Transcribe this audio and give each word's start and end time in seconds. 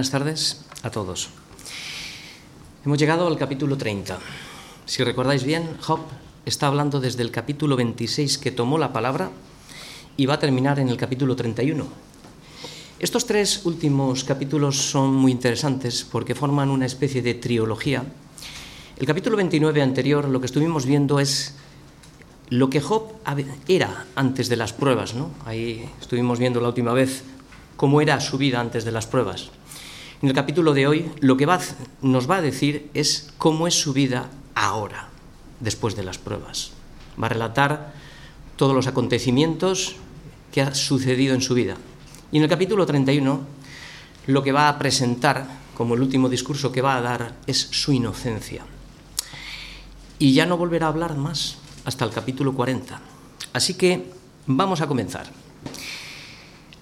Buenas 0.00 0.12
tardes 0.12 0.64
a 0.82 0.88
todos. 0.88 1.28
Hemos 2.86 2.96
llegado 2.96 3.26
al 3.26 3.36
capítulo 3.36 3.76
30. 3.76 4.18
Si 4.86 5.04
recordáis 5.04 5.44
bien, 5.44 5.76
Job 5.82 6.00
está 6.46 6.68
hablando 6.68 7.00
desde 7.00 7.22
el 7.22 7.30
capítulo 7.30 7.76
26 7.76 8.38
que 8.38 8.50
tomó 8.50 8.78
la 8.78 8.94
palabra 8.94 9.30
y 10.16 10.24
va 10.24 10.36
a 10.36 10.38
terminar 10.38 10.78
en 10.78 10.88
el 10.88 10.96
capítulo 10.96 11.36
31. 11.36 11.86
Estos 12.98 13.26
tres 13.26 13.66
últimos 13.66 14.24
capítulos 14.24 14.78
son 14.78 15.14
muy 15.14 15.32
interesantes 15.32 16.08
porque 16.10 16.34
forman 16.34 16.70
una 16.70 16.86
especie 16.86 17.20
de 17.20 17.34
trilogía. 17.34 18.02
El 18.96 19.06
capítulo 19.06 19.36
29 19.36 19.82
anterior 19.82 20.30
lo 20.30 20.40
que 20.40 20.46
estuvimos 20.46 20.86
viendo 20.86 21.20
es 21.20 21.56
lo 22.48 22.70
que 22.70 22.80
Job 22.80 23.12
era 23.68 24.06
antes 24.14 24.48
de 24.48 24.56
las 24.56 24.72
pruebas. 24.72 25.12
¿no? 25.12 25.30
Ahí 25.44 25.86
estuvimos 26.00 26.38
viendo 26.38 26.58
la 26.62 26.68
última 26.68 26.94
vez 26.94 27.22
cómo 27.76 28.00
era 28.00 28.18
su 28.20 28.38
vida 28.38 28.60
antes 28.60 28.86
de 28.86 28.92
las 28.92 29.06
pruebas. 29.06 29.50
En 30.22 30.28
el 30.28 30.34
capítulo 30.34 30.74
de 30.74 30.86
hoy 30.86 31.10
lo 31.20 31.38
que 31.38 31.48
nos 32.02 32.30
va 32.30 32.36
a 32.36 32.42
decir 32.42 32.90
es 32.92 33.32
cómo 33.38 33.66
es 33.66 33.74
su 33.74 33.94
vida 33.94 34.28
ahora, 34.54 35.08
después 35.60 35.96
de 35.96 36.02
las 36.02 36.18
pruebas. 36.18 36.72
Va 37.20 37.26
a 37.26 37.30
relatar 37.30 37.94
todos 38.56 38.74
los 38.74 38.86
acontecimientos 38.86 39.96
que 40.52 40.60
ha 40.60 40.74
sucedido 40.74 41.34
en 41.34 41.40
su 41.40 41.54
vida. 41.54 41.76
Y 42.32 42.36
en 42.36 42.42
el 42.42 42.50
capítulo 42.50 42.84
31 42.84 43.40
lo 44.26 44.42
que 44.42 44.52
va 44.52 44.68
a 44.68 44.78
presentar 44.78 45.46
como 45.74 45.94
el 45.94 46.02
último 46.02 46.28
discurso 46.28 46.70
que 46.70 46.82
va 46.82 46.96
a 46.96 47.00
dar 47.00 47.36
es 47.46 47.56
su 47.70 47.90
inocencia. 47.92 48.66
Y 50.18 50.34
ya 50.34 50.44
no 50.44 50.58
volverá 50.58 50.86
a 50.86 50.90
hablar 50.90 51.16
más 51.16 51.56
hasta 51.86 52.04
el 52.04 52.10
capítulo 52.10 52.52
40. 52.52 53.00
Así 53.54 53.72
que 53.72 54.12
vamos 54.46 54.82
a 54.82 54.86
comenzar. 54.86 55.30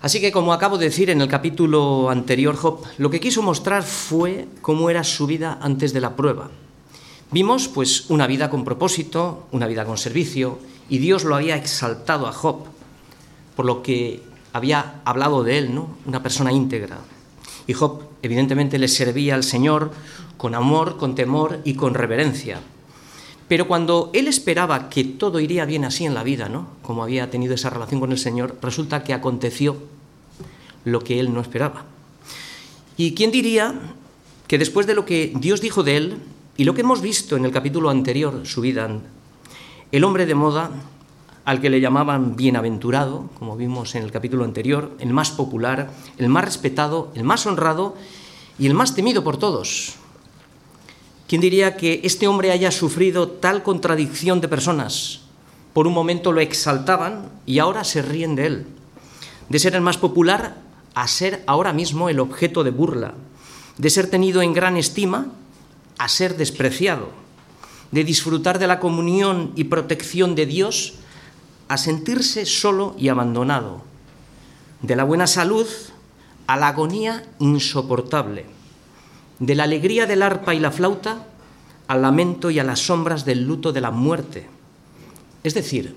Así 0.01 0.21
que, 0.21 0.31
como 0.31 0.53
acabo 0.53 0.79
de 0.79 0.87
decir 0.87 1.11
en 1.11 1.21
el 1.21 1.29
capítulo 1.29 2.09
anterior, 2.09 2.57
Job, 2.57 2.83
lo 2.99 3.11
que 3.11 3.19
quiso 3.19 3.43
mostrar 3.43 3.83
fue 3.83 4.47
cómo 4.63 4.91
era 4.91 5.03
su 5.03 5.27
vida 5.27 5.59
antes 5.61 5.93
de 5.93 6.01
la 6.01 6.15
prueba. 6.15 6.51
Vimos, 7.33 7.67
pues, 7.67 8.09
una 8.09 8.29
vida 8.29 8.49
con 8.49 8.65
propósito, 8.65 9.49
una 9.51 9.67
vida 9.67 9.85
con 9.85 9.99
servicio, 9.99 10.61
y 10.89 10.99
Dios 10.99 11.25
lo 11.25 11.35
había 11.35 11.57
exaltado 11.57 12.29
a 12.29 12.33
Job, 12.33 12.65
por 13.57 13.67
lo 13.67 13.83
que 13.83 14.23
había 14.53 15.01
hablado 15.05 15.43
de 15.43 15.59
él, 15.59 15.75
¿no? 15.75 15.89
Una 16.07 16.23
persona 16.23 16.53
íntegra. 16.53 16.99
Y 17.67 17.73
Job, 17.73 18.03
evidentemente, 18.23 18.79
le 18.79 18.89
servía 18.89 19.35
al 19.35 19.43
Señor 19.43 19.91
con 20.37 20.55
amor, 20.55 20.97
con 20.97 21.17
temor 21.17 21.59
y 21.65 21.75
con 21.75 21.95
reverencia. 21.95 22.61
Pero 23.49 23.67
cuando 23.67 24.11
él 24.13 24.29
esperaba 24.29 24.91
que 24.91 25.05
todo 25.05 25.41
iría 25.41 25.65
bien 25.65 25.85
así 25.85 26.05
en 26.05 26.15
la 26.15 26.23
vida, 26.23 26.49
¿no? 26.49 26.69
Como 26.83 27.03
había 27.03 27.31
tenido 27.31 27.55
esa 27.55 27.71
relación 27.71 27.99
con 27.99 28.13
el 28.13 28.19
Señor, 28.19 28.59
resulta 28.61 29.03
que 29.03 29.15
aconteció 29.15 29.77
lo 30.85 31.01
que 31.01 31.19
él 31.19 31.33
no 31.33 31.41
esperaba. 31.41 31.87
¿Y 32.97 33.15
quién 33.15 33.31
diría 33.31 33.75
que 34.47 34.59
después 34.59 34.87
de 34.87 34.95
lo 34.95 35.05
que 35.05 35.33
Dios 35.35 35.61
dijo 35.61 35.83
de 35.83 35.97
él 35.97 36.19
y 36.57 36.65
lo 36.65 36.75
que 36.75 36.83
hemos 36.83 37.01
visto 37.01 37.37
en 37.37 37.45
el 37.45 37.53
capítulo 37.53 37.89
anterior, 37.89 38.43
su 38.45 38.61
vida, 38.61 38.89
el 39.93 40.05
hombre 40.05 40.27
de 40.27 40.35
moda, 40.35 40.71
al 41.45 41.63
que 41.63 41.71
le 41.71 41.81
llamaban 41.81 42.37
bienaventurado, 42.37 43.31
como 43.39 43.57
vimos 43.57 43.95
en 43.95 44.03
el 44.03 44.11
capítulo 44.11 44.45
anterior, 44.45 44.93
el 44.99 45.15
más 45.15 45.31
popular, 45.31 45.91
el 46.19 46.29
más 46.29 46.45
respetado, 46.45 47.11
el 47.15 47.25
más 47.25 47.47
honrado 47.47 47.97
y 48.59 48.67
el 48.67 48.75
más 48.75 48.95
temido 48.95 49.25
por 49.25 49.39
todos, 49.39 49.95
¿Quién 51.29 51.43
diría 51.43 51.77
que 51.77 52.01
este 52.05 52.27
hombre 52.27 52.53
haya 52.53 52.71
sufrido 52.71 53.29
tal 53.29 53.63
contradicción 53.63 54.41
de 54.41 54.49
personas? 54.49 55.21
Por 55.75 55.87
un 55.87 55.93
momento 55.93 56.33
lo 56.33 56.41
exaltaban 56.41 57.29
y 57.45 57.59
ahora 57.59 57.85
se 57.85 58.01
ríen 58.01 58.35
de 58.35 58.47
él. 58.47 58.67
De 59.51 59.59
ser 59.59 59.75
el 59.75 59.83
más 59.83 59.99
popular 59.99 60.57
a 60.95 61.07
ser 61.07 61.45
ahora 61.47 61.75
mismo 61.75 62.09
el 62.09 62.19
objeto 62.19 62.65
de 62.65 62.71
burla. 62.71 63.13
De 63.77 63.91
ser 63.91 64.09
tenido 64.09 64.41
en 64.41 64.55
gran 64.55 64.79
estima 64.79 65.27
a 65.99 66.09
ser 66.09 66.35
despreciado. 66.39 67.11
De 67.93 68.05
disfrutar 68.05 68.59
de 68.59 68.67
la 68.67 68.81
comunión 68.81 69.53
y 69.55 69.65
protección 69.65 70.35
de 70.35 70.47
Dios 70.47 70.95
a 71.69 71.77
sentirse 71.77 72.47
solo 72.47 72.97
y 72.99 73.09
abandonado. 73.11 73.83
De 74.81 74.97
la 74.97 75.05
buena 75.05 75.27
salud 75.27 75.67
a 76.47 76.57
la 76.57 76.69
agonía 76.69 77.23
insoportable 77.39 78.47
de 79.39 79.55
la 79.55 79.65
alegría 79.65 80.07
del 80.07 80.23
arpa 80.23 80.55
y 80.55 80.61
la 80.61 80.71
flauta 80.71 81.27
al 81.87 82.03
lamento 82.03 82.51
y 82.51 82.59
a 82.59 82.65
las 82.65 82.81
sombras 82.81 83.25
del 83.25 83.47
luto 83.47 83.73
de 83.73 83.81
la 83.81 83.91
muerte. 83.91 84.47
Es 85.43 85.55
decir, 85.55 85.95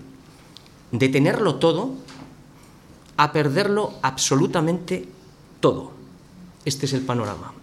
de 0.92 1.10
tenerlo 1.10 1.56
todo 1.56 1.96
a 3.18 3.32
perderlo 3.32 3.94
absolutamente 4.02 5.08
todo. 5.60 5.92
Este 6.66 6.86
es 6.86 6.94
el 6.94 7.02
panorama. 7.02 7.54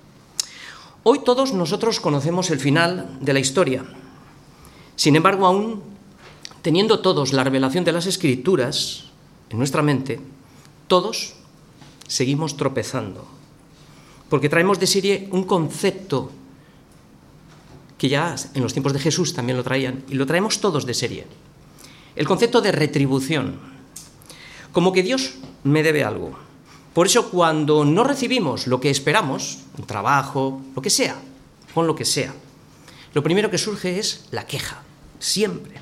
Hoy 1.04 1.20
todos 1.24 1.52
nosotros 1.52 2.00
conocemos 2.00 2.50
el 2.50 2.60
final 2.60 3.18
de 3.20 3.32
la 3.32 3.38
historia. 3.38 3.84
Sin 4.96 5.16
embargo, 5.16 5.46
aún 5.46 5.82
teniendo 6.62 7.00
todos 7.00 7.32
la 7.32 7.44
revelación 7.44 7.84
de 7.84 7.92
las 7.92 8.06
escrituras 8.06 9.04
en 9.48 9.58
nuestra 9.58 9.82
mente, 9.82 10.20
todos 10.86 11.34
seguimos 12.08 12.56
tropezando 12.56 13.37
porque 14.28 14.48
traemos 14.48 14.78
de 14.78 14.86
serie 14.86 15.28
un 15.32 15.44
concepto 15.44 16.30
que 17.98 18.08
ya 18.08 18.36
en 18.54 18.62
los 18.62 18.72
tiempos 18.72 18.92
de 18.92 19.00
Jesús 19.00 19.34
también 19.34 19.58
lo 19.58 19.64
traían, 19.64 20.04
y 20.08 20.14
lo 20.14 20.24
traemos 20.24 20.60
todos 20.60 20.86
de 20.86 20.94
serie. 20.94 21.26
El 22.14 22.26
concepto 22.26 22.60
de 22.60 22.72
retribución, 22.72 23.58
como 24.72 24.92
que 24.92 25.02
Dios 25.02 25.34
me 25.64 25.82
debe 25.82 26.04
algo. 26.04 26.38
Por 26.94 27.06
eso 27.06 27.30
cuando 27.30 27.84
no 27.84 28.04
recibimos 28.04 28.66
lo 28.66 28.80
que 28.80 28.90
esperamos, 28.90 29.58
un 29.76 29.86
trabajo, 29.86 30.62
lo 30.74 30.82
que 30.82 30.90
sea, 30.90 31.16
con 31.74 31.86
lo 31.86 31.94
que 31.94 32.04
sea, 32.04 32.34
lo 33.14 33.22
primero 33.22 33.50
que 33.50 33.58
surge 33.58 33.98
es 33.98 34.26
la 34.30 34.46
queja, 34.46 34.82
siempre. 35.18 35.74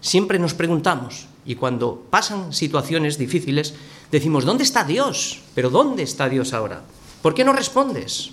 Siempre 0.00 0.38
nos 0.38 0.54
preguntamos, 0.54 1.26
y 1.46 1.54
cuando 1.54 2.06
pasan 2.10 2.52
situaciones 2.52 3.16
difíciles, 3.16 3.74
decimos, 4.10 4.44
¿dónde 4.44 4.64
está 4.64 4.84
Dios? 4.84 5.40
Pero 5.54 5.70
¿dónde 5.70 6.02
está 6.02 6.28
Dios 6.28 6.52
ahora? 6.52 6.82
¿Por 7.22 7.34
qué 7.34 7.44
no 7.44 7.52
respondes? 7.52 8.30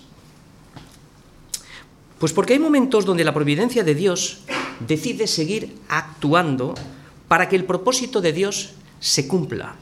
Pues 2.17 2.33
porque 2.33 2.53
hay 2.53 2.59
momentos 2.59 3.05
donde 3.05 3.23
la 3.23 3.33
providencia 3.33 3.83
de 3.83 3.95
Dios 3.95 4.39
decide 4.85 5.27
seguir 5.27 5.77
actuando 5.87 6.73
para 7.27 7.47
que 7.47 7.55
el 7.55 7.65
propósito 7.65 8.19
de 8.19 8.33
Dios 8.33 8.71
se 8.99 9.27
cumpla. 9.27 9.75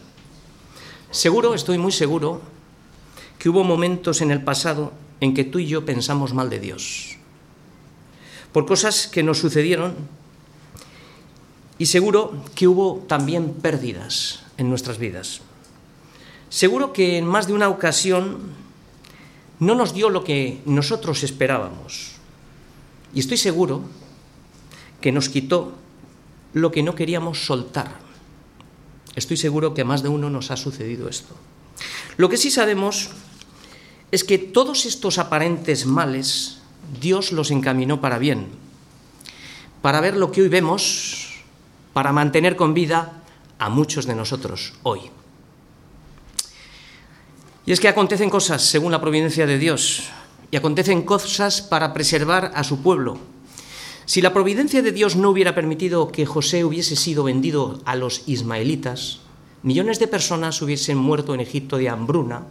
Seguro, 1.09 1.56
estoy 1.56 1.78
muy 1.78 1.91
seguro, 1.91 2.41
que 3.40 3.50
hubo 3.50 3.63
momentos 3.63 4.22
en 4.22 4.31
el 4.31 4.44
pasado 4.44 4.91
en 5.22 5.34
que 5.34 5.45
tú 5.45 5.59
y 5.59 5.68
yo 5.68 5.85
pensamos 5.85 6.34
mal 6.34 6.50
de 6.50 6.59
Dios, 6.59 7.18
por 8.51 8.66
cosas 8.66 9.07
que 9.07 9.24
nos 9.24 9.39
sucedieron, 9.39 9.95
y 11.79 11.85
seguro 11.85 12.44
que 12.56 12.68
hubo 12.68 13.06
también 13.07 13.53
pérdidas 13.53 14.44
en 14.57 14.69
nuestras 14.69 14.97
vidas. 14.97 15.41
Seguro 16.50 16.94
que 16.94 17.18
en 17.18 17.25
más 17.25 17.47
de 17.47 17.53
una 17.53 17.69
ocasión 17.69 18.66
no 19.59 19.75
nos 19.75 19.94
dio 19.94 20.09
lo 20.09 20.23
que 20.23 20.62
nosotros 20.66 21.23
esperábamos. 21.23 22.13
Y 23.13 23.19
estoy 23.19 23.38
seguro 23.38 23.84
que 25.01 25.12
nos 25.12 25.29
quitó 25.29 25.73
lo 26.53 26.72
que 26.72 26.84
no 26.84 26.95
queríamos 26.95 27.45
soltar. 27.45 28.00
Estoy 29.16 29.38
seguro 29.38 29.73
que 29.73 29.81
a 29.81 29.85
más 29.85 30.03
de 30.03 30.09
uno 30.09 30.29
nos 30.29 30.51
ha 30.51 30.57
sucedido 30.57 31.09
esto. 31.09 31.35
Lo 32.18 32.29
que 32.29 32.38
sí 32.38 32.51
sabemos 32.51 33.09
es 34.12 34.24
que 34.24 34.38
todos 34.38 34.86
estos 34.86 35.18
aparentes 35.18 35.86
males 35.86 36.59
Dios 37.01 37.31
los 37.31 37.51
encaminó 37.51 38.00
para 38.00 38.18
bien, 38.18 38.48
para 39.81 40.01
ver 40.01 40.15
lo 40.15 40.31
que 40.31 40.42
hoy 40.42 40.48
vemos, 40.48 41.44
para 41.94 42.13
mantener 42.13 42.56
con 42.56 42.74
vida 42.74 43.24
a 43.59 43.69
muchos 43.69 44.06
de 44.06 44.15
nosotros 44.15 44.74
hoy. 44.83 45.01
Y 47.68 47.74
es 47.74 47.81
que 47.81 47.90
acontecen 47.90 48.30
cosas 48.30 48.64
según 48.64 48.94
la 48.94 49.02
providencia 49.02 49.46
de 49.46 49.60
Dios, 49.60 50.04
y 50.52 50.56
acontecen 50.56 51.02
cosas 51.02 51.62
para 51.62 51.94
preservar 51.94 52.54
a 52.56 52.64
su 52.64 52.81
pueblo. 52.81 53.18
Si 54.06 54.22
la 54.22 54.31
providencia 54.31 54.81
de 54.81 54.94
Dios 54.94 55.18
no 55.18 55.31
hubiera 55.31 55.54
permitido 55.54 56.10
que 56.10 56.25
José 56.25 56.64
hubiese 56.64 56.96
sido 56.96 57.25
vendido 57.25 57.81
a 57.84 57.98
los 57.98 58.24
ismaelitas, 58.25 59.19
millones 59.64 60.00
de 60.00 60.08
personas 60.08 60.62
hubiesen 60.62 60.98
muerto 60.98 61.34
en 61.34 61.42
Egipto 61.42 61.75
de 61.75 61.90
hambruna 61.90 62.44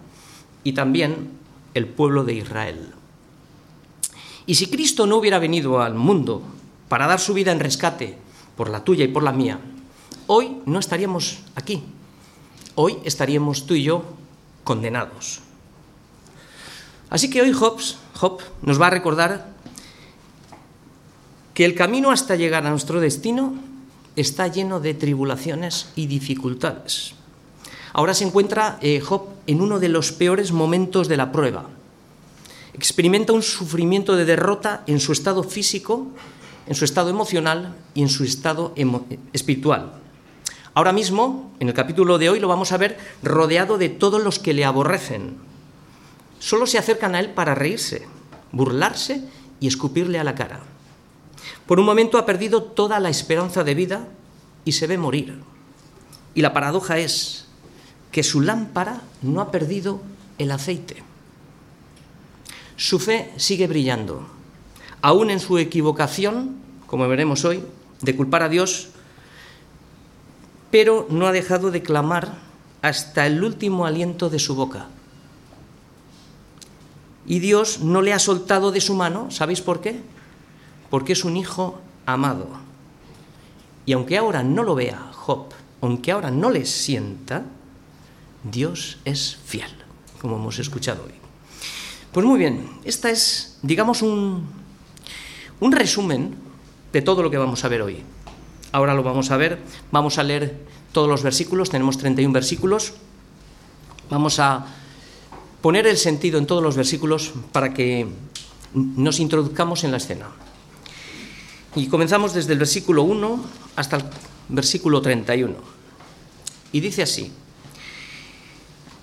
y 0.64 0.72
también 0.72 1.30
el 1.72 1.86
pueblo 1.86 2.24
de 2.24 2.34
Israel. 2.34 2.90
Y 4.44 4.56
si 4.56 4.66
Cristo 4.66 5.06
no 5.06 5.16
hubiera 5.16 5.38
venido 5.38 5.80
al 5.80 5.94
mundo 5.94 6.42
para 6.90 7.06
dar 7.06 7.20
su 7.20 7.32
vida 7.32 7.52
en 7.52 7.60
rescate 7.60 8.18
por 8.54 8.68
la 8.68 8.84
tuya 8.84 9.06
y 9.06 9.08
por 9.08 9.22
la 9.22 9.32
mía, 9.32 9.60
hoy 10.26 10.58
no 10.66 10.78
estaríamos 10.78 11.38
aquí. 11.54 11.84
Hoy 12.74 12.98
estaríamos 13.06 13.64
tú 13.64 13.72
y 13.72 13.84
yo 13.84 14.15
condenados. 14.66 15.40
Así 17.08 17.30
que 17.30 17.40
hoy 17.40 17.52
Hobbes, 17.52 17.96
nos 18.62 18.80
va 18.80 18.88
a 18.88 18.90
recordar 18.90 19.54
que 21.54 21.64
el 21.64 21.74
camino 21.74 22.10
hasta 22.10 22.36
llegar 22.36 22.66
a 22.66 22.70
nuestro 22.70 23.00
destino 23.00 23.54
está 24.16 24.48
lleno 24.48 24.80
de 24.80 24.92
tribulaciones 24.92 25.88
y 25.94 26.06
dificultades. 26.06 27.14
Ahora 27.92 28.12
se 28.12 28.24
encuentra 28.24 28.78
eh, 28.82 29.00
Job 29.00 29.28
en 29.46 29.62
uno 29.62 29.78
de 29.78 29.88
los 29.88 30.12
peores 30.12 30.52
momentos 30.52 31.08
de 31.08 31.16
la 31.16 31.32
prueba. 31.32 31.70
Experimenta 32.74 33.32
un 33.32 33.42
sufrimiento 33.42 34.16
de 34.16 34.26
derrota 34.26 34.82
en 34.86 35.00
su 35.00 35.12
estado 35.12 35.42
físico, 35.44 36.08
en 36.66 36.74
su 36.74 36.84
estado 36.84 37.08
emocional 37.08 37.76
y 37.94 38.02
en 38.02 38.08
su 38.08 38.24
estado 38.24 38.74
espiritual. 39.32 40.05
Ahora 40.76 40.92
mismo, 40.92 41.54
en 41.58 41.68
el 41.68 41.74
capítulo 41.74 42.18
de 42.18 42.28
hoy, 42.28 42.38
lo 42.38 42.48
vamos 42.48 42.70
a 42.70 42.76
ver 42.76 42.98
rodeado 43.22 43.78
de 43.78 43.88
todos 43.88 44.22
los 44.22 44.38
que 44.38 44.52
le 44.52 44.66
aborrecen. 44.66 45.38
Solo 46.38 46.66
se 46.66 46.76
acercan 46.76 47.14
a 47.14 47.20
él 47.20 47.30
para 47.30 47.54
reírse, 47.54 48.06
burlarse 48.52 49.24
y 49.58 49.68
escupirle 49.68 50.18
a 50.18 50.24
la 50.24 50.34
cara. 50.34 50.60
Por 51.64 51.80
un 51.80 51.86
momento 51.86 52.18
ha 52.18 52.26
perdido 52.26 52.62
toda 52.62 53.00
la 53.00 53.08
esperanza 53.08 53.64
de 53.64 53.74
vida 53.74 54.06
y 54.66 54.72
se 54.72 54.86
ve 54.86 54.98
morir. 54.98 55.40
Y 56.34 56.42
la 56.42 56.52
paradoja 56.52 56.98
es 56.98 57.46
que 58.12 58.22
su 58.22 58.42
lámpara 58.42 59.00
no 59.22 59.40
ha 59.40 59.50
perdido 59.50 60.02
el 60.36 60.50
aceite. 60.50 61.02
Su 62.76 62.98
fe 62.98 63.32
sigue 63.38 63.66
brillando. 63.66 64.26
Aún 65.00 65.30
en 65.30 65.40
su 65.40 65.56
equivocación, 65.56 66.56
como 66.86 67.08
veremos 67.08 67.46
hoy, 67.46 67.62
de 68.02 68.14
culpar 68.14 68.42
a 68.42 68.50
Dios, 68.50 68.90
pero 70.70 71.06
no 71.10 71.26
ha 71.26 71.32
dejado 71.32 71.70
de 71.70 71.82
clamar 71.82 72.34
hasta 72.82 73.26
el 73.26 73.42
último 73.42 73.86
aliento 73.86 74.30
de 74.30 74.38
su 74.38 74.54
boca. 74.54 74.86
Y 77.26 77.40
Dios 77.40 77.80
no 77.80 78.02
le 78.02 78.12
ha 78.12 78.18
soltado 78.18 78.70
de 78.70 78.80
su 78.80 78.94
mano, 78.94 79.30
¿sabéis 79.30 79.60
por 79.60 79.80
qué? 79.80 80.00
Porque 80.90 81.12
es 81.12 81.24
un 81.24 81.36
hijo 81.36 81.80
amado. 82.04 82.46
Y 83.84 83.92
aunque 83.92 84.16
ahora 84.16 84.42
no 84.42 84.62
lo 84.62 84.74
vea 84.74 85.10
Job, 85.12 85.46
aunque 85.80 86.12
ahora 86.12 86.30
no 86.30 86.50
le 86.50 86.64
sienta, 86.64 87.44
Dios 88.44 88.98
es 89.04 89.36
fiel, 89.44 89.70
como 90.20 90.36
hemos 90.36 90.58
escuchado 90.58 91.04
hoy. 91.04 91.14
Pues 92.12 92.24
muy 92.24 92.38
bien, 92.38 92.68
esta 92.84 93.10
es, 93.10 93.58
digamos, 93.62 94.02
un, 94.02 94.46
un 95.60 95.72
resumen 95.72 96.36
de 96.92 97.02
todo 97.02 97.22
lo 97.22 97.30
que 97.30 97.38
vamos 97.38 97.64
a 97.64 97.68
ver 97.68 97.82
hoy. 97.82 98.02
Ahora 98.72 98.94
lo 98.94 99.02
vamos 99.02 99.30
a 99.30 99.36
ver, 99.36 99.58
vamos 99.90 100.18
a 100.18 100.22
leer 100.22 100.56
todos 100.92 101.08
los 101.08 101.22
versículos, 101.22 101.70
tenemos 101.70 101.98
31 101.98 102.32
versículos, 102.32 102.94
vamos 104.10 104.38
a 104.38 104.66
poner 105.60 105.86
el 105.86 105.96
sentido 105.96 106.38
en 106.38 106.46
todos 106.46 106.62
los 106.62 106.76
versículos 106.76 107.32
para 107.52 107.74
que 107.74 108.06
nos 108.72 109.20
introduzcamos 109.20 109.84
en 109.84 109.90
la 109.90 109.96
escena. 109.96 110.26
Y 111.74 111.88
comenzamos 111.88 112.32
desde 112.32 112.52
el 112.54 112.58
versículo 112.58 113.02
1 113.02 113.44
hasta 113.76 113.96
el 113.96 114.04
versículo 114.48 115.02
31. 115.02 115.54
Y 116.72 116.80
dice 116.80 117.02
así, 117.02 117.30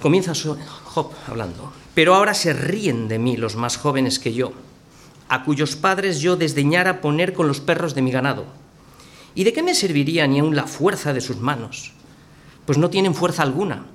comienza 0.02 0.34
Job 0.34 1.12
hablando, 1.28 1.72
pero 1.94 2.16
ahora 2.16 2.34
se 2.34 2.54
ríen 2.54 3.08
de 3.08 3.20
mí 3.20 3.38
los 3.38 3.56
más 3.56 3.78
jóvenes 3.78 4.20
que 4.20 4.34
yo, 4.34 4.54
a 5.30 5.44
cuyos 5.44 5.76
padres 5.76 6.20
yo 6.20 6.36
desdeñara 6.36 7.02
poner 7.02 7.34
con 7.34 7.48
los 7.48 7.60
perros 7.60 7.96
de 7.96 8.02
mi 8.02 8.12
ganado. 8.12 8.46
¿Y 9.36 9.44
de 9.44 9.54
qué 9.54 9.64
me 9.64 9.76
serviría 9.76 10.28
ni 10.28 10.40
aun 10.40 10.56
la 10.56 10.68
fuerza 10.68 11.14
de 11.14 11.22
sus 11.22 11.38
manos? 11.38 11.94
Pues 12.66 12.78
no 12.78 12.90
tienen 12.90 13.16
fuerza 13.16 13.44
alguna. 13.44 13.86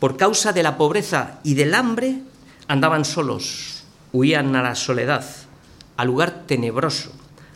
Por 0.00 0.16
causa 0.16 0.52
de 0.52 0.62
la 0.62 0.76
pobreza 0.76 1.40
y 1.42 1.54
del 1.54 1.74
hambre 1.74 2.20
andaban 2.68 3.04
solos, 3.04 3.84
huían 4.12 4.54
a 4.56 4.62
la 4.62 4.74
soledad, 4.74 5.24
al 5.96 6.06
lugar 6.06 6.44
tenebroso 6.46 7.12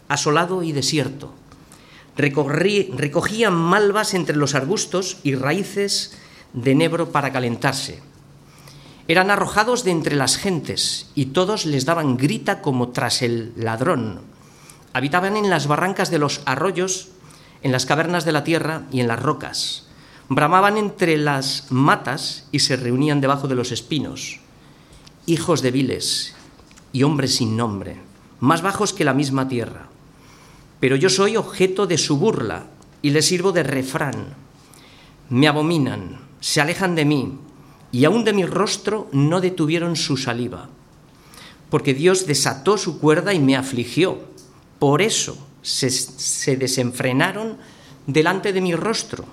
asolado 0.08 0.62
y 0.62 0.72
desierto. 0.72 1.32
recogían 2.16 3.54
malvas 3.54 4.14
entre 4.14 4.36
los 4.36 4.54
arbustos 4.54 5.18
y 5.22 5.34
raíces 5.34 6.18
de 6.52 6.74
nebro 6.74 7.12
para 7.12 7.32
calentarse. 7.32 8.00
Eran 9.06 9.30
arrojados 9.30 9.84
de 9.84 9.92
entre 9.92 10.16
las 10.16 10.36
gentes 10.36 11.10
y 11.14 11.26
todos 11.26 11.64
les 11.64 11.84
daban 11.84 12.16
grita 12.16 12.60
como 12.60 12.88
tras 12.88 13.22
el 13.22 13.52
ladrón. 13.56 14.20
Habitaban 14.92 15.36
en 15.36 15.50
las 15.50 15.66
barrancas 15.66 16.10
de 16.10 16.18
los 16.18 16.40
arroyos, 16.44 17.08
en 17.62 17.72
las 17.72 17.86
cavernas 17.86 18.24
de 18.24 18.32
la 18.32 18.44
tierra 18.44 18.82
y 18.90 19.00
en 19.00 19.08
las 19.08 19.20
rocas. 19.20 19.86
Bramaban 20.28 20.76
entre 20.76 21.16
las 21.16 21.70
matas 21.70 22.46
y 22.52 22.60
se 22.60 22.76
reunían 22.76 23.20
debajo 23.20 23.48
de 23.48 23.54
los 23.54 23.72
espinos. 23.72 24.40
Hijos 25.26 25.62
de 25.62 25.70
viles 25.70 26.34
y 26.92 27.02
hombres 27.02 27.36
sin 27.36 27.56
nombre, 27.56 28.00
más 28.40 28.62
bajos 28.62 28.92
que 28.92 29.04
la 29.04 29.14
misma 29.14 29.48
tierra 29.48 29.88
pero 30.80 30.96
yo 30.96 31.10
soy 31.10 31.36
objeto 31.36 31.86
de 31.86 31.98
su 31.98 32.18
burla 32.18 32.66
y 33.02 33.10
les 33.10 33.26
sirvo 33.26 33.52
de 33.52 33.62
refrán. 33.62 34.34
Me 35.28 35.48
abominan, 35.48 36.20
se 36.40 36.60
alejan 36.60 36.94
de 36.94 37.04
mí, 37.04 37.38
y 37.90 38.04
aún 38.04 38.24
de 38.24 38.32
mi 38.32 38.44
rostro 38.44 39.08
no 39.12 39.40
detuvieron 39.40 39.96
su 39.96 40.16
saliva. 40.16 40.68
Porque 41.70 41.94
Dios 41.94 42.26
desató 42.26 42.78
su 42.78 42.98
cuerda 42.98 43.34
y 43.34 43.40
me 43.40 43.56
afligió. 43.56 44.20
Por 44.78 45.02
eso 45.02 45.36
se, 45.62 46.56
desenfrenaron 46.56 47.58
delante 48.06 48.52
de 48.52 48.60
mi 48.60 48.74
rostro. 48.74 49.24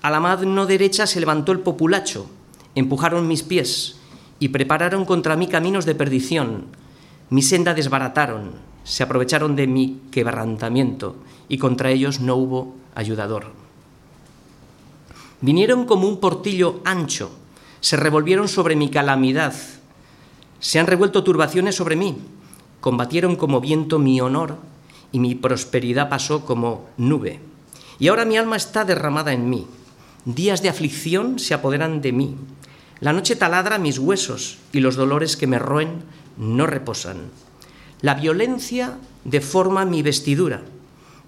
A 0.00 0.10
la 0.10 0.20
mano 0.20 0.66
derecha 0.66 1.06
se 1.06 1.20
levantó 1.20 1.52
el 1.52 1.60
populacho, 1.60 2.26
empujaron 2.74 3.28
mis 3.28 3.42
pies 3.42 3.96
y 4.38 4.48
prepararon 4.48 5.04
contra 5.04 5.36
mí 5.36 5.46
caminos 5.48 5.84
de 5.84 5.94
perdición. 5.94 6.66
Mi 7.30 7.42
senda 7.42 7.74
desbarataron, 7.74 8.52
se 8.84 9.02
aprovecharon 9.02 9.56
de 9.56 9.66
mi 9.66 10.00
quebrantamiento 10.10 11.16
y 11.48 11.58
contra 11.58 11.90
ellos 11.90 12.20
no 12.20 12.36
hubo 12.36 12.74
ayudador. 12.94 13.52
Vinieron 15.40 15.84
como 15.84 16.08
un 16.08 16.18
portillo 16.18 16.80
ancho, 16.84 17.30
se 17.80 17.96
revolvieron 17.96 18.48
sobre 18.48 18.74
mi 18.74 18.88
calamidad, 18.88 19.54
se 20.58 20.78
han 20.78 20.86
revuelto 20.86 21.22
turbaciones 21.22 21.76
sobre 21.76 21.94
mí, 21.94 22.16
combatieron 22.80 23.36
como 23.36 23.60
viento 23.60 23.98
mi 23.98 24.20
honor 24.20 24.56
y 25.12 25.18
mi 25.20 25.34
prosperidad 25.34 26.08
pasó 26.08 26.44
como 26.44 26.86
nube. 26.96 27.40
Y 27.98 28.08
ahora 28.08 28.24
mi 28.24 28.36
alma 28.36 28.56
está 28.56 28.84
derramada 28.84 29.32
en 29.32 29.50
mí, 29.50 29.66
días 30.24 30.62
de 30.62 30.68
aflicción 30.68 31.38
se 31.38 31.54
apoderan 31.54 32.00
de 32.00 32.12
mí, 32.12 32.36
la 33.00 33.12
noche 33.12 33.36
taladra 33.36 33.78
mis 33.78 33.98
huesos 33.98 34.58
y 34.72 34.80
los 34.80 34.96
dolores 34.96 35.36
que 35.36 35.46
me 35.46 35.58
roen 35.58 36.02
no 36.36 36.66
reposan. 36.66 37.30
La 38.00 38.14
violencia 38.14 38.98
deforma 39.24 39.84
mi 39.84 40.02
vestidura, 40.02 40.62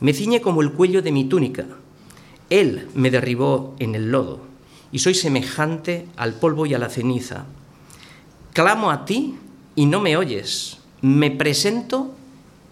me 0.00 0.14
ciñe 0.14 0.40
como 0.40 0.62
el 0.62 0.72
cuello 0.72 1.02
de 1.02 1.12
mi 1.12 1.24
túnica. 1.24 1.66
Él 2.48 2.88
me 2.94 3.10
derribó 3.10 3.76
en 3.78 3.94
el 3.94 4.10
lodo 4.10 4.40
y 4.90 4.98
soy 4.98 5.14
semejante 5.14 6.08
al 6.16 6.34
polvo 6.34 6.66
y 6.66 6.74
a 6.74 6.78
la 6.78 6.88
ceniza. 6.88 7.44
Clamo 8.52 8.90
a 8.90 9.04
ti 9.04 9.36
y 9.76 9.86
no 9.86 10.00
me 10.00 10.16
oyes. 10.16 10.78
Me 11.02 11.30
presento 11.30 12.14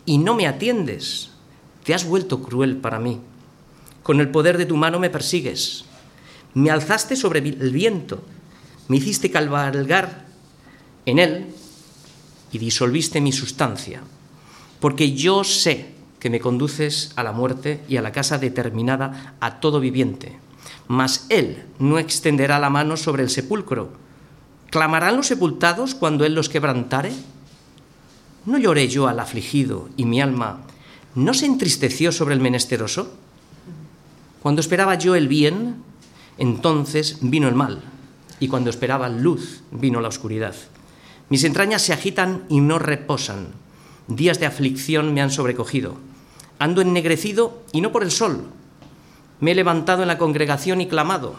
y 0.09 0.17
no 0.17 0.35
me 0.35 0.47
atiendes. 0.47 1.29
Te 1.85 1.93
has 1.93 2.07
vuelto 2.07 2.43
cruel 2.43 2.79
para 2.79 2.99
mí. 2.99 3.21
Con 4.03 4.21
el 4.21 4.31
poder 4.31 4.57
de 4.57 4.65
tu 4.65 4.75
mano 4.75 4.99
me 4.99 5.11
persigues. 5.11 5.85
Me 6.55 6.71
alzaste 6.71 7.15
sobre 7.15 7.41
el 7.41 7.73
viento. 7.73 8.23
Me 8.89 8.97
hiciste 8.97 9.31
cabalgar 9.31 10.25
en 11.05 11.19
él 11.19 11.47
y 12.51 12.57
disolviste 12.57 13.21
mi 13.21 13.33
sustancia, 13.33 14.01
porque 14.81 15.13
yo 15.13 15.45
sé 15.45 15.91
que 16.19 16.31
me 16.31 16.41
conduces 16.41 17.13
a 17.17 17.23
la 17.23 17.33
muerte 17.33 17.83
y 17.87 17.99
a 17.99 18.03
la 18.03 18.11
casa 18.11 18.39
determinada 18.39 19.37
a 19.41 19.61
todo 19.61 19.79
viviente. 19.79 20.39
Mas 20.87 21.27
Él 21.29 21.65
no 21.79 21.99
extenderá 21.99 22.59
la 22.59 22.71
mano 22.71 22.97
sobre 22.97 23.23
el 23.23 23.29
sepulcro. 23.29 23.91
¿Clamarán 24.71 25.17
los 25.17 25.27
sepultados 25.27 25.95
cuando 25.95 26.25
Él 26.25 26.35
los 26.35 26.49
quebrantare? 26.49 27.13
¿No 28.49 28.57
lloré 28.57 28.89
yo 28.89 29.09
al 29.09 29.21
afligido 29.21 29.91
y 29.99 30.07
mi 30.07 30.23
alma 30.23 30.63
no 31.15 31.35
se 31.35 31.45
entristeció 31.45 32.13
sobre 32.13 32.35
el 32.35 32.41
menesteroso? 32.41 33.13
Cuando 34.41 34.63
esperaba 34.63 34.95
yo 34.95 35.15
el 35.15 35.29
bien, 35.29 35.83
entonces 36.39 37.19
vino 37.21 37.47
el 37.47 37.55
mal, 37.55 37.83
y 38.41 38.49
cuando 38.49 38.71
esperaba 38.71 39.11
luz, 39.11 39.61
vino 39.71 40.01
la 40.01 40.09
oscuridad. 40.09 40.55
Mis 41.29 41.45
entrañas 41.45 41.83
se 41.83 41.93
agitan 41.93 42.47
y 42.49 42.61
no 42.61 42.79
reposan. 42.79 43.49
Días 44.07 44.41
de 44.41 44.47
aflicción 44.47 45.13
me 45.13 45.21
han 45.21 45.31
sobrecogido. 45.31 45.97
Ando 46.59 46.81
ennegrecido 46.81 47.63
y 47.73 47.83
no 47.83 47.93
por 47.93 48.03
el 48.03 48.11
sol. 48.11 48.45
Me 49.41 49.53
he 49.53 49.55
levantado 49.55 50.01
en 50.01 50.09
la 50.09 50.17
congregación 50.17 50.81
y 50.81 50.89
clamado. 50.89 51.35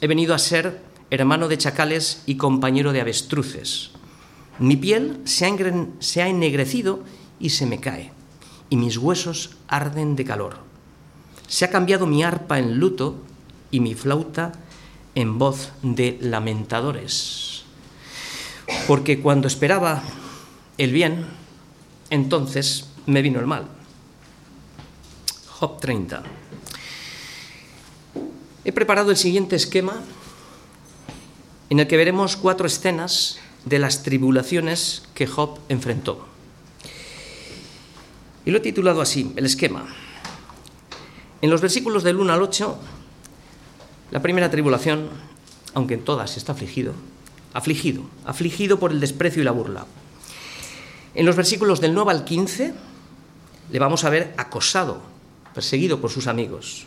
He 0.00 0.06
venido 0.06 0.34
a 0.34 0.38
ser 0.38 0.80
hermano 1.10 1.48
de 1.48 1.58
chacales 1.58 2.22
y 2.24 2.36
compañero 2.36 2.94
de 2.94 3.02
avestruces. 3.02 3.90
Mi 4.58 4.76
piel 4.76 5.20
se 5.24 5.46
ha, 5.46 6.28
ennegrecido 6.28 7.02
y 7.40 7.50
se 7.50 7.66
me 7.66 7.80
cae, 7.80 8.12
y 8.70 8.76
mis 8.76 8.98
huesos 8.98 9.56
arden 9.68 10.16
de 10.16 10.24
calor. 10.24 10.58
Se 11.48 11.64
ha 11.64 11.70
cambiado 11.70 12.06
mi 12.06 12.22
arpa 12.22 12.58
en 12.58 12.78
luto 12.78 13.16
y 13.70 13.80
mi 13.80 13.94
flauta 13.94 14.52
en 15.14 15.38
voz 15.38 15.72
de 15.82 16.18
lamentadores 16.20 17.52
porque 18.86 19.20
cuando 19.20 19.48
esperaba 19.48 20.02
el 20.78 20.92
bien, 20.92 21.26
entonces 22.10 22.86
me 23.06 23.22
vino 23.22 23.40
el 23.40 23.46
mal. 23.46 23.66
Job 25.48 25.80
30. 25.80 26.22
He 28.64 28.72
preparado 28.72 29.10
el 29.10 29.16
siguiente 29.16 29.56
esquema 29.56 30.02
en 31.70 31.80
el 31.80 31.86
que 31.86 31.96
veremos 31.96 32.36
cuatro 32.36 32.66
escenas 32.66 33.38
de 33.64 33.78
las 33.78 34.02
tribulaciones 34.02 35.02
que 35.14 35.26
Job 35.26 35.58
enfrentó. 35.68 36.26
Y 38.44 38.50
lo 38.50 38.58
he 38.58 38.60
titulado 38.60 39.00
así, 39.00 39.32
el 39.36 39.46
esquema. 39.46 39.86
En 41.40 41.50
los 41.50 41.60
versículos 41.60 42.02
del 42.02 42.16
1 42.16 42.32
al 42.32 42.42
8, 42.42 42.78
la 44.10 44.22
primera 44.22 44.50
tribulación, 44.50 45.08
aunque 45.74 45.94
en 45.94 46.04
todas 46.04 46.36
está 46.36 46.52
afligido, 46.52 46.92
afligido, 47.52 48.02
afligido 48.24 48.78
por 48.78 48.92
el 48.92 49.00
desprecio 49.00 49.42
y 49.42 49.44
la 49.44 49.52
burla. 49.52 49.86
En 51.14 51.26
los 51.26 51.36
versículos 51.36 51.80
del 51.80 51.94
9 51.94 52.10
al 52.10 52.24
15, 52.24 52.74
le 53.70 53.78
vamos 53.78 54.04
a 54.04 54.10
ver 54.10 54.34
acosado, 54.36 55.02
perseguido 55.54 56.00
por 56.00 56.10
sus 56.10 56.26
amigos. 56.26 56.86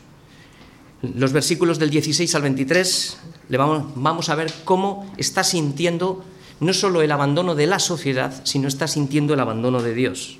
Los 1.02 1.32
versículos 1.32 1.80
del 1.80 1.90
16 1.90 2.34
al 2.36 2.42
23 2.42 3.18
le 3.50 3.58
vamos, 3.58 3.94
vamos 3.96 4.30
a 4.30 4.36
ver 4.36 4.54
cómo 4.64 5.12
está 5.18 5.44
sintiendo 5.44 6.24
no 6.60 6.74
solo 6.74 7.02
el 7.02 7.12
abandono 7.12 7.56
de 7.56 7.68
la 7.68 7.80
sociedad, 7.80 8.42
sino 8.46 8.68
está 8.68 8.88
sintiendo 8.88 9.34
el 9.34 9.40
abandono 9.40 9.82
de 9.82 9.94
Dios. 9.94 10.38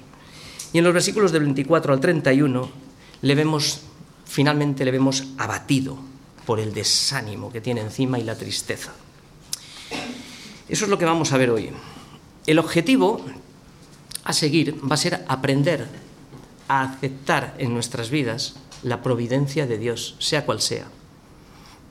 Y 0.74 0.78
en 0.78 0.84
los 0.84 0.94
versículos 0.94 1.32
del 1.32 1.44
24 1.44 1.94
al 1.94 2.00
31 2.00 2.70
le 3.22 3.36
vemos, 3.36 3.82
finalmente 4.26 4.86
le 4.86 4.92
vemos 4.92 5.26
abatido 5.38 5.98
por 6.46 6.60
el 6.60 6.74
desánimo 6.74 7.52
que 7.52 7.62
tiene 7.62 7.82
encima 7.82 8.20
y 8.20 8.24
la 8.24 8.36
tristeza. 8.36 8.94
Eso 10.68 10.86
es 10.86 10.90
lo 10.90 10.98
que 10.98 11.06
vamos 11.06 11.32
a 11.32 11.38
ver 11.38 11.50
hoy. 11.50 11.70
El 12.48 12.60
objetivo 12.60 13.22
a 14.24 14.34
seguir 14.34 14.80
va 14.84 14.96
a 14.96 14.98
ser 14.98 15.24
aprender 15.28 15.88
a 16.68 16.82
aceptar 16.82 17.56
en 17.58 17.74
nuestras 17.74 18.10
vidas 18.10 18.56
la 18.84 19.02
providencia 19.02 19.68
de 19.68 19.78
Dios, 19.78 20.16
sea 20.20 20.46
cual 20.46 20.62
sea, 20.62 20.88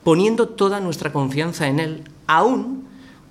poniendo 0.03 0.49
toda 0.49 0.79
nuestra 0.79 1.11
confianza 1.11 1.67
en 1.67 1.79
Él, 1.79 2.03
aun 2.27 2.84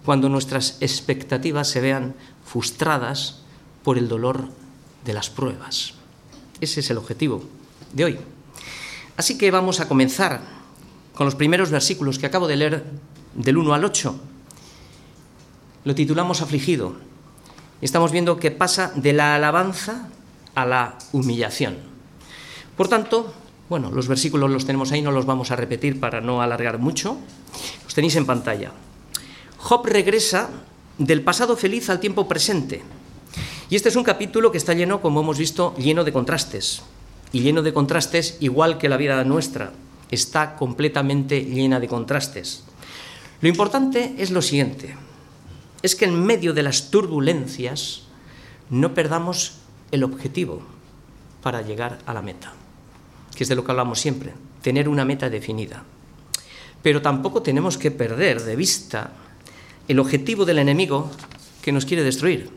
cuando 0.04 0.28
nuestras 0.28 0.76
expectativas 0.80 1.68
se 1.68 1.80
vean 1.80 2.14
frustradas 2.44 3.40
por 3.82 3.98
el 3.98 4.08
dolor 4.08 4.48
de 5.04 5.14
las 5.14 5.30
pruebas. 5.30 5.94
Ese 6.60 6.80
es 6.80 6.90
el 6.90 6.98
objetivo 6.98 7.42
de 7.92 8.04
hoy. 8.04 8.18
Así 9.16 9.38
que 9.38 9.50
vamos 9.50 9.80
a 9.80 9.88
comenzar 9.88 10.40
con 11.14 11.26
los 11.26 11.34
primeros 11.34 11.70
versículos 11.70 12.18
que 12.18 12.26
acabo 12.26 12.48
de 12.48 12.56
leer 12.56 12.84
del 13.34 13.56
1 13.56 13.74
al 13.74 13.84
8. 13.84 14.14
Lo 15.84 15.94
titulamos 15.94 16.42
Afligido. 16.42 16.96
Estamos 17.80 18.12
viendo 18.12 18.38
que 18.38 18.50
pasa 18.50 18.92
de 18.94 19.12
la 19.12 19.34
alabanza 19.34 20.08
a 20.54 20.64
la 20.64 20.98
humillación. 21.12 21.76
Por 22.76 22.88
tanto, 22.88 23.32
bueno, 23.68 23.90
los 23.90 24.08
versículos 24.08 24.50
los 24.50 24.66
tenemos 24.66 24.92
ahí, 24.92 25.02
no 25.02 25.12
los 25.12 25.26
vamos 25.26 25.50
a 25.50 25.56
repetir 25.56 26.00
para 26.00 26.20
no 26.20 26.42
alargar 26.42 26.78
mucho. 26.78 27.16
Los 27.84 27.94
tenéis 27.94 28.16
en 28.16 28.26
pantalla. 28.26 28.72
Job 29.64 29.86
regresa 29.86 30.50
del 30.98 31.22
pasado 31.22 31.56
feliz 31.56 31.88
al 31.88 31.98
tiempo 31.98 32.28
presente. 32.28 32.82
Y 33.70 33.76
este 33.76 33.88
es 33.88 33.96
un 33.96 34.04
capítulo 34.04 34.52
que 34.52 34.58
está 34.58 34.74
lleno, 34.74 35.00
como 35.00 35.22
hemos 35.22 35.38
visto, 35.38 35.74
lleno 35.78 36.04
de 36.04 36.12
contrastes. 36.12 36.82
Y 37.32 37.40
lleno 37.40 37.62
de 37.62 37.72
contrastes 37.72 38.36
igual 38.40 38.76
que 38.76 38.90
la 38.90 38.98
vida 38.98 39.24
nuestra. 39.24 39.72
Está 40.10 40.56
completamente 40.56 41.42
llena 41.42 41.80
de 41.80 41.88
contrastes. 41.88 42.64
Lo 43.40 43.48
importante 43.48 44.14
es 44.18 44.30
lo 44.30 44.42
siguiente. 44.42 44.96
Es 45.80 45.96
que 45.96 46.04
en 46.04 46.22
medio 46.22 46.52
de 46.52 46.62
las 46.62 46.90
turbulencias 46.90 48.02
no 48.68 48.92
perdamos 48.92 49.54
el 49.92 50.04
objetivo 50.04 50.60
para 51.42 51.62
llegar 51.62 52.00
a 52.04 52.12
la 52.12 52.20
meta, 52.20 52.52
que 53.34 53.44
es 53.44 53.48
de 53.48 53.54
lo 53.54 53.64
que 53.64 53.70
hablamos 53.70 53.98
siempre, 53.98 54.34
tener 54.60 54.90
una 54.90 55.06
meta 55.06 55.30
definida. 55.30 55.84
Pero 56.82 57.00
tampoco 57.00 57.40
tenemos 57.40 57.78
que 57.78 57.90
perder 57.90 58.42
de 58.42 58.56
vista 58.56 59.23
el 59.88 59.98
objetivo 59.98 60.44
del 60.44 60.58
enemigo 60.58 61.10
que 61.62 61.72
nos 61.72 61.84
quiere 61.86 62.02
destruir. 62.02 62.50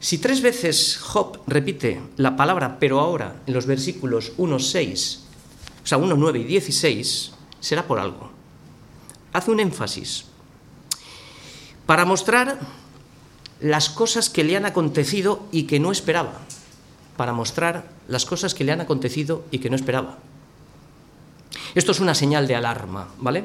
Si 0.00 0.18
tres 0.18 0.40
veces 0.40 0.98
Job 0.98 1.40
repite 1.46 2.00
la 2.16 2.36
palabra 2.36 2.78
pero 2.78 3.00
ahora 3.00 3.42
en 3.46 3.54
los 3.54 3.66
versículos 3.66 4.32
1, 4.36 4.58
6, 4.58 5.20
o 5.82 5.86
sea, 5.86 5.98
1, 5.98 6.14
9 6.16 6.38
y 6.38 6.44
16, 6.44 7.32
será 7.60 7.86
por 7.86 7.98
algo. 7.98 8.30
Hace 9.32 9.50
un 9.50 9.60
énfasis 9.60 10.24
para 11.84 12.04
mostrar 12.04 12.58
las 13.60 13.88
cosas 13.88 14.28
que 14.28 14.44
le 14.44 14.56
han 14.56 14.66
acontecido 14.66 15.46
y 15.50 15.64
que 15.64 15.80
no 15.80 15.90
esperaba, 15.90 16.34
para 17.16 17.32
mostrar 17.32 17.88
las 18.06 18.24
cosas 18.24 18.54
que 18.54 18.62
le 18.62 18.72
han 18.72 18.80
acontecido 18.80 19.44
y 19.50 19.58
que 19.58 19.70
no 19.70 19.76
esperaba. 19.76 20.18
Esto 21.74 21.92
es 21.92 22.00
una 22.00 22.14
señal 22.14 22.46
de 22.46 22.54
alarma, 22.54 23.08
¿vale? 23.18 23.44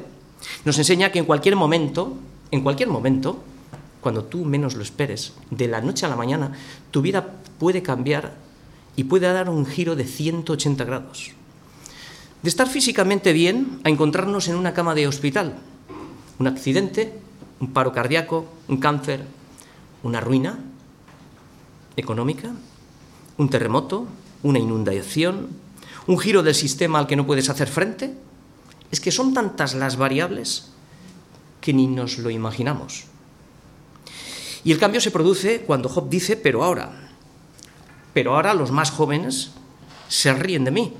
Nos 0.64 0.78
enseña 0.78 1.10
que 1.10 1.18
en 1.18 1.24
cualquier 1.24 1.56
momento, 1.56 2.16
en 2.50 2.62
cualquier 2.62 2.88
momento, 2.88 3.42
cuando 4.00 4.24
tú 4.24 4.44
menos 4.44 4.74
lo 4.74 4.82
esperes, 4.82 5.32
de 5.50 5.68
la 5.68 5.80
noche 5.80 6.06
a 6.06 6.08
la 6.08 6.16
mañana, 6.16 6.52
tu 6.90 7.00
vida 7.02 7.26
puede 7.58 7.82
cambiar 7.82 8.34
y 8.96 9.04
puede 9.04 9.32
dar 9.32 9.48
un 9.48 9.66
giro 9.66 9.96
de 9.96 10.04
180 10.04 10.84
grados. 10.84 11.32
De 12.42 12.48
estar 12.48 12.68
físicamente 12.68 13.32
bien 13.32 13.80
a 13.84 13.88
encontrarnos 13.88 14.48
en 14.48 14.56
una 14.56 14.74
cama 14.74 14.94
de 14.94 15.08
hospital, 15.08 15.56
un 16.38 16.46
accidente, 16.46 17.12
un 17.60 17.72
paro 17.72 17.92
cardíaco, 17.92 18.46
un 18.68 18.76
cáncer, 18.76 19.24
una 20.02 20.20
ruina 20.20 20.58
económica, 21.96 22.50
un 23.38 23.48
terremoto, 23.48 24.06
una 24.42 24.58
inundación, 24.58 25.48
un 26.06 26.18
giro 26.18 26.42
del 26.42 26.54
sistema 26.54 26.98
al 26.98 27.06
que 27.06 27.16
no 27.16 27.26
puedes 27.26 27.48
hacer 27.48 27.68
frente. 27.68 28.14
Es 28.94 29.00
que 29.00 29.10
son 29.10 29.34
tantas 29.34 29.74
las 29.74 29.96
variables 29.96 30.70
que 31.60 31.72
ni 31.74 31.88
nos 31.88 32.18
lo 32.18 32.30
imaginamos. 32.30 33.06
Y 34.62 34.70
el 34.70 34.78
cambio 34.78 35.00
se 35.00 35.10
produce 35.10 35.62
cuando 35.62 35.88
Job 35.88 36.08
dice, 36.08 36.36
pero 36.36 36.62
ahora, 36.62 37.10
pero 38.12 38.36
ahora 38.36 38.54
los 38.54 38.70
más 38.70 38.92
jóvenes 38.92 39.50
se 40.06 40.32
ríen 40.32 40.62
de 40.62 40.70
mí. 40.70 40.94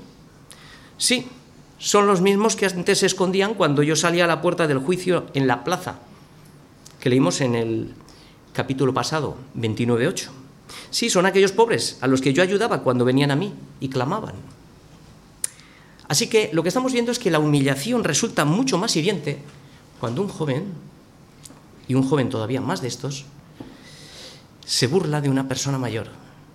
Sí, 0.97 1.29
son 1.77 2.05
los 2.05 2.19
mismos 2.19 2.57
que 2.57 2.65
antes 2.65 2.99
se 2.99 3.05
escondían 3.05 3.53
cuando 3.53 3.81
yo 3.81 3.95
salía 3.95 4.25
a 4.25 4.27
la 4.27 4.41
puerta 4.41 4.67
del 4.67 4.79
juicio 4.79 5.27
en 5.33 5.47
la 5.47 5.63
plaza, 5.63 5.99
que 6.99 7.09
leímos 7.09 7.39
en 7.39 7.55
el 7.55 7.93
capítulo 8.51 8.93
pasado, 8.93 9.37
29.8. 9.55 10.27
Sí, 10.89 11.09
son 11.09 11.25
aquellos 11.25 11.53
pobres 11.53 11.97
a 12.01 12.07
los 12.07 12.19
que 12.19 12.33
yo 12.33 12.43
ayudaba 12.43 12.81
cuando 12.81 13.05
venían 13.05 13.31
a 13.31 13.37
mí 13.37 13.53
y 13.79 13.87
clamaban. 13.87 14.35
Así 16.07 16.27
que 16.27 16.49
lo 16.53 16.61
que 16.61 16.69
estamos 16.69 16.93
viendo 16.93 17.11
es 17.11 17.19
que 17.19 17.31
la 17.31 17.39
humillación 17.39 18.03
resulta 18.03 18.45
mucho 18.45 18.77
más 18.77 18.95
hiriente 18.95 19.39
cuando 19.99 20.21
un 20.21 20.29
joven, 20.29 20.73
y 21.87 21.95
un 21.95 22.07
joven 22.07 22.29
todavía 22.29 22.61
más 22.61 22.81
de 22.81 22.87
estos, 22.87 23.25
se 24.65 24.87
burla 24.87 25.21
de 25.21 25.29
una 25.29 25.47
persona 25.47 25.77
mayor. 25.77 26.07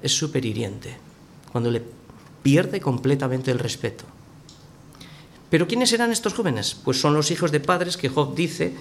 Es 0.03 0.13
súper 0.13 0.45
hiriente, 0.45 0.97
cuando 1.53 1.71
le 1.71 1.83
pierde 2.43 2.81
completamente 2.81 3.51
el 3.51 3.59
respeto. 3.59 4.05
Pero 5.51 5.67
¿quiénes 5.67 5.93
eran 5.93 6.13
estos 6.13 6.35
jóvenes? 6.35 6.77
Pues 6.85 7.01
son 7.01 7.13
los 7.13 7.31
hijos 7.33 7.51
de 7.51 7.59
padres 7.59 7.97
que 7.97 8.09
Job 8.09 8.37
dice 8.37 8.73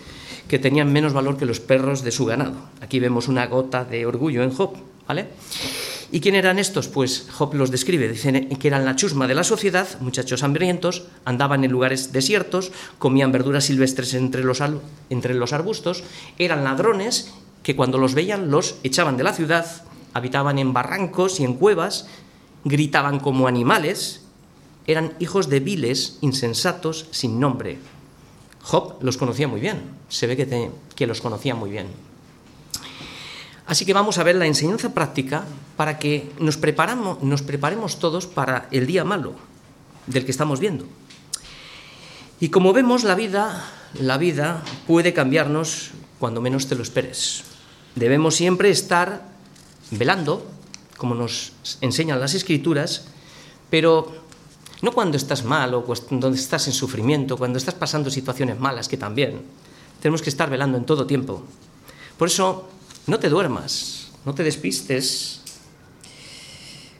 que 0.48 0.60
tenían 0.60 0.94
menos 0.94 1.14
valor 1.14 1.36
que 1.36 1.46
los 1.46 1.60
perros 1.60 2.04
de 2.04 2.12
su 2.12 2.26
ganado. 2.26 2.56
Aquí 2.82 3.00
vemos 3.00 3.28
una 3.28 3.48
gota 3.48 3.86
de 3.86 4.06
orgullo 4.06 4.44
en 4.44 4.52
Job, 4.52 4.74
¿vale? 5.08 5.30
¿Y 6.12 6.22
quién 6.22 6.34
eran 6.34 6.58
estos? 6.58 6.88
Pues 6.88 7.28
Job 7.32 7.54
los 7.54 7.70
describe, 7.70 8.10
dicen 8.10 8.50
que 8.50 8.68
eran 8.68 8.84
la 8.84 8.96
chusma 8.96 9.28
de 9.28 9.36
la 9.36 9.44
sociedad, 9.44 9.88
muchachos 10.00 10.42
hambrientos, 10.42 11.04
andaban 11.24 11.64
en 11.64 11.72
lugares 11.72 12.12
desiertos, 12.12 12.72
comían 12.98 13.32
verduras 13.32 13.66
silvestres 13.66 14.16
entre 14.16 14.44
los, 14.44 14.60
entre 15.12 15.36
los 15.36 15.54
arbustos, 15.54 16.04
eran 16.40 16.64
ladrones 16.64 17.32
que 17.62 17.76
cuando 17.76 18.00
los 18.00 18.16
veían 18.16 18.50
los 18.50 18.78
echaban 18.84 19.18
de 19.18 19.24
la 19.24 19.34
ciudad, 19.34 19.84
habitaban 20.14 20.58
en 20.58 20.74
barrancos 20.74 21.40
y 21.40 21.44
en 21.44 21.54
cuevas, 21.54 22.08
gritaban 22.64 23.20
como 23.20 23.48
animales, 23.48 24.22
eran 24.88 25.14
hijos 25.20 25.48
de 25.48 25.60
viles, 25.60 26.18
insensatos, 26.22 27.06
sin 27.12 27.40
nombre. 27.40 27.78
Job 28.64 28.96
los 29.02 29.18
conocía 29.18 29.48
muy 29.48 29.62
bien, 29.62 29.82
se 30.10 30.26
ve 30.26 30.36
que, 30.36 30.72
que 30.96 31.08
los 31.08 31.22
conocía 31.22 31.54
muy 31.54 31.70
bien. 31.70 32.09
Así 33.70 33.86
que 33.86 33.94
vamos 33.94 34.18
a 34.18 34.24
ver 34.24 34.36
la 34.36 34.48
enseñanza 34.48 34.96
práctica 34.96 35.46
para 35.78 36.00
que 36.00 36.34
nos, 36.40 36.58
preparemos 36.58 38.00
todos 38.00 38.26
para 38.26 38.68
el 38.72 38.88
día 38.88 39.06
malo 39.06 39.36
del 40.08 40.26
que 40.26 40.32
estamos 40.32 40.60
viendo. 40.60 40.88
Y 42.40 42.50
como 42.50 42.74
vemos, 42.74 43.04
la 43.04 43.14
vida, 43.14 43.64
la 43.94 44.18
vida 44.18 44.64
puede 44.88 45.14
cambiarnos 45.14 45.92
cuando 46.18 46.42
menos 46.42 46.66
te 46.66 46.74
lo 46.74 46.82
esperes. 46.82 47.44
Debemos 47.94 48.34
siempre 48.34 48.72
estar 48.72 49.30
velando, 49.92 50.50
como 50.98 51.14
nos 51.14 51.54
enseñan 51.80 52.20
las 52.20 52.34
escrituras, 52.34 53.06
pero 53.70 54.12
no 54.82 54.94
cuando 54.94 55.16
estás 55.16 55.46
mal 55.46 55.76
o 55.76 55.86
cuando 55.86 56.30
estás 56.30 56.66
en 56.66 56.74
sufrimiento, 56.74 57.38
cuando 57.38 57.60
estás 57.60 57.76
pasando 57.76 58.10
situaciones 58.10 58.60
malas, 58.60 58.88
que 58.88 58.98
también. 58.98 59.44
Tenemos 60.02 60.24
que 60.24 60.32
estar 60.32 60.50
velando 60.50 60.76
en 60.76 60.86
todo 60.86 61.06
tiempo. 61.06 61.44
Por 62.18 62.30
eso, 62.30 62.68
no 63.10 63.20
te 63.20 63.30
duermas, 63.30 64.12
no 64.26 64.34
te 64.34 64.44
despistes 64.44 65.42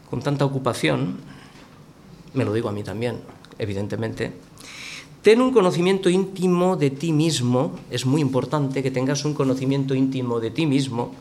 con 0.10 0.22
tanta 0.22 0.46
ocupación, 0.46 1.18
me 2.34 2.46
lo 2.46 2.54
digo 2.54 2.70
a 2.70 2.72
mí 2.72 2.84
también, 2.84 3.22
evidentemente, 3.58 4.34
Ten 5.22 5.42
un 5.42 5.52
conocimiento 5.52 6.10
íntimo 6.10 6.78
de 6.78 6.92
ti 6.92 7.12
mismo, 7.12 7.76
es 7.92 8.06
muy 8.06 8.22
importante 8.22 8.82
que 8.82 8.90
tengas 8.90 9.26
un 9.26 9.34
conocimiento 9.34 9.94
íntimo 9.94 10.40
de 10.40 10.50
ti 10.50 10.66
mismo, 10.66 11.12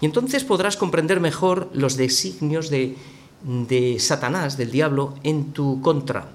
y 0.00 0.06
entonces 0.06 0.42
podrás 0.42 0.78
comprender 0.78 1.20
mejor 1.20 1.68
los 1.74 1.98
designios 1.98 2.70
de, 2.70 2.96
de 3.44 3.98
Satanás, 4.00 4.56
del 4.56 4.70
diablo, 4.70 5.14
en 5.22 5.52
tu 5.52 5.82
contra, 5.82 6.32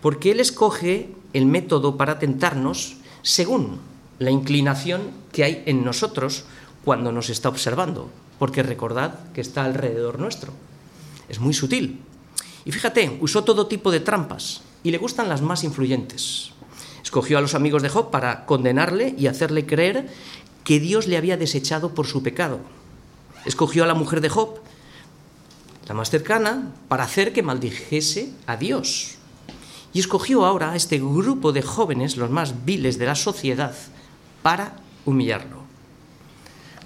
porque 0.00 0.32
él 0.32 0.40
escoge 0.40 1.10
el 1.32 1.46
método 1.46 1.96
para 1.96 2.18
tentarnos 2.18 2.96
según 3.22 3.78
la 4.18 4.32
inclinación 4.32 5.12
que 5.30 5.44
hay 5.44 5.62
en 5.66 5.84
nosotros 5.84 6.44
cuando 6.84 7.12
nos 7.12 7.30
está 7.30 7.48
observando, 7.48 8.10
porque 8.38 8.62
recordad 8.62 9.14
que 9.32 9.40
está 9.40 9.64
alrededor 9.64 10.18
nuestro. 10.18 10.52
Es 11.28 11.38
muy 11.38 11.54
sutil. 11.54 12.00
Y 12.64 12.72
fíjate, 12.72 13.18
usó 13.20 13.44
todo 13.44 13.66
tipo 13.66 13.90
de 13.90 14.00
trampas, 14.00 14.62
y 14.82 14.90
le 14.90 14.98
gustan 14.98 15.28
las 15.28 15.42
más 15.42 15.64
influyentes. 15.64 16.50
Escogió 17.02 17.38
a 17.38 17.40
los 17.40 17.54
amigos 17.54 17.82
de 17.82 17.88
Job 17.88 18.10
para 18.10 18.46
condenarle 18.46 19.14
y 19.16 19.26
hacerle 19.26 19.66
creer 19.66 20.08
que 20.64 20.80
Dios 20.80 21.06
le 21.06 21.16
había 21.16 21.36
desechado 21.36 21.94
por 21.94 22.06
su 22.06 22.22
pecado. 22.22 22.60
Escogió 23.44 23.84
a 23.84 23.86
la 23.86 23.94
mujer 23.94 24.20
de 24.20 24.28
Job, 24.28 24.60
la 25.88 25.94
más 25.94 26.10
cercana, 26.10 26.72
para 26.88 27.04
hacer 27.04 27.32
que 27.32 27.42
maldijese 27.42 28.32
a 28.46 28.56
Dios. 28.56 29.16
Y 29.92 30.00
escogió 30.00 30.46
ahora 30.46 30.72
a 30.72 30.76
este 30.76 30.98
grupo 30.98 31.52
de 31.52 31.62
jóvenes, 31.62 32.16
los 32.16 32.30
más 32.30 32.64
viles 32.64 32.98
de 32.98 33.06
la 33.06 33.14
sociedad, 33.14 33.74
para 34.42 34.76
humillarlo. 35.04 35.61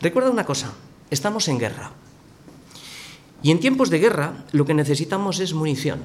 Recuerda 0.01 0.31
una 0.31 0.45
cosa, 0.45 0.73
estamos 1.11 1.49
en 1.49 1.59
guerra. 1.59 1.93
Y 3.43 3.51
en 3.51 3.61
tiempos 3.61 3.91
de 3.91 3.99
guerra 3.99 4.45
lo 4.53 4.65
que 4.65 4.75
necesitamos 4.75 5.41
es 5.41 5.55
munición. 5.55 6.01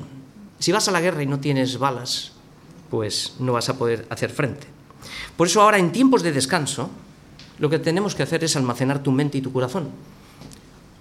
Si 0.60 0.72
vas 0.72 0.88
a 0.88 0.92
la 0.92 1.02
guerra 1.02 1.24
y 1.24 1.28
no 1.28 1.40
tienes 1.40 1.78
balas, 1.78 2.34
pues 2.90 3.36
no 3.40 3.54
vas 3.54 3.70
a 3.70 3.78
poder 3.78 4.06
hacer 4.10 4.30
frente. 4.30 4.68
Por 5.36 5.48
eso 5.48 5.62
ahora 5.62 5.80
en 5.80 5.92
tiempos 5.92 6.24
de 6.24 6.32
descanso, 6.32 6.90
lo 7.58 7.70
que 7.70 7.80
tenemos 7.80 8.16
que 8.16 8.24
hacer 8.24 8.44
es 8.44 8.56
almacenar 8.56 9.02
tu 9.02 9.12
mente 9.12 9.38
y 9.40 9.42
tu 9.42 9.52
corazón, 9.52 9.90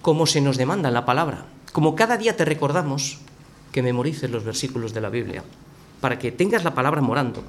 como 0.01 0.25
se 0.25 0.41
nos 0.41 0.57
demanda 0.57 0.89
en 0.89 0.95
la 0.95 1.05
palabra, 1.05 1.45
como 1.71 1.95
cada 1.95 2.17
día 2.17 2.35
te 2.35 2.45
recordamos 2.45 3.19
que 3.71 3.83
memorices 3.83 4.29
los 4.29 4.43
versículos 4.43 4.93
de 4.93 5.01
la 5.01 5.09
Biblia, 5.09 5.43
para 6.01 6.19
que 6.19 6.31
tengas 6.31 6.63
la 6.63 6.73
palabra 6.73 7.01
morando, 7.01 7.43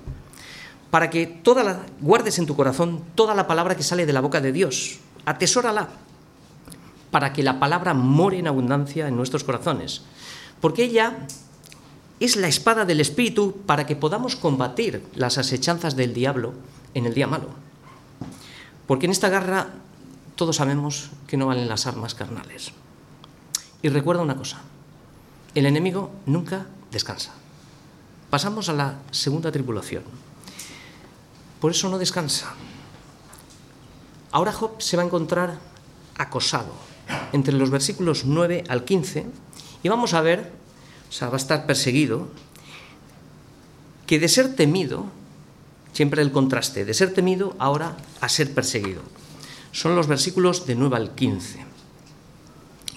para 0.91 1.09
que 1.11 1.27
toda 1.27 1.65
la, 1.65 1.81
guardes 2.01 2.39
en 2.39 2.47
tu 2.47 2.55
corazón 2.55 3.03
toda 3.15 3.35
la 3.35 3.47
palabra 3.47 3.77
que 3.77 3.83
sale 3.83 4.07
de 4.07 4.13
la 4.13 4.21
boca 4.21 4.41
de 4.41 4.53
Dios, 4.53 4.99
atesórala, 5.25 5.89
para 7.11 7.33
que 7.33 7.43
la 7.43 7.61
palabra 7.61 7.95
more 7.95 8.39
en 8.39 8.49
abundancia 8.49 9.07
en 9.09 9.17
nuestros 9.17 9.45
corazones, 9.45 10.03
porque 10.61 10.85
ella 10.85 11.27
es 12.21 12.37
la 12.37 12.49
espada 12.49 12.85
del 12.85 13.01
Espíritu 13.01 13.63
para 13.67 13.85
que 13.85 13.97
podamos 13.97 14.37
combatir 14.37 15.05
las 15.15 15.39
asechanzas 15.39 15.97
del 15.97 16.15
diablo 16.15 16.55
en 16.95 17.05
el 17.05 17.15
día 17.15 17.27
malo. 17.27 17.49
Porque 18.87 19.07
en 19.07 19.13
esta 19.13 19.29
guerra 19.29 19.69
todos 20.37 20.57
sabemos 20.57 21.11
que 21.27 21.37
no 21.37 21.47
valen 21.47 21.69
las 21.69 21.87
armas 21.87 22.15
carnales. 22.15 22.73
Y 23.83 23.89
recuerda 23.89 24.23
una 24.23 24.37
cosa, 24.37 24.61
el 25.55 25.67
enemigo 25.67 26.11
nunca 26.27 26.67
descansa. 26.91 27.33
Pasamos 28.31 28.69
a 28.69 28.73
la 28.73 28.95
segunda 29.11 29.53
tribulación. 29.53 30.05
Por 31.61 31.73
eso 31.73 31.89
no 31.89 31.99
descansa. 31.99 32.55
Ahora 34.33 34.53
Job 34.53 34.81
se 34.83 34.97
va 34.97 35.03
a 35.03 35.07
encontrar 35.07 35.59
acosado 36.17 36.73
entre 37.33 37.55
los 37.55 37.71
versículos 37.71 38.25
9 38.25 38.65
al 38.69 38.85
15 38.85 39.27
y 39.83 39.89
vamos 39.89 40.15
a 40.15 40.21
ver 40.21 40.63
o 41.13 41.15
sea, 41.15 41.29
va 41.29 41.35
a 41.35 41.37
estar 41.37 41.67
perseguido, 41.67 42.27
que 44.07 44.19
de 44.19 44.31
ser 44.31 44.57
temido, 44.57 45.05
siempre 45.93 46.23
el 46.23 46.33
contraste, 46.33 46.87
de 46.87 46.95
ser 46.95 47.13
temido 47.13 47.55
ahora 47.59 47.99
a 48.23 48.31
ser 48.31 48.55
perseguido. 48.55 49.03
Son 49.73 49.95
los 49.95 50.07
versículos 50.07 50.65
de 50.65 50.75
9 50.75 50.97
al 50.97 51.15
15, 51.15 51.67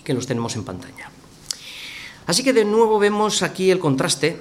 que 0.06 0.13
los 0.13 0.28
tenemos 0.28 0.56
en 0.56 0.63
pantalla. 0.63 1.12
Así 2.26 2.41
que 2.41 2.54
de 2.54 2.63
nuevo 2.63 3.00
vemos 3.00 3.41
aquí 3.41 3.69
el 3.69 3.80
contraste 3.80 4.39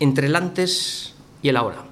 entre 0.00 0.26
el 0.26 0.34
antes 0.34 1.14
y 1.42 1.48
el 1.50 1.56
ahora. 1.56 1.84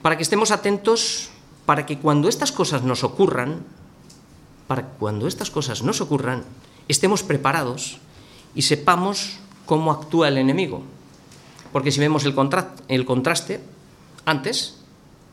Para 0.00 0.16
que 0.16 0.22
estemos 0.22 0.50
atentos, 0.50 1.28
para 1.68 1.84
que 1.84 1.98
cuando 1.98 2.30
estas 2.30 2.50
cosas 2.50 2.80
nos 2.82 3.04
ocurran, 3.04 3.60
para 4.68 4.88
que 4.88 4.96
cuando 4.98 5.28
estas 5.28 5.50
cosas 5.50 5.82
nos 5.82 6.00
ocurran, 6.00 6.44
estemos 6.88 7.22
preparados 7.22 7.98
y 8.54 8.62
sepamos 8.62 9.36
cómo 9.66 9.92
actúa 9.92 10.28
el 10.28 10.38
enemigo. 10.38 10.80
Porque 11.70 11.92
si 11.92 12.00
vemos 12.00 12.24
el, 12.24 12.32
contraste, 12.32 13.60
antes, 14.24 14.80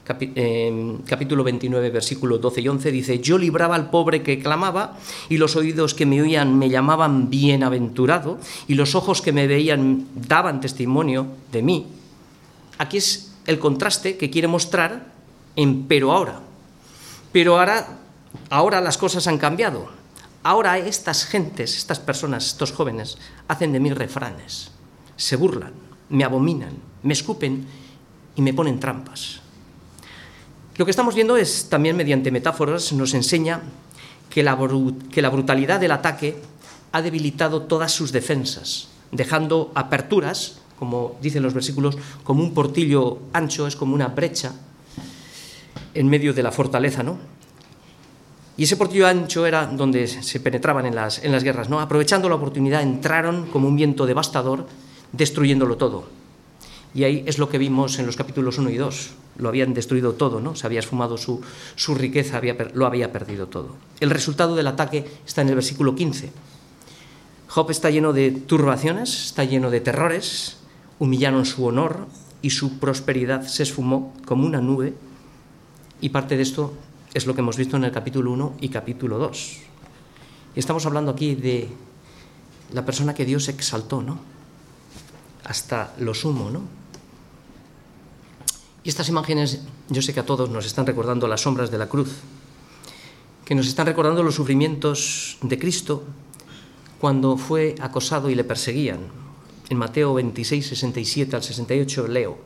eh, 0.09 0.97
capítulo 1.07 1.45
29, 1.45 1.89
versículos 1.89 2.41
12 2.41 2.59
y 2.59 2.67
11, 2.67 2.91
dice, 2.91 3.19
yo 3.19 3.37
libraba 3.37 3.75
al 3.75 3.89
pobre 3.89 4.21
que 4.21 4.37
clamaba, 4.39 4.99
y 5.29 5.37
los 5.37 5.55
oídos 5.55 5.93
que 5.93 6.05
me 6.05 6.21
oían 6.21 6.59
me 6.59 6.69
llamaban 6.69 7.29
bienaventurado, 7.29 8.39
y 8.67 8.73
los 8.73 8.93
ojos 8.93 9.21
que 9.21 9.31
me 9.31 9.47
veían 9.47 10.05
daban 10.15 10.59
testimonio 10.59 11.27
de 11.53 11.61
mí. 11.61 11.87
Aquí 12.77 12.97
es 12.97 13.31
el 13.47 13.57
contraste 13.57 14.17
que 14.17 14.29
quiere 14.29 14.49
mostrar 14.49 15.14
en 15.55 15.87
pero 15.87 16.11
ahora. 16.11 16.41
Pero 17.31 17.59
ahora, 17.59 17.99
ahora 18.49 18.81
las 18.81 18.97
cosas 18.97 19.27
han 19.27 19.37
cambiado. 19.37 19.87
Ahora 20.43 20.77
estas 20.77 21.25
gentes, 21.25 21.75
estas 21.75 21.99
personas, 21.99 22.45
estos 22.45 22.71
jóvenes, 22.71 23.17
hacen 23.47 23.73
de 23.73 23.79
mí 23.79 23.91
refranes, 23.91 24.69
se 25.15 25.35
burlan, 25.35 25.73
me 26.09 26.23
abominan, 26.23 26.77
me 27.01 27.13
escupen 27.13 27.65
y 28.35 28.41
me 28.41 28.53
ponen 28.53 28.79
trampas. 28.79 29.41
Lo 30.77 30.85
que 30.85 30.91
estamos 30.91 31.15
viendo 31.15 31.35
es 31.37 31.69
también 31.69 31.95
mediante 31.95 32.31
metáforas, 32.31 32.93
nos 32.93 33.13
enseña 33.13 33.61
que 34.29 34.43
la, 34.43 34.57
que 35.11 35.21
la 35.21 35.29
brutalidad 35.29 35.79
del 35.79 35.91
ataque 35.91 36.37
ha 36.91 37.01
debilitado 37.01 37.63
todas 37.63 37.91
sus 37.91 38.11
defensas, 38.11 38.89
dejando 39.11 39.71
aperturas, 39.73 40.59
como 40.77 41.17
dicen 41.21 41.43
los 41.43 41.53
versículos, 41.53 41.97
como 42.23 42.43
un 42.43 42.53
portillo 42.53 43.19
ancho, 43.33 43.65
es 43.65 43.75
como 43.75 43.95
una 43.95 44.09
brecha 44.09 44.53
en 45.95 46.07
medio 46.07 46.33
de 46.33 46.43
la 46.43 46.51
fortaleza, 46.51 47.01
¿no? 47.01 47.17
Y 48.57 48.63
ese 48.63 48.77
portillo 48.77 49.07
ancho 49.07 49.45
era 49.45 49.67
donde 49.67 50.07
se 50.07 50.39
penetraban 50.39 50.85
en 50.85 50.95
las, 50.95 51.23
en 51.23 51.31
las 51.31 51.43
guerras. 51.43 51.69
¿no? 51.69 51.81
Aprovechando 51.81 52.29
la 52.29 52.35
oportunidad, 52.35 52.81
entraron 52.81 53.47
como 53.47 53.67
un 53.67 53.75
viento 53.75 54.05
devastador, 54.05 54.65
destruyéndolo 55.11 55.75
todo. 55.75 56.05
Y 56.93 57.03
ahí 57.03 57.23
es 57.25 57.37
lo 57.37 57.49
que 57.49 57.57
vimos 57.57 57.99
en 57.99 58.05
los 58.05 58.15
capítulos 58.15 58.57
1 58.57 58.69
y 58.69 58.77
2. 58.77 59.09
Lo 59.39 59.49
habían 59.49 59.73
destruido 59.73 60.13
todo, 60.13 60.39
¿no? 60.39 60.55
Se 60.55 60.65
había 60.65 60.79
esfumado 60.79 61.17
su, 61.17 61.41
su 61.75 61.95
riqueza, 61.95 62.37
había, 62.37 62.55
lo 62.73 62.85
había 62.85 63.11
perdido 63.11 63.47
todo. 63.47 63.75
El 63.99 64.09
resultado 64.09 64.55
del 64.55 64.67
ataque 64.67 65.05
está 65.27 65.41
en 65.41 65.49
el 65.49 65.55
versículo 65.55 65.93
15. 65.93 66.31
Job 67.49 67.69
está 67.69 67.89
lleno 67.89 68.13
de 68.13 68.31
turbaciones, 68.31 69.25
está 69.25 69.43
lleno 69.43 69.69
de 69.69 69.81
terrores, 69.81 70.57
humillaron 70.99 71.45
su 71.45 71.65
honor 71.65 72.07
y 72.41 72.51
su 72.51 72.79
prosperidad 72.79 73.45
se 73.45 73.63
esfumó 73.63 74.13
como 74.25 74.45
una 74.45 74.61
nube. 74.61 74.93
Y 76.05 76.09
parte 76.09 76.37
de 76.37 76.43
esto 76.43 76.71
es 77.15 77.25
lo 77.25 77.33
que 77.33 77.41
hemos 77.41 77.57
visto 77.57 77.77
en 77.77 77.83
el 77.83 77.91
capítulo 77.91 78.31
1 78.31 78.57
y 78.61 78.69
capítulo 78.69 79.17
2. 79.17 79.57
Y 80.55 80.59
estamos 80.59 80.85
hablando 80.85 81.09
aquí 81.09 81.33
de 81.33 81.67
la 82.73 82.85
persona 82.85 83.15
que 83.15 83.25
Dios 83.25 83.47
exaltó, 83.47 84.03
¿no? 84.03 84.19
Hasta 85.45 85.95
lo 85.97 86.13
sumo, 86.13 86.51
¿no? 86.51 86.61
Y 88.83 88.89
estas 88.89 89.09
imágenes, 89.09 89.63
yo 89.89 90.03
sé 90.03 90.13
que 90.13 90.19
a 90.19 90.27
todos 90.27 90.47
nos 90.47 90.67
están 90.67 90.85
recordando 90.85 91.27
las 91.27 91.41
sombras 91.41 91.71
de 91.71 91.79
la 91.79 91.89
cruz, 91.89 92.19
que 93.43 93.55
nos 93.55 93.65
están 93.65 93.87
recordando 93.87 94.21
los 94.21 94.35
sufrimientos 94.35 95.39
de 95.41 95.57
Cristo 95.57 96.03
cuando 97.01 97.35
fue 97.35 97.73
acosado 97.81 98.29
y 98.29 98.35
le 98.35 98.43
perseguían. 98.43 98.99
En 99.69 99.77
Mateo 99.79 100.13
26, 100.13 100.67
67 100.67 101.35
al 101.35 101.41
68 101.41 102.07
leo. 102.07 102.37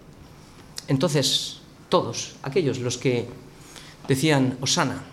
Entonces, 0.87 1.59
todos 1.89 2.35
aquellos 2.41 2.79
los 2.79 2.97
que 2.97 3.27
decían, 4.09 4.57
Osana, 4.59 5.03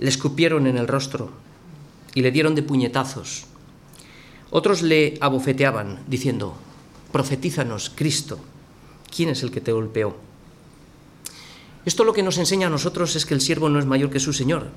le 0.00 0.08
escupieron 0.08 0.66
en 0.66 0.76
el 0.76 0.88
rostro 0.88 1.30
y 2.12 2.22
le 2.22 2.32
dieron 2.32 2.56
de 2.56 2.64
puñetazos. 2.64 3.46
Otros 4.50 4.82
le 4.82 5.16
abofeteaban, 5.20 6.00
diciendo, 6.08 6.56
profetízanos, 7.12 7.92
Cristo, 7.94 8.40
¿quién 9.14 9.28
es 9.28 9.44
el 9.44 9.52
que 9.52 9.60
te 9.60 9.70
golpeó? 9.70 10.16
Esto 11.86 12.02
lo 12.02 12.12
que 12.12 12.24
nos 12.24 12.38
enseña 12.38 12.66
a 12.66 12.70
nosotros 12.70 13.14
es 13.14 13.24
que 13.24 13.34
el 13.34 13.40
siervo 13.40 13.68
no 13.68 13.78
es 13.78 13.86
mayor 13.86 14.10
que 14.10 14.18
su 14.18 14.32
Señor. 14.32 14.70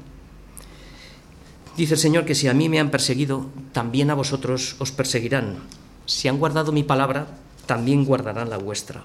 Dice 1.76 1.96
el 1.96 2.00
Señor 2.00 2.26
que 2.26 2.36
si 2.36 2.48
a 2.48 2.54
mí 2.54 2.70
me 2.70 2.80
han 2.80 2.92
perseguido, 2.92 3.48
también 3.72 4.12
a 4.12 4.14
vosotros 4.14 4.76
os 4.78 4.92
perseguirán. 4.92 5.58
Si 6.06 6.28
han 6.28 6.38
guardado 6.38 6.72
mi 6.72 6.84
palabra, 6.84 7.26
también 7.66 8.06
guardarán 8.06 8.52
la 8.52 8.58
vuestra. 8.58 9.04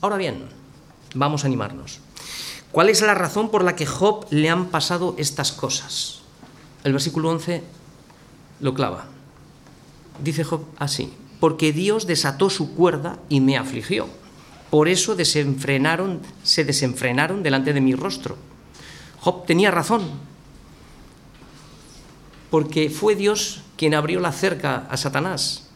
Ahora 0.00 0.16
bien, 0.16 0.46
vamos 1.14 1.44
a 1.44 1.46
animarnos. 1.46 2.00
¿Cuál 2.72 2.88
es 2.88 3.02
la 3.02 3.14
razón 3.14 3.50
por 3.50 3.64
la 3.64 3.74
que 3.74 3.86
Job 3.86 4.26
le 4.30 4.48
han 4.48 4.66
pasado 4.66 5.16
estas 5.18 5.50
cosas? 5.50 6.20
El 6.84 6.92
versículo 6.92 7.30
11 7.30 7.62
lo 8.60 8.74
clava. 8.74 9.06
Dice 10.22 10.44
Job 10.44 10.64
así, 10.78 11.12
porque 11.40 11.72
Dios 11.72 12.06
desató 12.06 12.48
su 12.48 12.74
cuerda 12.74 13.18
y 13.28 13.40
me 13.40 13.56
afligió. 13.56 14.08
por 14.70 14.88
eso 14.88 15.16
desenfrenaron, 15.16 16.20
se 16.44 16.64
desenfrenaron 16.64 17.42
delante 17.42 17.72
de 17.72 17.80
mi 17.80 17.96
rostro. 17.96 18.36
Job 19.18 19.44
tenía 19.44 19.72
razón, 19.72 20.08
porque 22.50 22.88
fue 22.88 23.16
Dios 23.16 23.62
quien 23.76 23.94
abrió 23.94 24.20
la 24.20 24.30
cerca 24.30 24.86
a 24.88 24.96
Satanás. 24.96 25.66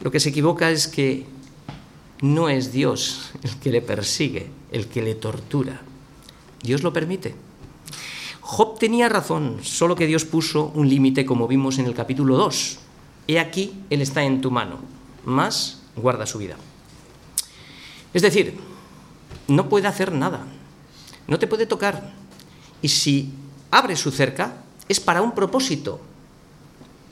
Lo 0.00 0.10
que 0.10 0.20
se 0.20 0.30
equivoca 0.30 0.70
es 0.70 0.88
que 0.88 1.26
no 2.22 2.48
es 2.48 2.72
Dios 2.72 3.32
el 3.42 3.56
que 3.56 3.72
le 3.72 3.82
persigue, 3.82 4.50
el 4.72 4.86
que 4.86 5.02
le 5.02 5.14
tortura. 5.14 5.82
Dios 6.62 6.82
lo 6.82 6.92
permite. 6.92 7.34
Job 8.40 8.78
tenía 8.78 9.08
razón, 9.08 9.58
solo 9.62 9.94
que 9.94 10.06
Dios 10.06 10.24
puso 10.24 10.72
un 10.74 10.88
límite 10.88 11.26
como 11.26 11.46
vimos 11.46 11.78
en 11.78 11.86
el 11.86 11.94
capítulo 11.94 12.36
2. 12.36 12.78
He 13.28 13.38
aquí, 13.38 13.74
Él 13.90 14.00
está 14.00 14.22
en 14.22 14.40
tu 14.40 14.50
mano, 14.50 14.78
más 15.24 15.82
guarda 15.96 16.24
su 16.24 16.38
vida. 16.38 16.56
Es 18.14 18.22
decir, 18.22 18.58
no 19.48 19.68
puede 19.68 19.86
hacer 19.86 20.12
nada, 20.12 20.46
no 21.26 21.38
te 21.38 21.46
puede 21.46 21.66
tocar. 21.66 22.14
Y 22.80 22.88
si 22.88 23.30
abre 23.70 23.96
su 23.96 24.10
cerca, 24.10 24.62
es 24.88 24.98
para 24.98 25.20
un 25.20 25.34
propósito. 25.34 26.00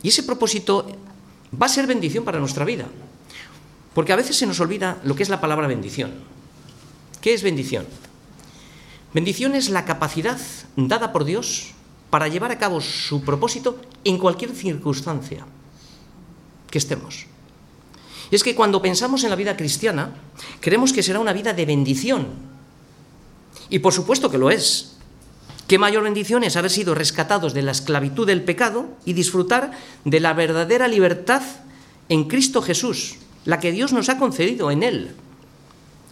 Y 0.03 0.09
ese 0.09 0.23
propósito 0.23 0.87
va 1.61 1.67
a 1.67 1.71
ser 1.71 1.87
bendición 1.87 2.25
para 2.25 2.41
nuestra 2.41 2.65
vida. 2.65 2.87
Porque 3.95 4.13
a 4.13 4.17
veces 4.17 4.37
se 4.37 4.47
nos 4.47 4.61
olvida 4.61 5.01
lo 5.05 5.15
que 5.15 5.23
es 5.23 5.29
la 5.29 5.41
palabra 5.41 5.67
bendición. 5.67 6.13
¿Qué 7.21 7.35
es 7.35 7.43
bendición? 7.43 7.87
Bendición 9.17 9.55
es 9.55 9.71
la 9.71 9.87
capacidad 9.87 10.39
dada 10.77 11.11
por 11.11 11.25
Dios 11.25 11.73
para 12.11 12.29
llevar 12.29 12.53
a 12.53 12.59
cabo 12.59 12.83
su 12.83 13.25
propósito 13.25 13.81
en 14.05 14.19
cualquier 14.19 14.51
circunstancia 14.51 15.47
que 16.71 16.77
estemos. 16.77 17.25
Y 18.31 18.37
es 18.37 18.45
que 18.45 18.55
cuando 18.55 18.83
pensamos 18.83 19.25
en 19.25 19.31
la 19.31 19.37
vida 19.37 19.57
cristiana, 19.57 20.11
creemos 20.61 20.93
que 20.93 21.03
será 21.03 21.19
una 21.19 21.33
vida 21.33 21.55
de 21.55 21.65
bendición. 21.65 22.27
Y 23.71 23.79
por 23.79 23.95
supuesto 23.95 24.31
que 24.31 24.37
lo 24.37 24.51
es. 24.51 24.99
Qué 25.67 25.79
mayor 25.79 26.03
bendición 26.03 26.45
es 26.45 26.59
haber 26.59 26.71
sido 26.71 26.95
rescatados 26.95 27.55
de 27.55 27.63
la 27.63 27.73
esclavitud 27.73 28.27
del 28.27 28.45
pecado 28.45 28.87
y 29.07 29.15
disfrutar 29.15 29.71
de 30.05 30.21
la 30.21 30.35
verdadera 30.35 30.89
libertad 30.89 31.41
en 32.11 32.25
Cristo 32.25 32.61
Jesús, 32.61 33.17
la 33.47 33.61
que 33.61 33.73
Dios 33.73 33.95
nos 33.95 34.11
ha 34.11 34.19
concedido 34.19 34.71
en 34.71 34.83
Él. 34.83 35.17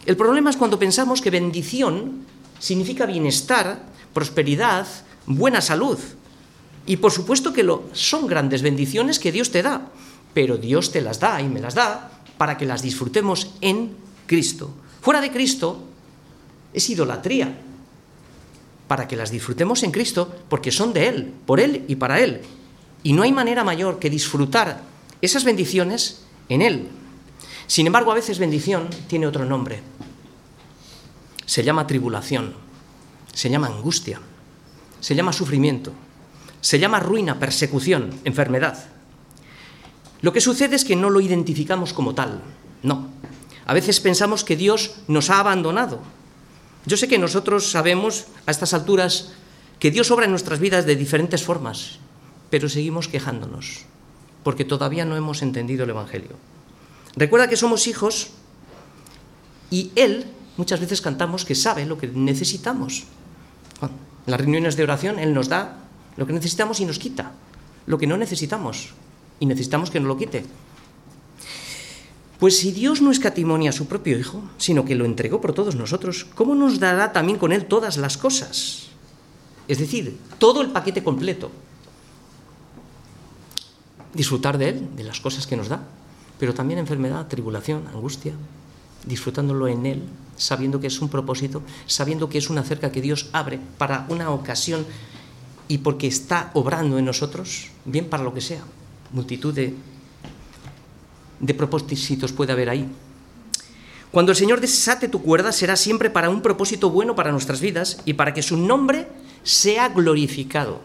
El 0.06 0.16
problema 0.16 0.48
es 0.48 0.56
cuando 0.56 0.78
pensamos 0.78 1.20
que 1.20 1.28
bendición 1.28 2.32
significa 2.64 3.04
bienestar, 3.04 3.82
prosperidad, 4.14 4.86
buena 5.26 5.60
salud. 5.60 5.98
Y 6.86 6.96
por 6.96 7.12
supuesto 7.12 7.52
que 7.52 7.62
lo, 7.62 7.84
son 7.92 8.26
grandes 8.26 8.62
bendiciones 8.62 9.18
que 9.18 9.32
Dios 9.32 9.50
te 9.50 9.62
da, 9.62 9.90
pero 10.32 10.56
Dios 10.56 10.90
te 10.90 11.02
las 11.02 11.20
da 11.20 11.42
y 11.42 11.48
me 11.48 11.60
las 11.60 11.74
da 11.74 12.10
para 12.38 12.56
que 12.56 12.64
las 12.64 12.80
disfrutemos 12.80 13.50
en 13.60 13.94
Cristo. 14.26 14.70
Fuera 15.02 15.20
de 15.20 15.30
Cristo 15.30 15.84
es 16.72 16.88
idolatría, 16.88 17.54
para 18.88 19.06
que 19.06 19.16
las 19.16 19.30
disfrutemos 19.30 19.82
en 19.82 19.90
Cristo 19.90 20.34
porque 20.48 20.72
son 20.72 20.94
de 20.94 21.08
Él, 21.08 21.34
por 21.44 21.60
Él 21.60 21.84
y 21.86 21.96
para 21.96 22.20
Él. 22.20 22.40
Y 23.02 23.12
no 23.12 23.24
hay 23.24 23.32
manera 23.32 23.62
mayor 23.62 23.98
que 23.98 24.08
disfrutar 24.08 24.80
esas 25.20 25.44
bendiciones 25.44 26.22
en 26.48 26.62
Él. 26.62 26.88
Sin 27.66 27.86
embargo, 27.86 28.10
a 28.10 28.14
veces 28.14 28.38
bendición 28.38 28.88
tiene 29.06 29.26
otro 29.26 29.44
nombre. 29.44 29.82
Se 31.46 31.62
llama 31.62 31.86
tribulación, 31.86 32.54
se 33.32 33.50
llama 33.50 33.66
angustia, 33.66 34.20
se 35.00 35.14
llama 35.14 35.32
sufrimiento, 35.32 35.92
se 36.60 36.78
llama 36.78 37.00
ruina, 37.00 37.38
persecución, 37.38 38.10
enfermedad. 38.24 38.86
Lo 40.22 40.32
que 40.32 40.40
sucede 40.40 40.76
es 40.76 40.84
que 40.84 40.96
no 40.96 41.10
lo 41.10 41.20
identificamos 41.20 41.92
como 41.92 42.14
tal, 42.14 42.40
no. 42.82 43.08
A 43.66 43.74
veces 43.74 44.00
pensamos 44.00 44.44
que 44.44 44.56
Dios 44.56 44.96
nos 45.08 45.30
ha 45.30 45.40
abandonado. 45.40 46.00
Yo 46.86 46.96
sé 46.96 47.08
que 47.08 47.18
nosotros 47.18 47.70
sabemos 47.70 48.26
a 48.46 48.50
estas 48.50 48.74
alturas 48.74 49.32
que 49.78 49.90
Dios 49.90 50.10
obra 50.10 50.24
en 50.24 50.30
nuestras 50.30 50.60
vidas 50.60 50.86
de 50.86 50.96
diferentes 50.96 51.42
formas, 51.42 51.98
pero 52.50 52.68
seguimos 52.68 53.08
quejándonos, 53.08 53.84
porque 54.42 54.64
todavía 54.64 55.04
no 55.04 55.16
hemos 55.16 55.42
entendido 55.42 55.84
el 55.84 55.90
Evangelio. 55.90 56.36
Recuerda 57.16 57.48
que 57.48 57.56
somos 57.56 57.86
hijos 57.86 58.30
y 59.70 59.92
Él, 59.96 60.26
muchas 60.56 60.80
veces 60.80 61.00
cantamos 61.00 61.44
que 61.44 61.54
sabe 61.54 61.86
lo 61.86 61.98
que 61.98 62.08
necesitamos. 62.08 63.04
En 63.82 64.30
las 64.30 64.40
reuniones 64.40 64.76
de 64.76 64.82
oración 64.82 65.18
Él 65.18 65.34
nos 65.34 65.48
da 65.48 65.78
lo 66.16 66.26
que 66.26 66.32
necesitamos 66.32 66.80
y 66.80 66.86
nos 66.86 66.98
quita 66.98 67.32
lo 67.86 67.98
que 67.98 68.06
no 68.06 68.16
necesitamos 68.16 68.90
y 69.40 69.46
necesitamos 69.46 69.90
que 69.90 70.00
nos 70.00 70.08
lo 70.08 70.16
quite. 70.16 70.44
Pues 72.38 72.58
si 72.58 72.72
Dios 72.72 73.00
no 73.00 73.10
escatimonia 73.10 73.70
a 73.70 73.72
su 73.72 73.86
propio 73.86 74.18
Hijo, 74.18 74.42
sino 74.58 74.84
que 74.84 74.94
lo 74.94 75.04
entregó 75.04 75.40
por 75.40 75.52
todos 75.52 75.76
nosotros, 75.76 76.26
¿cómo 76.34 76.54
nos 76.54 76.80
dará 76.80 77.12
también 77.12 77.38
con 77.38 77.52
Él 77.52 77.66
todas 77.66 77.96
las 77.96 78.18
cosas? 78.18 78.88
Es 79.68 79.78
decir, 79.78 80.18
todo 80.38 80.60
el 80.60 80.70
paquete 80.70 81.02
completo. 81.02 81.50
Disfrutar 84.12 84.58
de 84.58 84.70
Él, 84.70 84.96
de 84.96 85.04
las 85.04 85.20
cosas 85.20 85.46
que 85.46 85.56
nos 85.56 85.68
da, 85.68 85.82
pero 86.38 86.54
también 86.54 86.78
enfermedad, 86.78 87.28
tribulación, 87.28 87.86
angustia, 87.88 88.34
disfrutándolo 89.06 89.68
en 89.68 89.86
Él, 89.86 90.02
sabiendo 90.36 90.80
que 90.80 90.88
es 90.88 91.00
un 91.00 91.08
propósito, 91.08 91.62
sabiendo 91.86 92.28
que 92.28 92.38
es 92.38 92.50
una 92.50 92.62
cerca 92.62 92.92
que 92.92 93.00
Dios 93.00 93.28
abre 93.32 93.58
para 93.78 94.06
una 94.08 94.30
ocasión 94.30 94.86
y 95.68 95.78
porque 95.78 96.06
está 96.06 96.50
obrando 96.54 96.98
en 96.98 97.04
nosotros, 97.04 97.70
bien 97.84 98.08
para 98.08 98.22
lo 98.22 98.34
que 98.34 98.40
sea. 98.40 98.62
Multitud 99.12 99.54
de, 99.54 99.74
de 101.40 101.54
propósitos 101.54 102.32
puede 102.32 102.52
haber 102.52 102.68
ahí. 102.68 102.88
Cuando 104.10 104.32
el 104.32 104.36
Señor 104.36 104.60
desate 104.60 105.08
tu 105.08 105.22
cuerda 105.22 105.50
será 105.50 105.76
siempre 105.76 106.08
para 106.08 106.30
un 106.30 106.42
propósito 106.42 106.90
bueno 106.90 107.16
para 107.16 107.32
nuestras 107.32 107.60
vidas 107.60 107.98
y 108.04 108.14
para 108.14 108.32
que 108.32 108.42
su 108.42 108.56
nombre 108.56 109.08
sea 109.42 109.88
glorificado. 109.88 110.80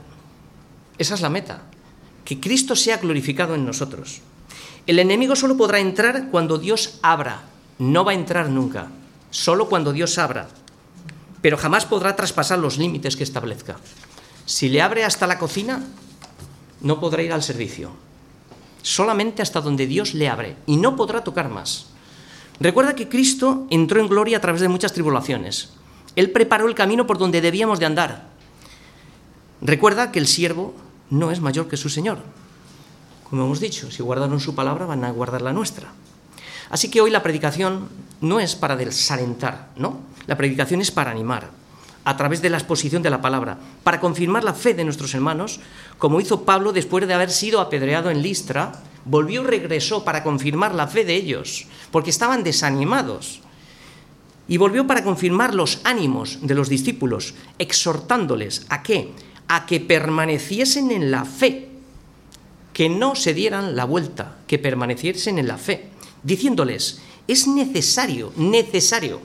Esa 0.97 1.13
es 1.13 1.21
la 1.21 1.29
meta, 1.29 1.61
que 2.25 2.39
Cristo 2.39 2.75
sea 2.75 2.97
glorificado 2.97 3.55
en 3.55 3.65
nosotros. 3.65 4.21
El 4.87 4.97
enemigo 4.97 5.35
solo 5.35 5.55
podrá 5.55 5.79
entrar 5.79 6.29
cuando 6.31 6.57
Dios 6.57 6.99
abra. 7.03 7.43
No 7.77 8.03
va 8.03 8.11
a 8.13 8.15
entrar 8.15 8.49
nunca. 8.49 8.87
Solo 9.31 9.69
cuando 9.69 9.93
Dios 9.93 10.17
abra. 10.17 10.47
Pero 11.41 11.57
jamás 11.57 11.85
podrá 11.85 12.15
traspasar 12.15 12.59
los 12.59 12.77
límites 12.77 13.15
que 13.15 13.23
establezca. 13.23 13.77
Si 14.45 14.69
le 14.69 14.81
abre 14.81 15.05
hasta 15.05 15.27
la 15.27 15.39
cocina, 15.39 15.83
no 16.81 16.99
podrá 16.99 17.21
ir 17.21 17.33
al 17.33 17.43
servicio. 17.43 17.91
Solamente 18.81 19.41
hasta 19.41 19.61
donde 19.61 19.87
Dios 19.87 20.13
le 20.13 20.29
abre. 20.29 20.57
Y 20.65 20.77
no 20.77 20.95
podrá 20.95 21.23
tocar 21.23 21.49
más. 21.49 21.87
Recuerda 22.59 22.95
que 22.95 23.07
Cristo 23.07 23.67
entró 23.69 24.01
en 24.01 24.09
gloria 24.09 24.37
a 24.37 24.41
través 24.41 24.61
de 24.61 24.67
muchas 24.67 24.93
tribulaciones. 24.93 25.69
Él 26.15 26.31
preparó 26.31 26.67
el 26.67 26.75
camino 26.75 27.07
por 27.07 27.17
donde 27.17 27.41
debíamos 27.41 27.79
de 27.79 27.85
andar. 27.85 28.27
Recuerda 29.61 30.11
que 30.11 30.19
el 30.19 30.27
siervo 30.27 30.73
no 31.09 31.31
es 31.31 31.39
mayor 31.39 31.67
que 31.67 31.77
su 31.77 31.89
Señor. 31.89 32.19
Como 33.29 33.45
hemos 33.45 33.59
dicho, 33.59 33.91
si 33.91 34.01
guardaron 34.01 34.39
su 34.39 34.55
palabra, 34.55 34.85
van 34.85 35.03
a 35.03 35.11
guardar 35.11 35.41
la 35.41 35.53
nuestra. 35.53 35.91
Así 36.69 36.89
que 36.89 37.01
hoy 37.01 37.09
la 37.09 37.23
predicación 37.23 37.89
no 38.21 38.39
es 38.39 38.55
para 38.55 38.75
desalentar, 38.75 39.69
¿no? 39.75 39.99
La 40.27 40.37
predicación 40.37 40.81
es 40.81 40.91
para 40.91 41.11
animar, 41.11 41.49
a 42.03 42.17
través 42.17 42.41
de 42.41 42.49
la 42.49 42.57
exposición 42.57 43.01
de 43.01 43.09
la 43.09 43.21
palabra, 43.21 43.57
para 43.83 43.99
confirmar 43.99 44.43
la 44.43 44.53
fe 44.53 44.73
de 44.73 44.83
nuestros 44.83 45.13
hermanos, 45.13 45.59
como 45.97 46.21
hizo 46.21 46.43
Pablo 46.43 46.71
después 46.71 47.07
de 47.07 47.13
haber 47.13 47.31
sido 47.31 47.59
apedreado 47.61 48.09
en 48.09 48.21
Listra, 48.21 48.73
volvió 49.05 49.43
y 49.43 49.45
regresó 49.45 50.03
para 50.03 50.23
confirmar 50.23 50.75
la 50.75 50.87
fe 50.87 51.05
de 51.05 51.15
ellos, 51.15 51.67
porque 51.91 52.09
estaban 52.09 52.43
desanimados. 52.43 53.41
Y 54.47 54.57
volvió 54.57 54.87
para 54.87 55.03
confirmar 55.03 55.53
los 55.53 55.81
ánimos 55.83 56.39
de 56.41 56.55
los 56.55 56.69
discípulos, 56.69 57.35
exhortándoles 57.59 58.65
a 58.69 58.81
qué? 58.81 59.11
A 59.47 59.65
que 59.65 59.79
permaneciesen 59.79 60.91
en 60.91 61.11
la 61.11 61.25
fe, 61.25 61.69
que 62.73 62.89
no 62.89 63.15
se 63.15 63.33
dieran 63.33 63.75
la 63.75 63.85
vuelta, 63.85 64.37
que 64.47 64.57
permaneciesen 64.57 65.37
en 65.37 65.47
la 65.47 65.57
fe, 65.57 65.89
diciéndoles, 66.23 66.99
es 67.27 67.47
necesario, 67.47 68.33
necesario, 68.35 69.19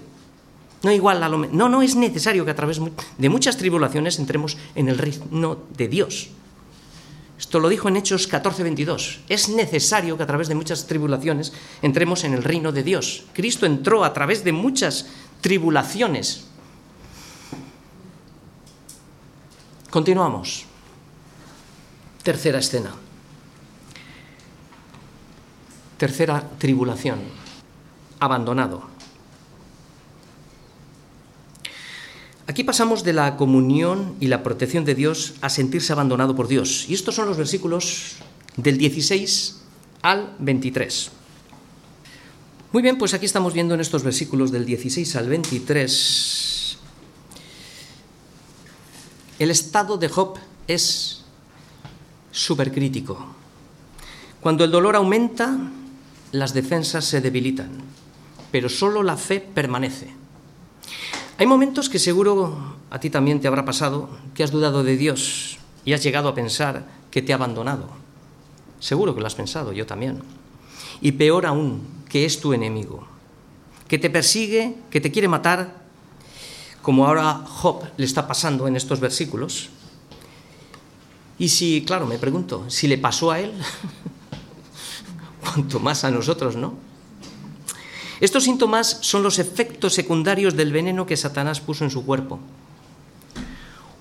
no 0.83 0.93
igual 0.93 1.23
a 1.23 1.29
lo 1.29 1.39
no, 1.39 1.69
no 1.69 1.81
es 1.81 1.97
necesario 1.97 2.45
que 2.45 2.51
a 2.51 2.57
través 2.57 2.79
de 3.17 3.29
muchas 3.29 3.57
tribulaciones 3.57 4.19
entremos 4.19 4.59
en 4.75 4.89
el 4.89 4.99
reino 4.99 5.59
de 5.77 5.89
Dios. 5.89 6.29
Esto 7.39 7.59
lo 7.59 7.69
dijo 7.69 7.89
en 7.89 7.97
Hechos 7.97 8.29
14:22. 8.29 9.21
Es 9.29 9.49
necesario 9.49 10.17
que 10.17 10.23
a 10.23 10.27
través 10.27 10.49
de 10.49 10.55
muchas 10.55 10.87
tribulaciones 10.87 11.53
entremos 11.83 12.25
en 12.25 12.35
el 12.35 12.45
reino 12.45 12.71
de 12.71 12.83
Dios. 12.83 13.25
Cristo 13.33 13.67
entró 13.67 14.05
a 14.05 14.13
través 14.13 14.45
de 14.45 14.53
muchas 14.53 15.07
tribulaciones. 15.41 16.45
Continuamos. 19.91 20.67
Tercera 22.23 22.59
escena. 22.59 22.95
Tercera 25.99 26.49
tribulación, 26.59 27.21
abandonado. 28.21 28.83
Aquí 32.47 32.63
pasamos 32.63 33.05
de 33.05 33.15
la 33.15 33.37
comunión 33.37 34.17
y 34.21 34.27
la 34.27 34.43
protección 34.43 34.85
de 34.85 34.95
Dios 34.95 35.35
a 35.41 35.49
sentirse 35.49 35.93
abandonado 35.93 36.37
por 36.37 36.47
Dios. 36.47 36.87
Y 36.89 36.95
estos 36.95 37.15
son 37.15 37.27
los 37.27 37.39
versículos 37.39 38.17
del 38.57 38.77
16 38.77 39.63
al 40.03 40.37
23. 40.39 41.11
Muy 42.73 42.83
bien, 42.83 42.99
pues 42.99 43.15
aquí 43.15 43.25
estamos 43.25 43.55
viendo 43.55 43.75
en 43.75 43.81
estos 43.81 44.03
versículos 44.03 44.51
del 44.51 44.67
16 44.67 45.17
al 45.17 45.29
23 45.29 46.55
el 49.39 49.51
estado 49.51 49.97
de 49.97 50.09
Job 50.09 50.39
es 50.67 51.25
supercrítico. 52.31 53.27
Cuando 54.41 54.65
el 54.65 54.71
dolor 54.71 54.97
aumenta, 54.97 55.57
las 56.35 56.53
defensas 56.53 57.05
se 57.05 57.21
debilitan, 57.21 57.71
pero 58.51 58.69
solo 58.69 59.05
la 59.05 59.17
fe 59.17 59.39
permanece. 59.39 60.11
Hay 61.39 61.47
momentos 61.47 61.89
que 61.89 62.01
seguro 62.01 62.75
a 62.91 62.99
ti 62.99 63.09
también 63.09 63.41
te 63.41 63.47
habrá 63.47 63.65
pasado 63.65 64.11
que 64.35 64.43
has 64.43 64.51
dudado 64.51 64.83
de 64.83 64.97
Dios 64.97 65.59
y 65.85 65.93
has 65.93 66.03
llegado 66.03 66.29
a 66.29 66.35
pensar 66.35 66.87
que 67.13 67.23
te 67.23 67.33
ha 67.33 67.37
abandonado. 67.37 67.89
Seguro 68.81 69.15
que 69.15 69.21
lo 69.21 69.29
has 69.29 69.37
pensado, 69.37 69.73
yo 69.73 69.87
también. 69.87 70.23
Y 71.01 71.13
peor 71.13 71.47
aún, 71.47 71.87
que 72.09 72.25
es 72.25 72.41
tu 72.41 72.53
enemigo, 72.53 73.07
que 73.87 73.99
te 73.99 74.11
persigue, 74.11 74.75
que 74.91 75.01
te 75.01 75.13
quiere 75.13 75.29
matar, 75.29 75.85
como 76.83 77.07
ahora 77.07 77.45
Job 77.47 77.85
le 77.97 78.05
está 78.05 78.27
pasando 78.27 78.67
en 78.67 78.75
estos 78.75 78.99
versículos. 78.99 79.71
Y 81.39 81.49
si, 81.49 81.85
claro, 81.85 82.07
me 82.07 82.19
pregunto, 82.19 82.65
si 82.69 82.89
le 82.89 82.99
pasó 82.99 83.31
a 83.31 83.39
él, 83.39 83.53
cuanto 85.45 85.81
más 85.81 86.05
a 86.05 86.11
nosotros, 86.11 86.57
¿no? 86.57 86.75
Estos 88.21 88.45
síntomas 88.45 88.99
son 89.03 89.23
los 89.23 89.39
efectos 89.39 89.93
secundarios 89.93 90.57
del 90.57 90.73
veneno 90.73 91.05
que 91.05 91.17
Satanás 91.17 91.61
puso 91.61 91.85
en 91.85 91.91
su 91.91 92.07
cuerpo. 92.07 92.41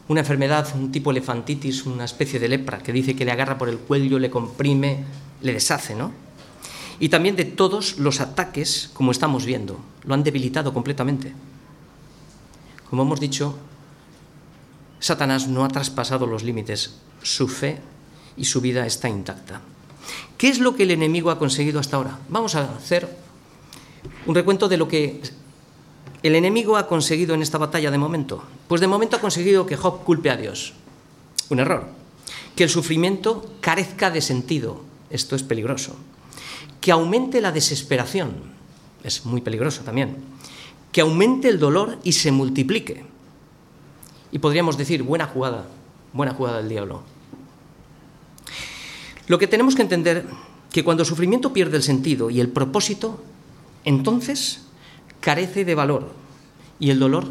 Una 0.08 0.22
enfermedad, 0.22 0.68
un 0.76 0.92
tipo 0.92 1.12
elefantitis, 1.12 1.86
una 1.86 2.06
especie 2.06 2.40
de 2.40 2.48
lepra 2.48 2.80
que 2.80 2.94
dice 2.94 3.16
que 3.16 3.26
le 3.26 3.32
agarra 3.32 3.58
por 3.58 3.70
el 3.70 3.80
cuello, 3.80 4.20
le 4.20 4.30
comprime, 4.30 5.04
le 5.42 5.54
deshace, 5.54 5.96
¿no? 5.96 6.12
Y 7.00 7.10
también 7.10 7.36
de 7.36 7.46
todos 7.46 7.98
los 7.98 8.22
ataques, 8.22 8.92
como 8.94 9.12
estamos 9.12 9.46
viendo, 9.46 9.80
lo 10.04 10.14
han 10.14 10.24
debilitado 10.24 10.74
completamente. 10.74 11.34
Como 12.90 13.04
hemos 13.04 13.20
dicho, 13.20 13.58
Satanás 15.00 15.48
no 15.48 15.66
ha 15.66 15.70
traspasado 15.70 16.28
los 16.28 16.44
límites, 16.44 16.96
su 17.24 17.48
fe 17.48 17.82
y 18.38 18.46
su 18.46 18.62
vida 18.62 18.86
está 18.86 19.10
intacta. 19.10 19.62
¿Qué 20.44 20.50
es 20.50 20.60
lo 20.60 20.76
que 20.76 20.84
el 20.84 20.92
enemigo 20.92 21.32
ha 21.32 21.40
conseguido 21.40 21.80
hasta 21.80 21.96
ahora? 21.96 22.20
Vamos 22.28 22.54
a 22.56 22.76
hacer 22.76 23.08
un 24.26 24.36
recuento 24.36 24.68
de 24.68 24.76
lo 24.76 24.90
que 24.90 25.22
el 26.22 26.36
enemigo 26.36 26.76
ha 26.76 26.86
conseguido 26.86 27.34
en 27.34 27.42
esta 27.42 27.58
batalla 27.58 27.90
de 27.90 27.98
momento. 27.98 28.44
Pues 28.68 28.82
de 28.82 28.88
momento 28.88 29.16
ha 29.16 29.22
conseguido 29.22 29.66
que 29.66 29.78
Job 29.78 30.04
culpe 30.04 30.30
a 30.30 30.36
Dios. 30.36 30.74
Un 31.48 31.62
error. 31.62 31.88
Que 32.58 32.66
el 32.66 32.70
sufrimiento 32.70 33.54
carezca 33.62 34.12
de 34.12 34.20
sentido. 34.20 34.82
Esto 35.10 35.38
es 35.38 35.44
peligroso. 35.44 35.96
Que 36.82 36.92
aumente 36.92 37.40
la 37.40 37.54
desesperación. 37.54 38.34
Es 39.02 39.26
muy 39.26 39.40
peligroso 39.40 39.84
también. 39.84 40.18
Que 40.92 41.00
aumente 41.00 41.48
el 41.48 41.58
dolor 41.58 42.00
y 42.04 42.12
se 42.12 42.34
multiplique. 42.34 43.06
Y 44.34 44.40
podríamos 44.40 44.78
decir, 44.78 45.04
buena 45.04 45.26
jugada, 45.26 45.68
buena 46.12 46.34
jugada 46.34 46.58
del 46.58 46.68
diablo. 46.68 47.13
Lo 49.34 49.40
que 49.40 49.48
tenemos 49.48 49.74
que 49.74 49.82
entender 49.82 50.28
que 50.72 50.84
cuando 50.84 51.02
el 51.02 51.10
sufrimiento 51.10 51.54
pierde 51.54 51.78
el 51.78 51.82
sentido 51.82 52.30
y 52.30 52.40
el 52.40 52.50
propósito, 52.50 53.20
entonces 53.84 54.62
carece 55.22 55.66
de 55.66 55.74
valor 55.74 56.12
y 56.80 56.92
el 56.92 57.00
dolor 57.00 57.26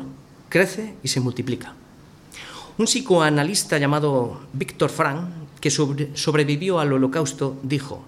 crece 0.48 0.96
y 1.04 1.06
se 1.06 1.20
multiplica. 1.20 1.76
Un 2.76 2.86
psicoanalista 2.86 3.78
llamado 3.78 4.40
Víctor 4.52 4.90
Frank, 4.90 5.30
que 5.60 5.70
sobrevivió 5.70 6.80
al 6.80 6.92
holocausto, 6.92 7.56
dijo 7.62 8.02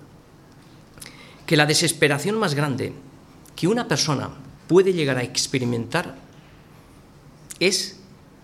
que 1.46 1.56
la 1.56 1.64
desesperación 1.64 2.36
más 2.36 2.56
grande 2.56 2.94
que 3.54 3.68
una 3.68 3.86
persona 3.86 4.30
puede 4.66 4.92
llegar 4.92 5.18
a 5.18 5.22
experimentar 5.22 6.16
es 7.60 8.00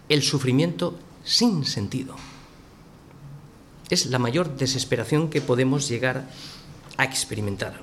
el 0.09 0.23
sufrimiento 0.23 0.97
sin 1.25 1.65
sentido 1.65 2.15
es 3.91 4.07
la 4.07 4.19
mayor 4.19 4.57
desesperación 4.57 5.31
que 5.31 5.41
podemos 5.41 5.89
llegar 5.89 6.29
a 6.97 7.05
experimentar. 7.05 7.81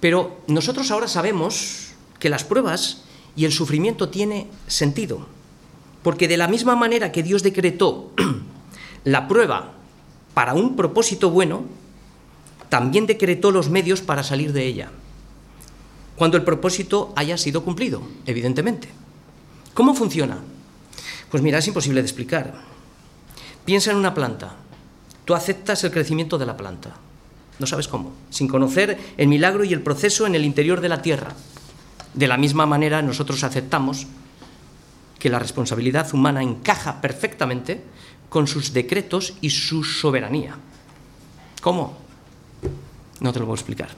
Pero 0.00 0.40
nosotros 0.46 0.90
ahora 0.90 1.08
sabemos 1.08 1.92
que 2.18 2.28
las 2.28 2.44
pruebas 2.44 3.02
y 3.36 3.44
el 3.44 3.52
sufrimiento 3.52 4.08
tiene 4.08 4.48
sentido, 4.66 5.26
porque 6.02 6.28
de 6.28 6.36
la 6.36 6.48
misma 6.48 6.76
manera 6.76 7.12
que 7.12 7.22
Dios 7.22 7.42
decretó 7.42 8.12
la 9.04 9.28
prueba 9.28 9.72
para 10.34 10.54
un 10.54 10.76
propósito 10.76 11.30
bueno, 11.30 11.64
también 12.68 13.06
decretó 13.06 13.50
los 13.50 13.70
medios 13.70 14.00
para 14.00 14.24
salir 14.24 14.52
de 14.52 14.66
ella, 14.66 14.90
cuando 16.16 16.36
el 16.36 16.44
propósito 16.44 17.12
haya 17.16 17.36
sido 17.38 17.64
cumplido, 17.64 18.02
evidentemente. 18.26 18.88
¿Cómo 19.74 19.94
funciona? 19.94 20.38
Pues 21.30 21.42
mira, 21.42 21.58
es 21.58 21.66
imposible 21.66 22.00
de 22.00 22.06
explicar. 22.06 22.54
Piensa 23.64 23.90
en 23.90 23.96
una 23.96 24.14
planta. 24.14 24.56
Tú 25.24 25.34
aceptas 25.34 25.82
el 25.84 25.90
crecimiento 25.90 26.38
de 26.38 26.46
la 26.46 26.56
planta. 26.56 26.94
No 27.58 27.66
sabes 27.66 27.88
cómo, 27.88 28.12
sin 28.30 28.48
conocer 28.48 28.98
el 29.16 29.28
milagro 29.28 29.64
y 29.64 29.72
el 29.72 29.80
proceso 29.80 30.26
en 30.26 30.34
el 30.34 30.44
interior 30.44 30.80
de 30.80 30.88
la 30.88 31.02
tierra. 31.02 31.34
De 32.12 32.28
la 32.28 32.36
misma 32.36 32.66
manera 32.66 33.00
nosotros 33.00 33.42
aceptamos 33.44 34.06
que 35.18 35.30
la 35.30 35.38
responsabilidad 35.38 36.12
humana 36.12 36.42
encaja 36.42 37.00
perfectamente 37.00 37.82
con 38.28 38.46
sus 38.46 38.72
decretos 38.72 39.34
y 39.40 39.50
su 39.50 39.84
soberanía. 39.84 40.56
¿Cómo? 41.62 41.96
No 43.20 43.32
te 43.32 43.38
lo 43.38 43.46
puedo 43.46 43.54
explicar. 43.54 43.90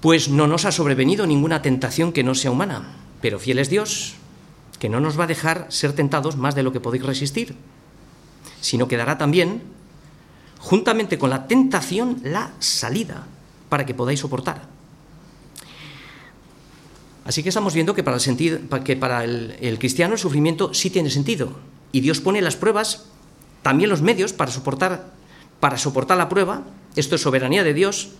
Pues 0.00 0.28
no 0.28 0.46
nos 0.46 0.64
ha 0.64 0.72
sobrevenido 0.72 1.26
ninguna 1.26 1.62
tentación 1.62 2.12
que 2.12 2.24
no 2.24 2.34
sea 2.34 2.50
humana, 2.50 2.96
pero 3.20 3.38
fiel 3.38 3.58
es 3.58 3.70
Dios, 3.70 4.14
que 4.78 4.88
no 4.88 5.00
nos 5.00 5.18
va 5.18 5.24
a 5.24 5.28
dejar 5.28 5.66
ser 5.68 5.92
tentados 5.92 6.36
más 6.36 6.54
de 6.54 6.62
lo 6.62 6.72
que 6.72 6.80
podéis 6.80 7.04
resistir 7.04 7.54
sino 8.60 8.88
que 8.88 8.96
dará 8.96 9.18
también, 9.18 9.62
juntamente 10.58 11.18
con 11.18 11.30
la 11.30 11.46
tentación, 11.46 12.20
la 12.22 12.52
salida 12.58 13.26
para 13.68 13.86
que 13.86 13.94
podáis 13.94 14.20
soportar. 14.20 14.68
Así 17.24 17.42
que 17.42 17.50
estamos 17.50 17.74
viendo 17.74 17.94
que 17.94 18.02
para 18.02 18.16
el, 18.16 18.82
que 18.84 18.96
para 18.96 19.24
el, 19.24 19.78
cristiano 19.78 20.14
el 20.14 20.18
sufrimiento 20.18 20.74
sí 20.74 20.90
tiene 20.90 21.10
sentido. 21.10 21.52
Y 21.92 22.00
Dios 22.00 22.20
pone 22.20 22.40
las 22.42 22.56
pruebas, 22.56 23.06
también 23.62 23.90
los 23.90 24.02
medios 24.02 24.32
para 24.32 24.50
soportar, 24.50 25.12
para 25.60 25.78
soportar 25.78 26.18
la 26.18 26.28
prueba. 26.28 26.64
Esto 26.96 27.14
es 27.14 27.22
soberanía 27.22 27.62
de 27.62 27.74
Dios 27.74 28.10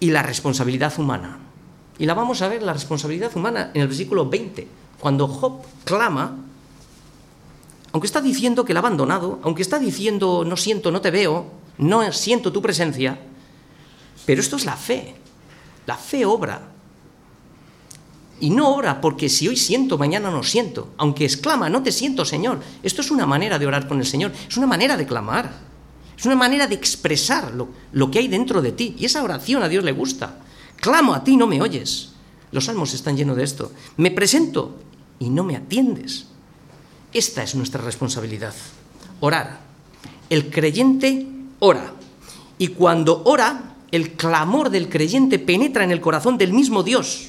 y 0.00 0.10
la 0.10 0.22
responsabilidad 0.22 0.92
humana. 0.98 1.38
Y 1.98 2.06
la 2.06 2.14
vamos 2.14 2.42
a 2.42 2.48
ver, 2.48 2.62
la 2.62 2.72
responsabilidad 2.72 3.36
humana, 3.36 3.70
en 3.74 3.82
el 3.82 3.88
versículo 3.88 4.28
20, 4.28 4.66
cuando 5.00 5.26
Job 5.26 5.62
clama 5.84 6.36
aunque 7.92 8.06
está 8.06 8.20
diciendo 8.20 8.64
que 8.64 8.72
la 8.72 8.80
ha 8.80 8.82
abandonado, 8.82 9.38
aunque 9.42 9.62
está 9.62 9.78
diciendo 9.78 10.44
no 10.46 10.56
siento, 10.56 10.90
no 10.90 11.00
te 11.00 11.10
veo, 11.10 11.46
no 11.78 12.10
siento 12.12 12.52
tu 12.52 12.62
presencia, 12.62 13.18
pero 14.24 14.40
esto 14.40 14.56
es 14.56 14.64
la 14.64 14.76
fe. 14.76 15.14
La 15.86 15.96
fe 15.96 16.24
obra. 16.24 16.68
Y 18.40 18.50
no 18.50 18.74
obra 18.74 19.00
porque 19.00 19.28
si 19.28 19.48
hoy 19.48 19.56
siento, 19.56 19.98
mañana 19.98 20.30
no 20.30 20.42
siento. 20.42 20.92
Aunque 20.96 21.24
exclama, 21.24 21.68
no 21.68 21.82
te 21.82 21.92
siento, 21.92 22.24
Señor. 22.24 22.60
Esto 22.82 23.00
es 23.00 23.10
una 23.10 23.26
manera 23.26 23.58
de 23.58 23.66
orar 23.66 23.86
con 23.86 23.98
el 23.98 24.06
Señor. 24.06 24.32
Es 24.48 24.56
una 24.56 24.66
manera 24.66 24.96
de 24.96 25.06
clamar. 25.06 25.52
Es 26.16 26.26
una 26.26 26.36
manera 26.36 26.66
de 26.66 26.74
expresar 26.74 27.52
lo, 27.52 27.68
lo 27.92 28.10
que 28.10 28.18
hay 28.20 28.28
dentro 28.28 28.62
de 28.62 28.72
ti. 28.72 28.94
Y 28.98 29.04
esa 29.04 29.22
oración 29.22 29.62
a 29.62 29.68
Dios 29.68 29.84
le 29.84 29.92
gusta. 29.92 30.38
Clamo 30.76 31.14
a 31.14 31.24
ti, 31.24 31.36
no 31.36 31.46
me 31.46 31.60
oyes. 31.60 32.12
Los 32.50 32.64
salmos 32.64 32.94
están 32.94 33.16
llenos 33.16 33.36
de 33.36 33.44
esto. 33.44 33.72
Me 33.96 34.10
presento 34.10 34.76
y 35.18 35.30
no 35.30 35.44
me 35.44 35.56
atiendes. 35.56 36.26
Esta 37.12 37.42
es 37.42 37.54
nuestra 37.54 37.82
responsabilidad, 37.82 38.54
orar. 39.20 39.60
El 40.30 40.50
creyente 40.50 41.26
ora. 41.58 41.92
Y 42.58 42.68
cuando 42.68 43.22
ora, 43.24 43.74
el 43.90 44.12
clamor 44.12 44.70
del 44.70 44.88
creyente 44.88 45.38
penetra 45.38 45.84
en 45.84 45.90
el 45.90 46.00
corazón 46.00 46.38
del 46.38 46.52
mismo 46.52 46.82
Dios, 46.82 47.28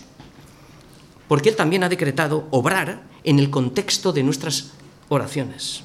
porque 1.28 1.50
Él 1.50 1.56
también 1.56 1.84
ha 1.84 1.90
decretado 1.90 2.48
obrar 2.52 3.04
en 3.24 3.40
el 3.40 3.50
contexto 3.50 4.14
de 4.14 4.24
nuestras 4.24 4.72
oraciones. 5.10 5.84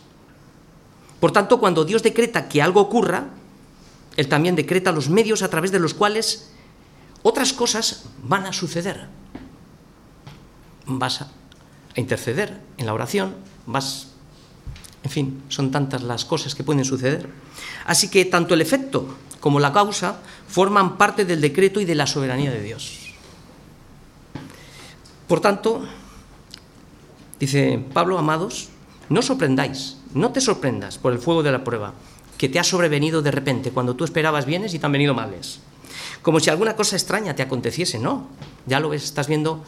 Por 1.21 1.33
tanto, 1.33 1.59
cuando 1.59 1.85
Dios 1.85 2.03
decreta 2.03 2.49
que 2.49 2.63
algo 2.63 2.81
ocurra, 2.81 3.31
Él 4.17 4.29
también 4.29 4.55
decreta 4.55 4.93
los 4.93 5.09
medios 5.09 5.43
a 5.43 5.51
través 5.51 5.73
de 5.73 5.81
los 5.81 5.95
cuales 5.95 6.53
otras 7.23 7.53
cosas 7.53 8.05
van 8.23 8.47
a 8.47 8.53
suceder. 8.53 9.09
Vas 10.87 11.23
a 11.23 11.31
interceder 11.97 12.61
en 12.77 12.87
la 12.87 12.95
oración, 12.95 13.35
vas... 13.69 14.09
En 15.05 15.11
fin, 15.11 15.43
son 15.49 15.71
tantas 15.71 16.03
las 16.03 16.25
cosas 16.25 16.55
que 16.55 16.65
pueden 16.65 16.85
suceder. 16.85 17.29
Así 17.87 18.11
que 18.11 18.25
tanto 18.25 18.55
el 18.55 18.61
efecto 18.61 19.07
como 19.39 19.61
la 19.61 19.73
causa 19.73 20.19
forman 20.49 20.99
parte 20.99 21.25
del 21.25 21.41
decreto 21.41 21.81
y 21.81 21.85
de 21.85 21.95
la 21.95 22.07
soberanía 22.07 22.51
de 22.51 22.63
Dios. 22.63 23.15
Por 25.29 25.41
tanto, 25.41 25.87
dice 27.39 27.85
Pablo, 27.93 28.19
amados, 28.19 28.71
no 29.09 29.23
sorprendáis, 29.23 29.99
no 30.15 30.33
te 30.33 30.41
sorprendas 30.41 30.99
por 30.99 31.13
el 31.13 31.19
fuego 31.19 31.43
de 31.43 31.53
la 31.53 31.65
prueba, 31.65 31.95
que 32.37 32.49
te 32.49 32.59
ha 32.59 32.65
sobrevenido 32.65 33.23
de 33.23 33.31
repente, 33.31 33.71
cuando 33.71 33.95
tú 33.95 34.05
esperabas 34.05 34.47
bienes 34.47 34.75
y 34.75 34.79
te 34.79 34.87
han 34.87 34.93
venido 34.93 35.15
males. 35.15 35.61
como 36.23 36.41
si 36.41 36.51
alguna 36.51 36.77
cosa 36.77 36.97
extraña 36.97 37.35
te 37.35 37.43
aconteciese. 37.43 37.99
No, 37.99 38.27
ya 38.67 38.81
lo 38.81 38.93
estás 38.93 39.29
viendo 39.29 39.65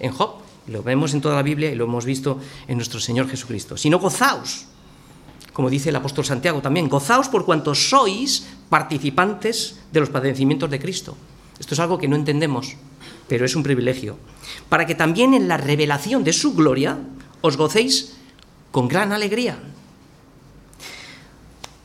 en 0.00 0.12
Job, 0.12 0.36
lo 0.66 0.82
vemos 0.82 1.14
en 1.14 1.20
toda 1.20 1.36
la 1.36 1.42
Biblia 1.42 1.70
y 1.70 1.74
lo 1.74 1.84
hemos 1.84 2.04
visto 2.04 2.38
en 2.68 2.76
nuestro 2.76 3.00
Señor 3.00 3.28
Jesucristo. 3.28 3.76
Sino 3.76 3.98
gozaos, 3.98 4.66
como 5.52 5.70
dice 5.70 5.90
el 5.90 5.96
apóstol 5.96 6.24
Santiago 6.24 6.62
también, 6.62 6.88
gozaos 6.88 7.28
por 7.28 7.44
cuanto 7.44 7.74
sois 7.74 8.46
participantes 8.68 9.80
de 9.92 10.00
los 10.00 10.10
padecimientos 10.10 10.70
de 10.70 10.78
Cristo. 10.78 11.16
Esto 11.58 11.74
es 11.74 11.80
algo 11.80 11.98
que 11.98 12.08
no 12.08 12.16
entendemos, 12.16 12.74
pero 13.28 13.44
es 13.44 13.54
un 13.54 13.62
privilegio. 13.62 14.16
Para 14.68 14.86
que 14.86 14.94
también 14.94 15.34
en 15.34 15.48
la 15.48 15.56
revelación 15.56 16.24
de 16.24 16.32
su 16.32 16.54
gloria 16.54 16.98
os 17.40 17.56
gocéis 17.56 18.16
con 18.70 18.88
gran 18.88 19.12
alegría. 19.12 19.58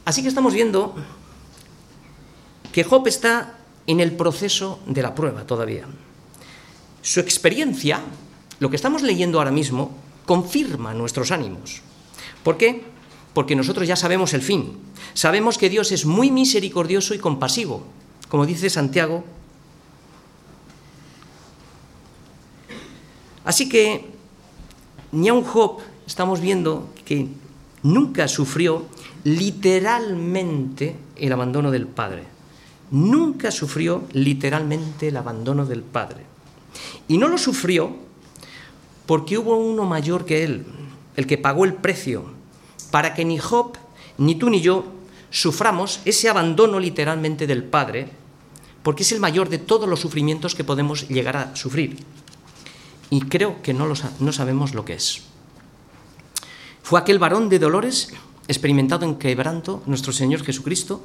Así 0.06 0.22
que 0.22 0.30
estamos 0.30 0.54
viendo 0.54 0.96
que 2.72 2.84
Job 2.84 3.08
está 3.08 3.58
en 3.88 4.00
el 4.00 4.14
proceso 4.16 4.80
de 4.86 5.02
la 5.02 5.16
prueba 5.16 5.46
todavía. 5.46 5.86
Su 7.02 7.20
experiencia, 7.20 8.02
lo 8.60 8.70
que 8.70 8.76
estamos 8.76 9.02
leyendo 9.02 9.38
ahora 9.38 9.52
mismo, 9.52 9.92
confirma 10.26 10.94
nuestros 10.94 11.32
ánimos. 11.32 11.82
¿Por 12.44 12.58
qué? 12.58 12.84
Porque 13.34 13.56
nosotros 13.56 13.88
ya 13.88 13.96
sabemos 13.96 14.34
el 14.34 14.42
fin. 14.42 14.78
Sabemos 15.14 15.58
que 15.58 15.70
Dios 15.70 15.92
es 15.92 16.06
muy 16.06 16.32
misericordioso 16.32 17.14
y 17.14 17.20
compasivo. 17.20 17.84
Como 18.30 18.46
dice 18.46 18.70
Santiago 18.70 19.24
Así 23.48 23.70
que 23.70 24.04
ni 25.14 25.32
un 25.32 25.42
Job 25.42 25.80
estamos 26.06 26.42
viendo 26.42 26.90
que 27.06 27.30
nunca 27.82 28.28
sufrió 28.28 28.88
literalmente 29.24 30.98
el 31.16 31.32
abandono 31.32 31.72
del 31.72 31.88
Padre. 31.88 32.24
Nunca 32.92 33.52
sufrió 33.52 34.04
literalmente 34.12 35.08
el 35.08 35.16
abandono 35.16 35.66
del 35.66 35.82
Padre. 35.82 36.26
Y 37.08 37.18
no 37.18 37.30
lo 37.30 37.38
sufrió 37.38 37.96
porque 39.08 39.40
hubo 39.40 39.58
uno 39.58 39.86
mayor 39.86 40.26
que 40.26 40.44
él, 40.44 40.66
el 41.16 41.26
que 41.26 41.40
pagó 41.40 41.66
el 41.66 41.74
precio, 41.74 42.26
para 42.92 43.16
que 43.16 43.26
ni 43.26 43.40
Job, 43.40 43.76
ni 44.20 44.36
tú 44.36 44.52
ni 44.52 44.62
yo 44.62 44.86
suframos 45.32 46.02
ese 46.06 46.30
abandono 46.30 46.80
literalmente 46.80 47.48
del 47.48 47.64
Padre, 47.64 48.10
porque 48.84 49.02
es 49.02 49.12
el 49.12 49.20
mayor 49.20 49.50
de 49.50 49.58
todos 49.58 49.90
los 49.90 50.00
sufrimientos 50.00 50.54
que 50.54 50.64
podemos 50.64 51.08
llegar 51.10 51.38
a 51.38 51.56
sufrir 51.56 51.98
y 53.10 53.22
creo 53.22 53.62
que 53.62 53.74
no, 53.74 53.86
lo, 53.88 53.96
sabemos 53.96 54.74
lo 54.74 54.86
que 54.86 54.94
es. 54.94 55.22
Fue 56.84 57.00
aquel 57.00 57.20
varón 57.20 57.50
de 57.50 57.60
dolores, 57.60 58.14
experimentado 58.48 59.06
en 59.06 59.16
quebranto, 59.16 59.82
nuestro 59.86 60.14
Señor 60.14 60.44
Jesucristo, 60.44 61.02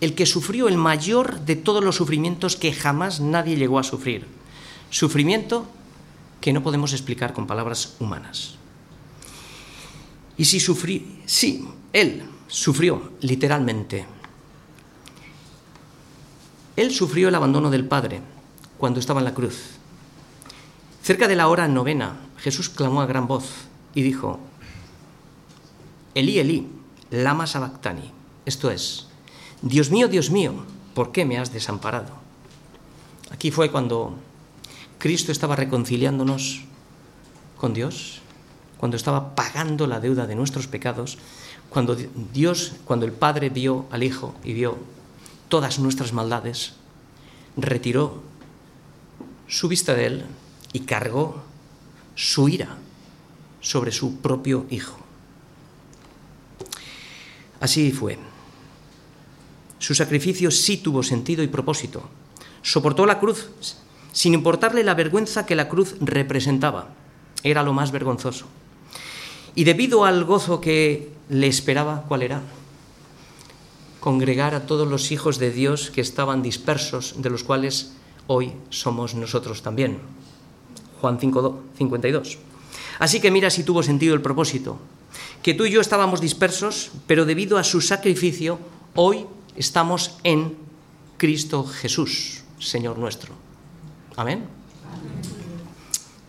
el 0.00 0.14
que 0.14 0.26
sufrió 0.26 0.68
el 0.68 0.76
mayor 0.76 1.40
de 1.40 1.56
todos 1.56 1.82
los 1.82 1.96
sufrimientos 1.96 2.56
que 2.56 2.72
jamás 2.72 3.20
nadie 3.20 3.56
llegó 3.56 3.78
a 3.78 3.84
sufrir. 3.84 4.26
Sufrimiento 4.90 5.66
que 6.44 6.52
no 6.52 6.62
podemos 6.62 6.92
explicar 6.92 7.32
con 7.32 7.46
palabras 7.46 7.96
humanas. 8.00 8.56
Y 10.36 10.44
si 10.44 10.60
sufrí, 10.60 11.22
sí, 11.24 11.66
él 11.90 12.22
sufrió 12.48 13.12
literalmente. 13.22 14.04
Él 16.76 16.90
sufrió 16.90 17.28
el 17.30 17.34
abandono 17.34 17.70
del 17.70 17.88
Padre 17.88 18.20
cuando 18.76 19.00
estaba 19.00 19.20
en 19.20 19.24
la 19.24 19.32
cruz. 19.32 19.56
Cerca 21.02 21.28
de 21.28 21.36
la 21.36 21.48
hora 21.48 21.66
novena, 21.66 22.20
Jesús 22.36 22.68
clamó 22.68 23.00
a 23.00 23.06
gran 23.06 23.26
voz 23.26 23.46
y 23.94 24.02
dijo, 24.02 24.38
Elí, 26.14 26.40
Elí, 26.40 26.68
lama 27.10 27.46
sabactani. 27.46 28.12
Esto 28.44 28.70
es, 28.70 29.06
Dios 29.62 29.90
mío, 29.90 30.08
Dios 30.08 30.28
mío, 30.28 30.52
¿por 30.92 31.10
qué 31.10 31.24
me 31.24 31.38
has 31.38 31.54
desamparado? 31.54 32.12
Aquí 33.30 33.50
fue 33.50 33.70
cuando 33.70 34.18
Cristo 34.98 35.32
estaba 35.32 35.56
reconciliándonos 35.56 36.62
con 37.56 37.74
Dios, 37.74 38.20
cuando 38.78 38.96
estaba 38.96 39.34
pagando 39.34 39.86
la 39.86 40.00
deuda 40.00 40.26
de 40.26 40.34
nuestros 40.34 40.66
pecados, 40.66 41.18
cuando 41.70 41.96
Dios, 42.32 42.72
cuando 42.84 43.06
el 43.06 43.12
Padre 43.12 43.48
vio 43.48 43.86
al 43.90 44.02
Hijo 44.02 44.34
y 44.44 44.52
vio 44.52 44.78
todas 45.48 45.78
nuestras 45.78 46.12
maldades, 46.12 46.74
retiró 47.56 48.22
su 49.48 49.68
vista 49.68 49.94
de 49.94 50.06
él 50.06 50.24
y 50.72 50.80
cargó 50.80 51.42
su 52.14 52.48
ira 52.48 52.76
sobre 53.60 53.92
su 53.92 54.18
propio 54.18 54.66
hijo. 54.70 54.98
Así 57.60 57.92
fue. 57.92 58.18
Su 59.78 59.94
sacrificio 59.94 60.50
sí 60.50 60.78
tuvo 60.78 61.02
sentido 61.02 61.42
y 61.42 61.48
propósito. 61.48 62.08
Soportó 62.62 63.06
la 63.06 63.18
cruz 63.18 63.48
sin 64.14 64.32
importarle 64.32 64.84
la 64.84 64.94
vergüenza 64.94 65.44
que 65.44 65.56
la 65.56 65.68
cruz 65.68 65.96
representaba. 66.00 66.88
Era 67.42 67.62
lo 67.62 67.74
más 67.74 67.90
vergonzoso. 67.90 68.46
Y 69.54 69.64
debido 69.64 70.04
al 70.04 70.24
gozo 70.24 70.60
que 70.60 71.10
le 71.28 71.48
esperaba, 71.48 72.04
¿cuál 72.08 72.22
era? 72.22 72.40
Congregar 74.00 74.54
a 74.54 74.66
todos 74.66 74.88
los 74.88 75.10
hijos 75.10 75.38
de 75.38 75.50
Dios 75.50 75.90
que 75.90 76.00
estaban 76.00 76.42
dispersos, 76.42 77.16
de 77.18 77.28
los 77.28 77.42
cuales 77.42 77.92
hoy 78.28 78.52
somos 78.70 79.14
nosotros 79.14 79.62
también. 79.62 79.98
Juan 81.00 81.18
5, 81.18 81.62
52. 81.76 82.38
Así 83.00 83.20
que 83.20 83.32
mira 83.32 83.50
si 83.50 83.64
tuvo 83.64 83.82
sentido 83.82 84.14
el 84.14 84.22
propósito, 84.22 84.78
que 85.42 85.54
tú 85.54 85.64
y 85.64 85.72
yo 85.72 85.80
estábamos 85.80 86.20
dispersos, 86.20 86.92
pero 87.08 87.26
debido 87.26 87.58
a 87.58 87.64
su 87.64 87.80
sacrificio, 87.80 88.60
hoy 88.94 89.26
estamos 89.56 90.18
en 90.22 90.56
Cristo 91.16 91.64
Jesús, 91.64 92.44
Señor 92.60 92.98
nuestro. 92.98 93.34
Amén. 94.16 94.46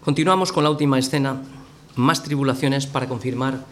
Continuamos 0.03 0.51
con 0.51 0.63
la 0.63 0.71
última 0.71 0.97
escena, 0.97 1.41
más 1.95 2.23
tribulaciones 2.23 2.87
para 2.87 3.07
confirmar 3.07 3.65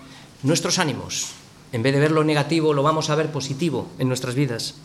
nuestros 0.44 0.78
ánimos. 0.78 1.32
En 1.72 1.82
vez 1.82 1.94
de 1.94 2.00
ver 2.00 2.12
lo 2.12 2.24
negativo, 2.24 2.74
lo 2.74 2.84
vamos 2.84 3.10
a 3.10 3.16
ver 3.16 3.32
positivo 3.32 3.88
en 3.98 4.08
nuestras 4.08 4.36
vidas. 4.36 4.76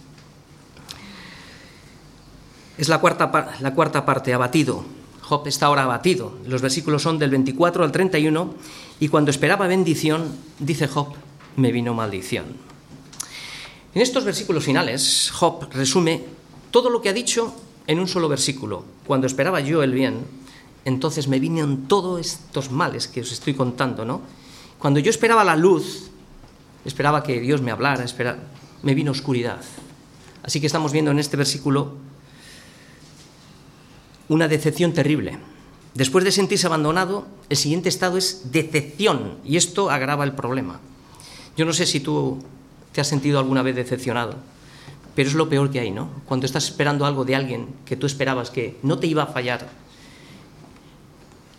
Es 2.79 2.89
la 2.89 3.01
cuarta, 3.01 3.57
la 3.61 3.75
cuarta 3.75 4.07
parte, 4.07 4.33
abatido. 4.33 4.85
Job 5.21 5.47
está 5.47 5.67
ahora 5.67 5.83
abatido. 5.83 6.39
Los 6.47 6.63
versículos 6.63 7.03
son 7.03 7.19
del 7.19 7.31
24 7.31 7.85
al 7.85 7.93
31 7.93 8.55
y 9.01 9.09
cuando 9.09 9.31
esperaba 9.31 9.67
bendición, 9.67 10.35
dice 10.59 10.89
Job, 10.89 11.09
me 11.57 11.71
vino 11.71 11.93
maldición. 11.93 12.47
En 13.95 14.01
estos 14.01 14.25
versículos 14.25 14.65
finales, 14.65 15.31
Job 15.35 15.69
resume 15.73 16.25
todo 16.71 16.89
lo 16.89 17.03
que 17.03 17.11
ha 17.11 17.13
dicho 17.13 17.55
en 17.89 17.99
un 17.99 18.07
solo 18.07 18.29
versículo. 18.29 18.85
Cuando 19.07 19.27
esperaba 19.27 19.61
yo 19.61 19.83
el 19.83 19.93
bien, 19.93 20.25
entonces 20.85 21.27
me 21.27 21.41
vinieron 21.41 21.89
todos 21.89 22.21
estos 22.21 22.71
males 22.71 23.09
que 23.09 23.23
os 23.23 23.33
estoy 23.33 23.55
contando, 23.55 24.05
¿no? 24.05 24.21
Cuando 24.79 25.01
yo 25.01 25.11
esperaba 25.11 25.43
la 25.43 25.57
luz, 25.57 26.11
esperaba 26.85 27.25
que 27.25 27.41
Dios 27.41 27.63
me 27.63 27.73
hablara, 27.73 28.05
me 28.83 28.95
vino 28.95 29.11
oscuridad. 29.11 29.61
Así 30.43 30.61
que 30.61 30.67
estamos 30.67 30.93
viendo 30.93 31.11
en 31.11 31.19
este 31.19 31.37
versículo 31.37 31.95
una 34.29 34.47
decepción 34.47 34.93
terrible. 34.93 35.39
Después 35.95 36.25
de 36.25 36.31
sentirse 36.31 36.67
abandonado, 36.67 37.27
el 37.49 37.57
siguiente 37.57 37.89
estado 37.89 38.19
es 38.19 38.53
decepción 38.53 39.39
y 39.45 39.57
esto 39.57 39.91
agrava 39.91 40.25
el 40.25 40.33
problema. 40.33 40.79
Yo 41.57 41.65
no 41.65 41.73
sé 41.73 41.87
si 41.87 42.01
tú 42.01 42.39
te 42.93 43.01
has 43.01 43.09
sentido 43.09 43.39
alguna 43.39 43.63
vez 43.63 43.75
decepcionado, 43.75 44.37
pero 45.15 45.29
es 45.29 45.35
lo 45.35 45.49
peor 45.49 45.71
que 45.71 45.81
hay, 45.81 45.91
¿no? 45.91 46.09
Cuando 46.27 46.47
estás 46.47 46.65
esperando 46.65 47.05
algo 47.05 47.25
de 47.25 47.35
alguien 47.35 47.69
que 47.85 47.97
tú 47.97 48.07
esperabas 48.07 48.51
que 48.51 48.79
no 48.83 48.99
te 48.99 49.07
iba 49.07 49.25
a 49.25 49.27
fallar 49.27 49.69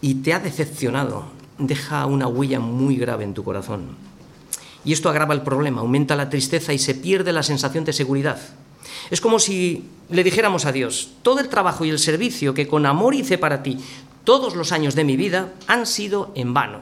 y 0.02 0.16
te 0.16 0.34
ha 0.34 0.40
decepcionado, 0.40 1.26
deja 1.58 2.06
una 2.06 2.28
huella 2.28 2.60
muy 2.60 2.96
grave 2.96 3.24
en 3.26 3.34
tu 3.34 3.44
corazón. 3.44 3.98
Y 4.86 4.94
esto 4.94 5.10
agrava 5.10 5.34
el 5.34 5.42
problema, 5.42 5.82
aumenta 5.82 6.16
la 6.16 6.30
tristeza 6.30 6.74
y 6.74 6.80
se 6.80 6.96
pierde 6.96 7.34
la 7.34 7.44
sensación 7.44 7.84
de 7.84 7.94
seguridad. 7.94 8.40
Es 9.12 9.22
como 9.22 9.40
si 9.40 9.90
le 10.10 10.24
dijéramos 10.24 10.66
a 10.66 10.72
Dios, 10.72 11.12
todo 11.22 11.40
el 11.40 11.50
trabajo 11.50 11.84
y 11.86 11.90
el 11.90 12.00
servicio 12.00 12.54
que 12.54 12.68
con 12.68 12.86
amor 12.86 13.14
hice 13.14 13.38
para 13.38 13.62
ti 13.62 13.78
todos 14.24 14.56
los 14.56 14.72
años 14.72 14.96
de 14.96 15.04
mi 15.04 15.18
vida 15.18 15.54
han 15.68 15.86
sido 15.86 16.32
en 16.36 16.54
vano. 16.54 16.80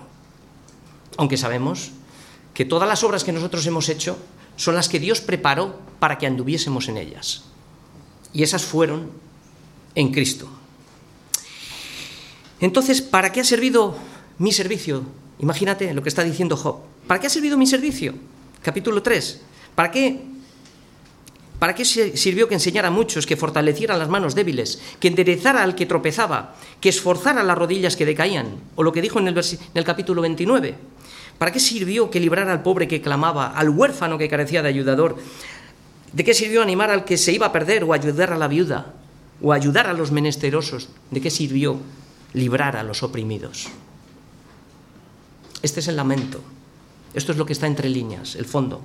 Aunque 1.17 1.37
sabemos 1.37 1.91
que 2.57 2.65
todas 2.65 2.89
las 2.89 3.03
obras 3.03 3.23
que 3.23 3.31
nosotros 3.31 3.63
hemos 3.67 3.87
hecho 3.87 4.17
son 4.55 4.73
las 4.73 4.89
que 4.89 4.99
Dios 4.99 5.21
preparó 5.21 5.79
para 5.99 6.17
que 6.17 6.25
anduviésemos 6.25 6.89
en 6.89 6.97
ellas. 6.97 7.43
Y 8.33 8.41
esas 8.41 8.65
fueron 8.65 9.11
en 9.93 10.11
Cristo. 10.11 10.49
Entonces, 12.59 13.03
¿para 13.03 13.31
qué 13.31 13.41
ha 13.41 13.43
servido 13.43 13.95
mi 14.39 14.51
servicio? 14.51 15.03
Imagínate 15.37 15.93
lo 15.93 16.01
que 16.01 16.09
está 16.09 16.23
diciendo 16.23 16.57
Job. 16.57 16.79
¿Para 17.05 17.19
qué 17.19 17.27
ha 17.27 17.29
servido 17.29 17.59
mi 17.59 17.67
servicio? 17.67 18.15
Capítulo 18.63 19.03
3. 19.03 19.39
¿Para 19.75 19.91
qué 19.91 20.19
¿Para 21.59 21.73
qué 21.73 21.85
sirvió 21.85 22.47
que 22.47 22.53
enseñara 22.53 22.89
a 22.89 22.91
muchos, 22.91 23.25
que 23.25 23.35
fortaleciera 23.35 23.97
las 23.97 24.09
manos 24.09 24.35
débiles, 24.35 24.79
que 24.99 25.07
enderezara 25.07 25.63
al 25.63 25.73
que 25.73 25.87
tropezaba, 25.87 26.55
que 26.79 26.89
esforzara 26.89 27.41
las 27.41 27.57
rodillas 27.57 27.95
que 27.95 28.05
decaían? 28.05 28.61
O 28.75 28.83
lo 28.83 28.91
que 28.91 29.01
dijo 29.01 29.19
en 29.19 29.27
el, 29.27 29.37
en 29.37 29.59
el 29.73 29.83
capítulo 29.83 30.21
29. 30.21 30.96
¿Para 31.37 31.51
qué 31.51 31.59
sirvió 31.59 32.09
que 32.09 32.19
librara 32.19 32.51
al 32.51 32.63
pobre 32.63 32.87
que 32.87 33.01
clamaba, 33.01 33.47
al 33.47 33.69
huérfano 33.69 34.17
que 34.17 34.29
carecía 34.29 34.61
de 34.61 34.69
ayudador, 34.69 35.17
¿De 36.13 36.23
qué 36.23 36.33
sirvió 36.33 36.61
animar 36.61 36.89
al 36.89 37.05
que 37.05 37.17
se 37.17 37.33
iba 37.33 37.47
a 37.47 37.51
perder 37.51 37.83
o 37.83 37.93
ayudar 37.93 38.31
a 38.31 38.37
la 38.37 38.47
viuda 38.47 38.93
o 39.41 39.53
ayudar 39.53 39.87
a 39.87 39.93
los 39.93 40.11
menesterosos? 40.11 40.89
¿De 41.11 41.21
qué 41.21 41.29
sirvió 41.29 41.77
librar 42.33 42.77
a 42.77 42.83
los 42.83 43.03
oprimidos? 43.03 43.67
Este 45.61 45.79
es 45.79 45.87
el 45.87 45.95
lamento. 45.97 46.41
Esto 47.13 47.31
es 47.31 47.37
lo 47.37 47.45
que 47.45 47.53
está 47.53 47.67
entre 47.67 47.89
líneas, 47.89 48.35
el 48.35 48.45
fondo. 48.45 48.81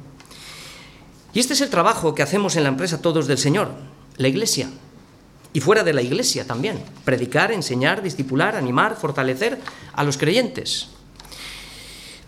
Y 1.32 1.40
este 1.40 1.54
es 1.54 1.60
el 1.60 1.70
trabajo 1.70 2.14
que 2.14 2.22
hacemos 2.22 2.56
en 2.56 2.64
la 2.64 2.68
empresa 2.68 3.00
todos 3.00 3.26
del 3.26 3.38
Señor, 3.38 3.70
la 4.16 4.28
iglesia. 4.28 4.68
Y 5.54 5.60
fuera 5.60 5.84
de 5.84 5.92
la 5.92 6.02
iglesia 6.02 6.46
también. 6.46 6.82
Predicar, 7.04 7.52
enseñar, 7.52 8.02
discipular, 8.02 8.56
animar, 8.56 8.96
fortalecer 8.96 9.60
a 9.92 10.02
los 10.02 10.16
creyentes. 10.16 10.88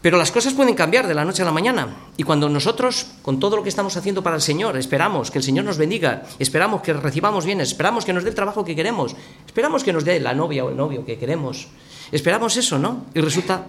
Pero 0.05 0.19
las 0.19 0.31
cosas 0.31 0.53
pueden 0.53 0.75
cambiar 0.75 1.09
de 1.09 1.15
la 1.15 1.25
noche 1.25 1.41
a 1.41 1.47
la 1.47 1.51
mañana. 1.51 1.89
Y 2.19 2.25
cuando 2.25 2.47
nosotros, 2.51 3.07
con 3.23 3.41
todo 3.41 3.57
lo 3.57 3.63
que 3.63 3.71
estamos 3.71 3.97
haciendo 3.97 4.23
para 4.23 4.37
el 4.37 4.43
Señor, 4.43 4.77
esperamos 4.77 5.31
que 5.31 5.39
el 5.39 5.43
Señor 5.43 5.65
nos 5.65 5.79
bendiga, 5.79 6.25
esperamos 6.39 6.83
que 6.83 6.93
recibamos 6.93 7.47
bienes, 7.47 7.69
esperamos 7.69 8.05
que 8.05 8.13
nos 8.13 8.23
dé 8.23 8.29
el 8.29 8.35
trabajo 8.35 8.67
que 8.67 8.77
queremos, 8.77 9.17
esperamos 9.47 9.83
que 9.83 9.95
nos 9.95 10.05
dé 10.05 10.21
la 10.21 10.35
novia 10.35 10.63
o 10.63 10.69
el 10.69 10.77
novio 10.77 11.07
que 11.07 11.17
queremos, 11.17 11.69
esperamos 12.13 12.55
eso, 12.59 12.79
¿no? 12.79 13.07
Y 13.15 13.23
resulta 13.23 13.65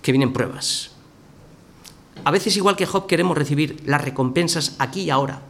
que 0.00 0.12
vienen 0.12 0.32
pruebas. 0.32 0.92
A 2.22 2.30
veces, 2.30 2.56
igual 2.56 2.76
que 2.76 2.86
Job, 2.86 3.08
queremos 3.08 3.36
recibir 3.36 3.82
las 3.84 4.00
recompensas 4.00 4.76
aquí 4.78 5.00
y 5.00 5.10
ahora. 5.10 5.42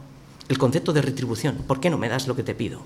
El 0.49 0.57
concepto 0.57 0.91
de 0.91 1.03
retribución. 1.03 1.57
¿Por 1.67 1.79
qué 1.79 1.91
no 1.91 1.99
me 1.99 2.09
das 2.09 2.27
lo 2.27 2.35
que 2.35 2.41
te 2.41 2.55
pido? 2.55 2.81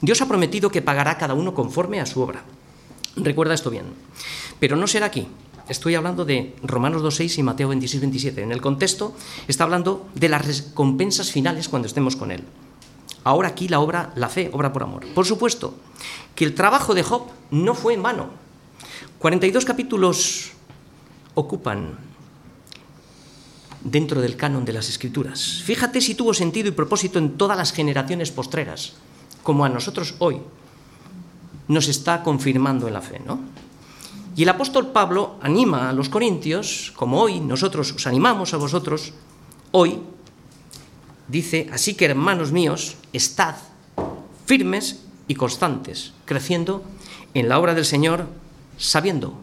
Dios 0.00 0.22
ha 0.22 0.28
prometido 0.28 0.70
que 0.70 0.82
pagará 0.82 1.18
cada 1.18 1.34
uno 1.34 1.52
conforme 1.52 2.00
a 2.00 2.06
su 2.06 2.20
obra. 2.20 2.44
Recuerda 3.16 3.54
esto 3.54 3.70
bien. 3.70 3.86
Pero 4.60 4.76
no 4.76 4.86
será 4.86 5.06
aquí. 5.06 5.26
Estoy 5.70 5.94
hablando 5.94 6.24
de 6.24 6.56
Romanos 6.64 7.00
2.6 7.00 7.38
y 7.38 7.42
Mateo 7.44 7.72
26.27. 7.72 8.38
En 8.38 8.50
el 8.50 8.60
contexto 8.60 9.14
está 9.46 9.62
hablando 9.62 10.08
de 10.16 10.28
las 10.28 10.44
recompensas 10.44 11.30
finales 11.30 11.68
cuando 11.68 11.86
estemos 11.86 12.16
con 12.16 12.32
Él. 12.32 12.42
Ahora 13.22 13.50
aquí 13.50 13.68
la 13.68 13.78
obra, 13.78 14.12
la 14.16 14.28
fe, 14.28 14.50
obra 14.52 14.72
por 14.72 14.82
amor. 14.82 15.06
Por 15.14 15.26
supuesto 15.26 15.76
que 16.34 16.44
el 16.44 16.56
trabajo 16.56 16.92
de 16.92 17.04
Job 17.04 17.28
no 17.52 17.76
fue 17.76 17.94
en 17.94 18.02
vano. 18.02 18.30
42 19.20 19.64
capítulos 19.64 20.50
ocupan 21.34 21.96
dentro 23.84 24.20
del 24.20 24.36
canon 24.36 24.64
de 24.64 24.72
las 24.72 24.88
escrituras. 24.88 25.62
Fíjate 25.64 26.00
si 26.00 26.16
tuvo 26.16 26.34
sentido 26.34 26.66
y 26.66 26.72
propósito 26.72 27.20
en 27.20 27.38
todas 27.38 27.56
las 27.56 27.72
generaciones 27.72 28.32
postreras, 28.32 28.94
como 29.44 29.64
a 29.64 29.68
nosotros 29.68 30.16
hoy 30.18 30.40
nos 31.68 31.86
está 31.86 32.24
confirmando 32.24 32.88
en 32.88 32.94
la 32.94 33.02
fe, 33.02 33.20
¿no? 33.24 33.38
Y 34.40 34.44
el 34.44 34.48
apóstol 34.48 34.86
Pablo 34.86 35.36
anima 35.42 35.90
a 35.90 35.92
los 35.92 36.08
corintios, 36.08 36.94
como 36.96 37.20
hoy 37.20 37.40
nosotros 37.40 37.92
os 37.92 38.06
animamos 38.06 38.54
a 38.54 38.56
vosotros, 38.56 39.12
hoy 39.70 40.00
dice, 41.28 41.68
así 41.70 41.92
que 41.92 42.06
hermanos 42.06 42.50
míos, 42.50 42.96
estad 43.12 43.56
firmes 44.46 45.04
y 45.28 45.34
constantes, 45.34 46.14
creciendo 46.24 46.82
en 47.34 47.50
la 47.50 47.58
obra 47.58 47.74
del 47.74 47.84
Señor, 47.84 48.28
sabiendo 48.78 49.34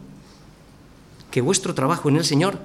que 1.30 1.42
vuestro 1.42 1.76
trabajo 1.76 2.08
en 2.08 2.16
el 2.16 2.24
Señor 2.24 2.58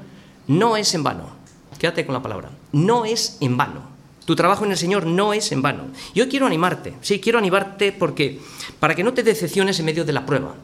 no 0.47 0.75
es 0.75 0.95
en 0.95 1.03
vano. 1.03 1.29
Quédate 1.77 2.03
con 2.03 2.13
la 2.13 2.23
palabra. 2.23 2.49
No 2.71 3.05
es 3.05 3.38
en 3.41 3.57
vano. 3.57 3.84
Tu 4.25 4.36
trabajo 4.36 4.65
en 4.65 4.71
el 4.71 4.77
Señor 4.77 5.05
no 5.05 5.34
es 5.34 5.51
en 5.51 5.61
vano. 5.61 5.84
Yo 6.15 6.27
quiero 6.27 6.47
animarte, 6.47 6.95
sí, 7.01 7.19
quiero 7.19 7.38
animarte 7.38 7.91
porque 7.91 8.41
para 8.79 8.95
que 8.95 9.03
no 9.03 9.13
te 9.13 9.21
decepciones 9.21 9.79
en 9.79 9.86
medio 9.86 10.03
de 10.03 10.13
la 10.13 10.25
prueba, 10.25 10.55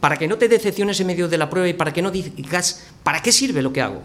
para 0.00 0.16
que 0.16 0.28
no 0.28 0.36
te 0.36 0.48
decepciones 0.48 1.00
en 1.00 1.06
medio 1.06 1.28
de 1.28 1.38
la 1.38 1.50
prueba 1.50 1.68
y 1.68 1.74
para 1.74 1.92
que 1.92 2.02
no 2.02 2.10
digas, 2.10 2.86
¿para 3.02 3.22
qué 3.22 3.32
sirve 3.32 3.62
lo 3.62 3.72
que 3.72 3.80
hago? 3.80 4.02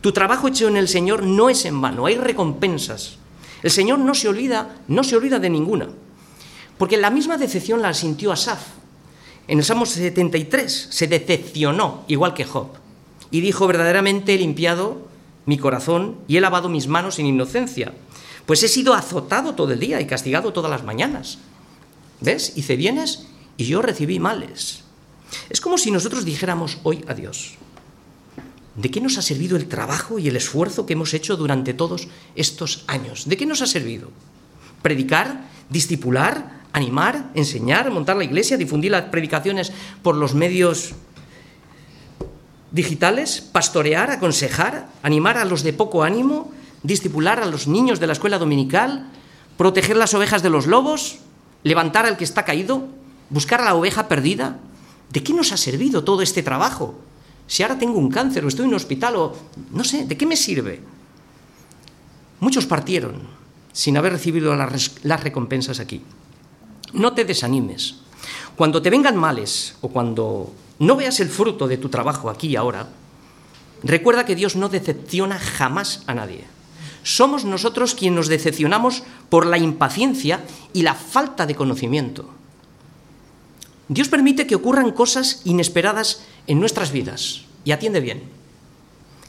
Tu 0.00 0.12
trabajo 0.12 0.48
hecho 0.48 0.68
en 0.68 0.76
el 0.76 0.88
Señor 0.88 1.22
no 1.22 1.50
es 1.50 1.64
en 1.64 1.80
vano, 1.80 2.06
hay 2.06 2.16
recompensas. 2.16 3.18
El 3.62 3.70
Señor 3.70 3.98
no 3.98 4.14
se 4.14 4.28
olvida, 4.28 4.76
no 4.88 5.02
se 5.02 5.16
olvida 5.16 5.38
de 5.38 5.50
ninguna. 5.50 5.88
Porque 6.78 6.96
la 6.96 7.10
misma 7.10 7.38
decepción 7.38 7.82
la 7.82 7.94
sintió 7.94 8.32
Asaf. 8.32 8.60
En 9.48 9.58
el 9.58 9.64
Salmo 9.64 9.86
73 9.86 10.88
se 10.90 11.06
decepcionó, 11.06 12.04
igual 12.08 12.34
que 12.34 12.44
Job, 12.44 12.68
y 13.30 13.40
dijo, 13.40 13.66
verdaderamente 13.66 14.34
he 14.34 14.38
limpiado 14.38 15.06
mi 15.46 15.58
corazón 15.58 16.16
y 16.26 16.36
he 16.36 16.40
lavado 16.40 16.68
mis 16.68 16.88
manos 16.88 17.18
en 17.18 17.26
inocencia, 17.26 17.92
pues 18.46 18.62
he 18.62 18.68
sido 18.68 18.94
azotado 18.94 19.54
todo 19.54 19.72
el 19.72 19.80
día 19.80 20.00
y 20.00 20.06
castigado 20.06 20.52
todas 20.52 20.70
las 20.70 20.84
mañanas. 20.84 21.38
¿Ves? 22.20 22.52
Hice 22.56 22.76
bienes 22.76 23.26
y 23.56 23.66
yo 23.66 23.82
recibí 23.82 24.18
males. 24.18 24.85
Es 25.48 25.60
como 25.60 25.78
si 25.78 25.90
nosotros 25.90 26.24
dijéramos 26.24 26.78
hoy 26.82 27.04
a 27.08 27.14
Dios, 27.14 27.54
¿de 28.76 28.90
qué 28.90 29.00
nos 29.00 29.18
ha 29.18 29.22
servido 29.22 29.56
el 29.56 29.68
trabajo 29.68 30.18
y 30.18 30.28
el 30.28 30.36
esfuerzo 30.36 30.86
que 30.86 30.92
hemos 30.92 31.14
hecho 31.14 31.36
durante 31.36 31.74
todos 31.74 32.08
estos 32.34 32.84
años? 32.86 33.28
¿De 33.28 33.36
qué 33.36 33.46
nos 33.46 33.62
ha 33.62 33.66
servido? 33.66 34.10
¿Predicar? 34.82 35.48
¿Discipular? 35.70 36.62
¿Animar? 36.72 37.30
¿Enseñar? 37.34 37.90
¿Montar 37.90 38.16
la 38.16 38.24
iglesia? 38.24 38.56
¿Difundir 38.56 38.90
las 38.90 39.04
predicaciones 39.04 39.72
por 40.02 40.14
los 40.14 40.34
medios 40.34 40.94
digitales? 42.70 43.40
¿Pastorear? 43.40 44.10
¿Aconsejar? 44.10 44.88
¿Animar 45.02 45.38
a 45.38 45.44
los 45.44 45.62
de 45.62 45.72
poco 45.72 46.04
ánimo? 46.04 46.52
¿Discipular 46.82 47.40
a 47.40 47.46
los 47.46 47.66
niños 47.66 47.98
de 47.98 48.06
la 48.06 48.12
escuela 48.12 48.38
dominical? 48.38 49.08
¿Proteger 49.56 49.96
las 49.96 50.12
ovejas 50.14 50.42
de 50.42 50.50
los 50.50 50.66
lobos? 50.66 51.18
¿Levantar 51.62 52.04
al 52.04 52.16
que 52.16 52.24
está 52.24 52.44
caído? 52.44 52.86
¿Buscar 53.30 53.60
a 53.60 53.64
la 53.64 53.74
oveja 53.74 54.06
perdida? 54.06 54.58
¿De 55.10 55.22
qué 55.22 55.32
nos 55.32 55.52
ha 55.52 55.56
servido 55.56 56.04
todo 56.04 56.22
este 56.22 56.42
trabajo? 56.42 56.94
Si 57.46 57.62
ahora 57.62 57.78
tengo 57.78 57.98
un 57.98 58.10
cáncer 58.10 58.44
o 58.44 58.48
estoy 58.48 58.64
en 58.64 58.70
un 58.70 58.76
hospital 58.76 59.16
o 59.16 59.36
no 59.70 59.84
sé, 59.84 60.04
¿de 60.04 60.16
qué 60.16 60.26
me 60.26 60.36
sirve? 60.36 60.80
Muchos 62.40 62.66
partieron 62.66 63.22
sin 63.72 63.96
haber 63.96 64.12
recibido 64.12 64.54
las 64.56 65.22
recompensas 65.22 65.80
aquí. 65.80 66.02
No 66.92 67.12
te 67.12 67.24
desanimes. 67.24 67.96
Cuando 68.56 68.82
te 68.82 68.90
vengan 68.90 69.16
males 69.16 69.76
o 69.80 69.88
cuando 69.88 70.52
no 70.78 70.96
veas 70.96 71.20
el 71.20 71.28
fruto 71.28 71.68
de 71.68 71.76
tu 71.76 71.88
trabajo 71.88 72.30
aquí 72.30 72.48
y 72.48 72.56
ahora, 72.56 72.88
recuerda 73.82 74.24
que 74.24 74.34
Dios 74.34 74.56
no 74.56 74.68
decepciona 74.68 75.38
jamás 75.38 76.02
a 76.06 76.14
nadie. 76.14 76.44
Somos 77.02 77.44
nosotros 77.44 77.94
quienes 77.94 78.16
nos 78.16 78.28
decepcionamos 78.28 79.02
por 79.28 79.46
la 79.46 79.58
impaciencia 79.58 80.40
y 80.72 80.82
la 80.82 80.94
falta 80.94 81.46
de 81.46 81.54
conocimiento. 81.54 82.28
Dios 83.88 84.08
permite 84.08 84.46
que 84.46 84.56
ocurran 84.56 84.90
cosas 84.90 85.42
inesperadas 85.44 86.22
en 86.46 86.58
nuestras 86.58 86.90
vidas 86.90 87.42
y 87.64 87.70
atiende 87.70 88.00
bien. 88.00 88.24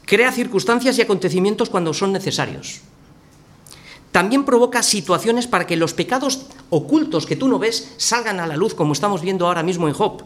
Crea 0.06 0.32
circunstancias 0.32 0.98
y 0.98 1.02
acontecimientos 1.02 1.70
cuando 1.70 1.94
son 1.94 2.12
necesarios. 2.12 2.82
También 4.12 4.46
provoca 4.46 4.82
situaciones 4.82 5.46
para 5.46 5.68
que 5.68 5.76
los 5.76 5.94
pecados 5.94 6.48
ocultos 6.70 7.26
que 7.26 7.36
tú 7.36 7.48
no 7.48 7.60
ves 7.60 7.94
salgan 7.98 8.40
a 8.40 8.48
la 8.48 8.58
luz, 8.58 8.74
como 8.74 8.94
estamos 8.94 9.22
viendo 9.22 9.46
ahora 9.46 9.64
mismo 9.64 9.88
en 9.88 9.94
Job. 9.94 10.24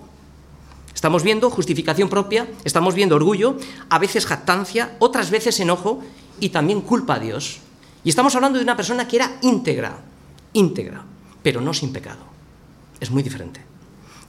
Estamos 0.93 1.23
viendo 1.23 1.49
justificación 1.49 2.07
propia, 2.07 2.47
estamos 2.63 2.93
viendo 2.93 3.15
orgullo, 3.15 3.57
a 3.89 3.99
veces 3.99 4.25
jactancia, 4.25 4.95
otras 4.99 5.31
veces 5.31 5.59
enojo 5.59 5.99
y 6.39 6.49
también 6.49 6.81
culpa 6.81 7.15
a 7.15 7.19
Dios. 7.19 7.59
Y 8.03 8.09
estamos 8.09 8.35
hablando 8.35 8.59
de 8.59 8.63
una 8.63 8.77
persona 8.77 9.07
que 9.07 9.17
era 9.17 9.39
íntegra, 9.41 9.99
íntegra, 10.53 11.03
pero 11.41 11.59
no 11.59 11.73
sin 11.73 11.91
pecado. 11.91 12.23
Es 12.99 13.09
muy 13.09 13.23
diferente. 13.23 13.70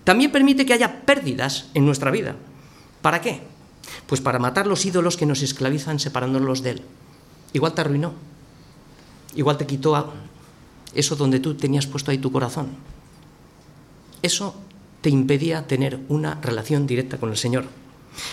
También 0.05 0.33
permite 0.33 0.67
que 0.67 0.73
haya 0.73 1.03
pérdidas 1.03 1.67
en 1.75 1.87
nuestra 1.87 2.11
vida. 2.11 2.37
¿Para 3.01 3.21
qué? 3.21 3.43
Pues 4.07 4.21
para 4.21 4.39
matar 4.39 4.67
los 4.67 4.85
ídolos 4.85 5.17
que 5.17 5.27
nos 5.27 5.43
esclavizan 5.43 5.99
separándonos 5.99 6.63
de 6.63 6.71
Él. 6.71 6.83
Igual 7.53 7.75
te 7.75 7.81
arruinó. 7.81 8.15
Igual 9.35 9.57
te 9.57 9.67
quitó 9.67 10.13
eso 10.95 11.17
donde 11.17 11.41
tú 11.41 11.55
tenías 11.55 11.87
puesto 11.87 12.11
ahí 12.11 12.19
tu 12.19 12.33
corazón. 12.33 12.69
Eso 14.23 14.55
te 15.01 15.11
impedía 15.11 15.67
tener 15.67 16.01
una 16.09 16.39
relación 16.41 16.87
directa 16.87 17.19
con 17.19 17.31
el 17.31 17.37
Señor. 17.37 17.65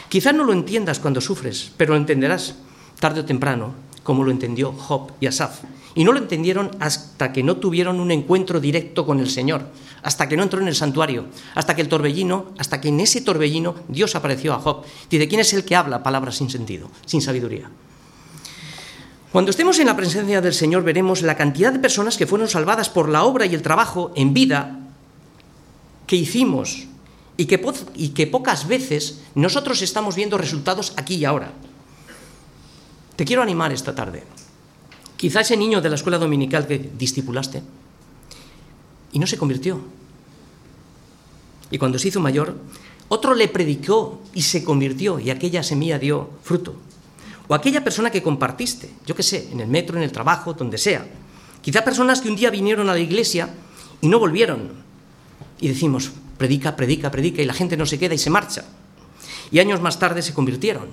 Quizás 0.10 0.34
no 0.34 0.44
lo 0.44 0.54
entiendas 0.54 1.00
cuando 1.00 1.22
sufres, 1.22 1.72
pero 1.78 1.94
lo 1.94 2.00
entenderás 2.00 2.56
tarde 3.00 3.22
o 3.22 3.26
temprano, 3.26 3.74
como 4.04 4.24
lo 4.24 4.32
entendió 4.32 4.74
Job 4.74 5.14
y 5.20 5.28
Asaf. 5.28 5.62
Y 5.96 6.04
no 6.04 6.12
lo 6.12 6.20
entendieron 6.20 6.72
hasta 6.80 7.32
que 7.34 7.44
no 7.44 7.58
tuvieron 7.58 8.00
un 8.00 8.12
encuentro 8.12 8.60
directo 8.60 9.06
con 9.06 9.20
el 9.20 9.30
Señor, 9.30 9.66
hasta 10.02 10.28
que 10.28 10.38
no 10.38 10.44
entró 10.44 10.62
en 10.62 10.68
el 10.68 10.76
santuario, 10.76 11.26
hasta 11.56 11.76
que 11.76 11.82
el 11.82 11.90
torbellino, 11.90 12.54
hasta 12.58 12.80
que 12.80 12.90
en 12.90 13.00
ese 13.00 13.22
torbellino 13.22 13.76
Dios 13.88 14.16
apareció 14.16 14.54
a 14.54 14.60
Job. 14.60 14.84
Dice, 15.10 15.28
¿quién 15.28 15.42
es 15.42 15.54
el 15.54 15.66
que 15.66 15.76
habla 15.76 16.04
palabras 16.04 16.36
sin 16.36 16.50
sentido, 16.50 16.90
sin 17.06 17.22
sabiduría? 17.22 17.70
Cuando 19.32 19.52
estemos 19.52 19.78
en 19.78 19.86
la 19.86 19.96
presencia 19.96 20.42
del 20.42 20.54
Señor 20.54 20.84
veremos 20.84 21.22
la 21.22 21.38
cantidad 21.38 21.72
de 21.72 21.80
personas 21.80 22.18
que 22.18 22.26
fueron 22.26 22.48
salvadas 22.48 22.90
por 22.90 23.10
la 23.10 23.24
obra 23.24 23.46
y 23.46 23.54
el 23.54 23.62
trabajo 23.62 24.12
en 24.16 24.34
vida 24.34 24.80
que 26.08 26.16
hicimos 26.16 26.88
y 27.38 27.46
que, 27.46 28.28
pocas 28.28 28.68
veces 28.68 29.22
nosotros 29.36 29.82
estamos 29.82 30.16
viendo 30.16 30.38
resultados 30.38 30.94
aquí 30.98 31.16
y 31.16 31.26
ahora. 31.26 31.54
Te 33.16 33.24
quiero 33.24 33.44
animar 33.44 33.72
esta 33.72 33.94
tarde. 33.94 34.24
Quizá 35.16 35.42
ese 35.42 35.56
niño 35.56 35.80
de 35.80 35.90
la 35.90 35.96
escuela 35.96 36.18
dominical 36.18 36.66
que 36.66 36.80
discipulaste 36.80 37.62
y 39.12 39.20
no 39.20 39.28
se 39.28 39.38
convirtió. 39.38 39.80
Y 41.72 41.78
cuando 41.78 42.00
se 42.00 42.08
hizo 42.08 42.20
mayor, 42.20 42.56
otro 43.10 43.34
le 43.34 43.48
predicó 43.48 44.22
y 44.34 44.42
se 44.44 44.64
convirtió 44.64 45.20
y 45.20 45.30
aquella 45.30 45.64
semilla 45.64 46.00
dio 46.00 46.30
fruto. 46.44 46.76
o 47.48 47.56
aquella 47.56 47.84
persona 47.84 48.12
que 48.12 48.22
compartiste, 48.22 48.92
yo 49.08 49.16
qué 49.16 49.24
sé, 49.24 49.50
en 49.52 49.60
el 49.60 49.68
metro, 49.68 49.98
en 49.98 50.04
el 50.04 50.12
trabajo, 50.12 50.54
donde 50.54 50.78
sea. 50.78 51.04
Quizá 51.62 51.84
personas 51.84 52.22
que 52.22 52.30
un 52.30 52.36
día 52.36 52.52
vinieron 52.52 52.88
a 52.90 52.94
la 52.94 53.00
iglesia 53.00 53.50
y 54.02 54.08
no 54.08 54.20
volvieron. 54.20 54.70
Y 55.60 55.68
decimos, 55.68 56.12
predica, 56.38 56.76
predica, 56.76 57.10
predica, 57.10 57.42
y 57.42 57.46
la 57.46 57.56
gente 57.56 57.76
no 57.76 57.88
se 57.88 57.98
queda 57.98 58.14
y 58.14 58.20
se 58.20 58.30
marcha. 58.30 58.66
Y 59.50 59.58
años 59.58 59.82
más 59.82 59.98
tarde 59.98 60.22
se 60.22 60.36
convirtieron. 60.36 60.90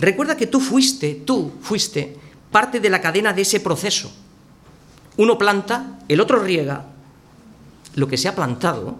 Recuerda 0.00 0.36
que 0.36 0.48
tú 0.48 0.58
fuiste, 0.58 1.14
tú 1.14 1.52
fuiste 1.62 2.16
parte 2.50 2.80
de 2.80 2.90
la 2.90 3.00
cadena 3.00 3.32
de 3.32 3.42
ese 3.42 3.60
proceso. 3.60 4.10
Uno 5.16 5.38
planta, 5.38 6.00
el 6.08 6.20
otro 6.20 6.42
riega 6.42 6.86
lo 7.98 8.06
que 8.06 8.16
se 8.16 8.28
ha 8.28 8.36
plantado, 8.36 8.96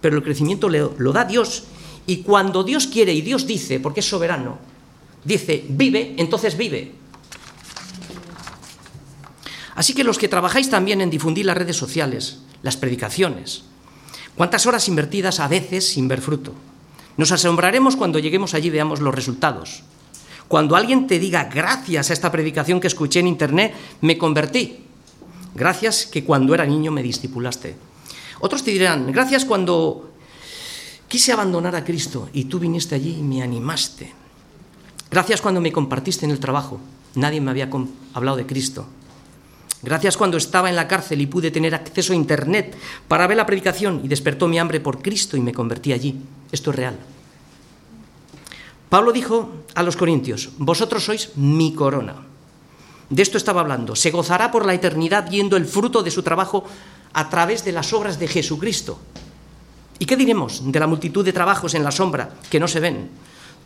pero 0.00 0.16
el 0.16 0.22
crecimiento 0.22 0.68
lo, 0.68 1.12
da 1.12 1.24
Dios. 1.24 1.64
Y 2.06 2.22
cuando 2.22 2.64
Dios 2.64 2.86
quiere 2.86 3.12
y 3.12 3.20
Dios 3.20 3.46
dice, 3.46 3.78
porque 3.78 4.00
es 4.00 4.08
soberano, 4.08 4.58
dice, 5.24 5.64
vive, 5.68 6.14
entonces 6.16 6.56
vive. 6.56 6.92
Así 9.74 9.94
que 9.94 10.04
los 10.04 10.18
que 10.18 10.28
trabajáis 10.28 10.70
también 10.70 11.00
en 11.00 11.10
difundir 11.10 11.46
las 11.46 11.56
redes 11.56 11.76
sociales, 11.76 12.40
las 12.62 12.76
predicaciones, 12.76 13.64
¿cuántas 14.36 14.66
horas 14.66 14.88
invertidas 14.88 15.38
a 15.38 15.48
veces 15.48 15.86
sin 15.86 16.08
ver 16.08 16.20
fruto? 16.20 16.54
Nos 17.16 17.32
asombraremos 17.32 17.96
cuando 17.96 18.18
lleguemos 18.18 18.54
allí 18.54 18.68
y 18.68 18.70
veamos 18.70 19.00
los 19.00 19.14
resultados. 19.14 19.82
Cuando 20.48 20.76
alguien 20.76 21.06
te 21.06 21.18
diga, 21.18 21.44
gracias 21.44 22.10
a 22.10 22.12
esta 22.12 22.32
predicación 22.32 22.80
que 22.80 22.88
escuché 22.88 23.20
en 23.20 23.28
internet, 23.28 23.74
me 24.00 24.18
convertí. 24.18 24.78
Gracias 25.54 26.06
que 26.06 26.24
cuando 26.24 26.54
era 26.54 26.66
niño 26.66 26.90
me 26.90 27.02
discipulaste. 27.02 27.89
Otros 28.40 28.64
te 28.64 28.70
dirán, 28.70 29.12
gracias 29.12 29.44
cuando 29.44 30.10
quise 31.08 31.32
abandonar 31.32 31.76
a 31.76 31.84
Cristo 31.84 32.28
y 32.32 32.44
tú 32.44 32.58
viniste 32.58 32.94
allí 32.94 33.16
y 33.18 33.22
me 33.22 33.42
animaste. 33.42 34.12
Gracias 35.10 35.40
cuando 35.40 35.60
me 35.60 35.72
compartiste 35.72 36.24
en 36.24 36.30
el 36.30 36.40
trabajo. 36.40 36.80
Nadie 37.16 37.40
me 37.40 37.50
había 37.50 37.68
hablado 38.14 38.36
de 38.36 38.46
Cristo. 38.46 38.86
Gracias 39.82 40.16
cuando 40.16 40.36
estaba 40.36 40.68
en 40.68 40.76
la 40.76 40.86
cárcel 40.86 41.20
y 41.20 41.26
pude 41.26 41.50
tener 41.50 41.74
acceso 41.74 42.12
a 42.12 42.16
Internet 42.16 42.76
para 43.08 43.26
ver 43.26 43.36
la 43.36 43.46
predicación 43.46 44.02
y 44.04 44.08
despertó 44.08 44.46
mi 44.46 44.58
hambre 44.58 44.80
por 44.80 45.02
Cristo 45.02 45.36
y 45.36 45.40
me 45.40 45.52
convertí 45.52 45.92
allí. 45.92 46.20
Esto 46.52 46.70
es 46.70 46.76
real. 46.76 46.98
Pablo 48.88 49.12
dijo 49.12 49.50
a 49.74 49.82
los 49.82 49.96
corintios, 49.96 50.50
vosotros 50.58 51.04
sois 51.04 51.30
mi 51.36 51.74
corona. 51.74 52.29
De 53.10 53.22
esto 53.22 53.36
estaba 53.36 53.60
hablando. 53.60 53.96
Se 53.96 54.12
gozará 54.12 54.50
por 54.50 54.64
la 54.64 54.74
eternidad 54.74 55.28
viendo 55.28 55.56
el 55.56 55.66
fruto 55.66 56.02
de 56.02 56.12
su 56.12 56.22
trabajo 56.22 56.64
a 57.12 57.28
través 57.28 57.64
de 57.64 57.72
las 57.72 57.92
obras 57.92 58.18
de 58.18 58.28
Jesucristo. 58.28 58.98
¿Y 59.98 60.06
qué 60.06 60.16
diremos 60.16 60.62
de 60.64 60.80
la 60.80 60.86
multitud 60.86 61.24
de 61.24 61.32
trabajos 61.32 61.74
en 61.74 61.82
la 61.82 61.90
sombra 61.90 62.30
que 62.48 62.60
no 62.60 62.68
se 62.68 62.80
ven? 62.80 63.10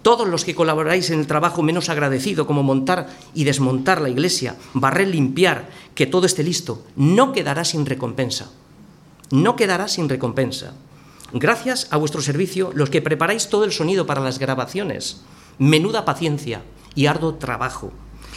Todos 0.02 0.26
los 0.28 0.44
que 0.44 0.54
colaboráis 0.54 1.10
en 1.10 1.20
el 1.20 1.26
trabajo 1.26 1.62
menos 1.62 1.88
agradecido, 1.88 2.46
como 2.46 2.62
montar 2.62 3.08
y 3.34 3.44
desmontar 3.44 4.00
la 4.00 4.08
iglesia, 4.08 4.56
barrer, 4.74 5.08
limpiar, 5.08 5.68
que 5.94 6.06
todo 6.06 6.26
esté 6.26 6.42
listo, 6.42 6.82
no 6.96 7.32
quedará 7.32 7.64
sin 7.64 7.86
recompensa. 7.86 8.50
No 9.30 9.56
quedará 9.56 9.88
sin 9.88 10.08
recompensa. 10.08 10.74
Gracias 11.32 11.88
a 11.90 11.96
vuestro 11.96 12.20
servicio, 12.20 12.70
los 12.74 12.90
que 12.90 13.02
preparáis 13.02 13.48
todo 13.48 13.64
el 13.64 13.72
sonido 13.72 14.06
para 14.06 14.20
las 14.20 14.38
grabaciones, 14.38 15.22
menuda 15.58 16.04
paciencia 16.04 16.62
y 16.94 17.06
arduo 17.06 17.34
trabajo. 17.34 17.92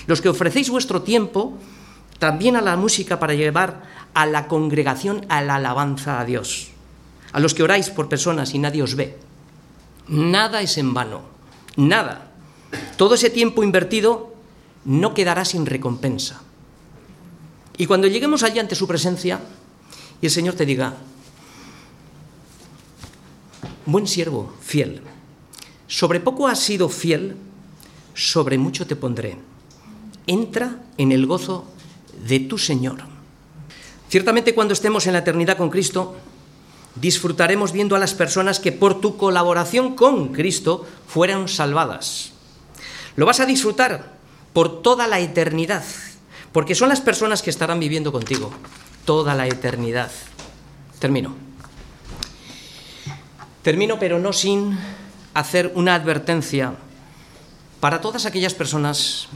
Los 0.08 0.22
que 0.22 0.30
ofrecéis 0.30 0.70
vuestro 0.70 1.04
tiempo 1.04 1.58
también 2.20 2.56
a 2.56 2.62
la 2.62 2.76
música 2.76 3.20
para 3.20 3.36
llevar 3.36 3.84
a 4.14 4.26
la 4.26 4.48
congregación 4.48 5.26
a 5.30 5.42
la 5.42 5.56
alabanza 5.56 6.20
a 6.20 6.26
Dios. 6.26 6.70
A 7.32 7.40
los 7.40 7.54
que 7.54 7.64
oráis 7.64 7.90
por 7.90 8.10
personas 8.10 8.56
y 8.56 8.60
nadie 8.60 8.82
os 8.82 8.96
ve. 8.96 9.18
Nada 10.08 10.62
es 10.62 10.78
en 10.78 10.94
vano 10.94 11.38
nada. 11.78 12.28
Todo 12.98 13.16
ese 13.16 13.30
tiempo 13.30 13.64
invertido 13.64 14.36
no 14.84 15.14
quedará 15.14 15.46
sin 15.46 15.66
recompensa. 15.66 16.42
Y 17.78 17.86
cuando 17.86 18.08
lleguemos 18.08 18.44
allí 18.44 18.60
ante 18.60 18.76
su 18.76 18.88
presencia 18.88 19.40
y 20.20 20.26
el 20.26 20.32
Señor 20.32 20.56
te 20.56 20.66
diga, 20.66 20.96
buen 23.86 24.08
siervo, 24.08 24.54
fiel, 24.60 25.02
sobre 25.88 26.20
poco 26.20 26.48
has 26.48 26.60
sido 26.60 26.90
fiel, 26.90 27.38
sobre 28.14 28.58
mucho 28.58 28.86
te 28.88 28.96
pondré. 28.96 29.38
Entra 30.28 30.76
en 30.98 31.12
el 31.12 31.26
gozo 31.26 31.66
de 32.28 32.40
tu 32.40 32.58
Señor. 32.58 33.00
Ciertamente 34.10 34.54
cuando 34.54 34.74
estemos 34.74 35.08
en 35.08 35.14
la 35.14 35.20
eternidad 35.20 35.58
con 35.58 35.70
Cristo, 35.70 36.16
disfrutaremos 36.96 37.72
viendo 37.72 37.96
a 37.96 38.00
las 38.00 38.14
personas 38.14 38.60
que 38.60 38.72
por 38.72 39.02
tu 39.02 39.18
colaboración 39.18 39.96
con 39.96 40.30
Cristo 40.34 40.86
fueron 41.08 41.48
salvadas. 41.48 42.32
Lo 43.16 43.26
vas 43.26 43.40
a 43.40 43.46
disfrutar 43.46 44.18
por 44.54 44.82
toda 44.82 45.08
la 45.08 45.20
eternidad, 45.20 45.84
porque 46.52 46.76
son 46.76 46.90
las 46.90 47.02
personas 47.02 47.42
que 47.42 47.50
estarán 47.50 47.80
viviendo 47.80 48.12
contigo 48.12 48.52
toda 49.06 49.36
la 49.36 49.48
eternidad. 49.48 50.12
Termino. 51.00 51.36
Termino, 53.62 54.00
pero 54.00 54.20
no 54.20 54.34
sin 54.34 54.78
hacer 55.34 55.72
una 55.76 55.96
advertencia 55.96 56.74
para 57.80 58.02
todas 58.02 58.26
aquellas 58.26 58.54
personas 58.54 59.28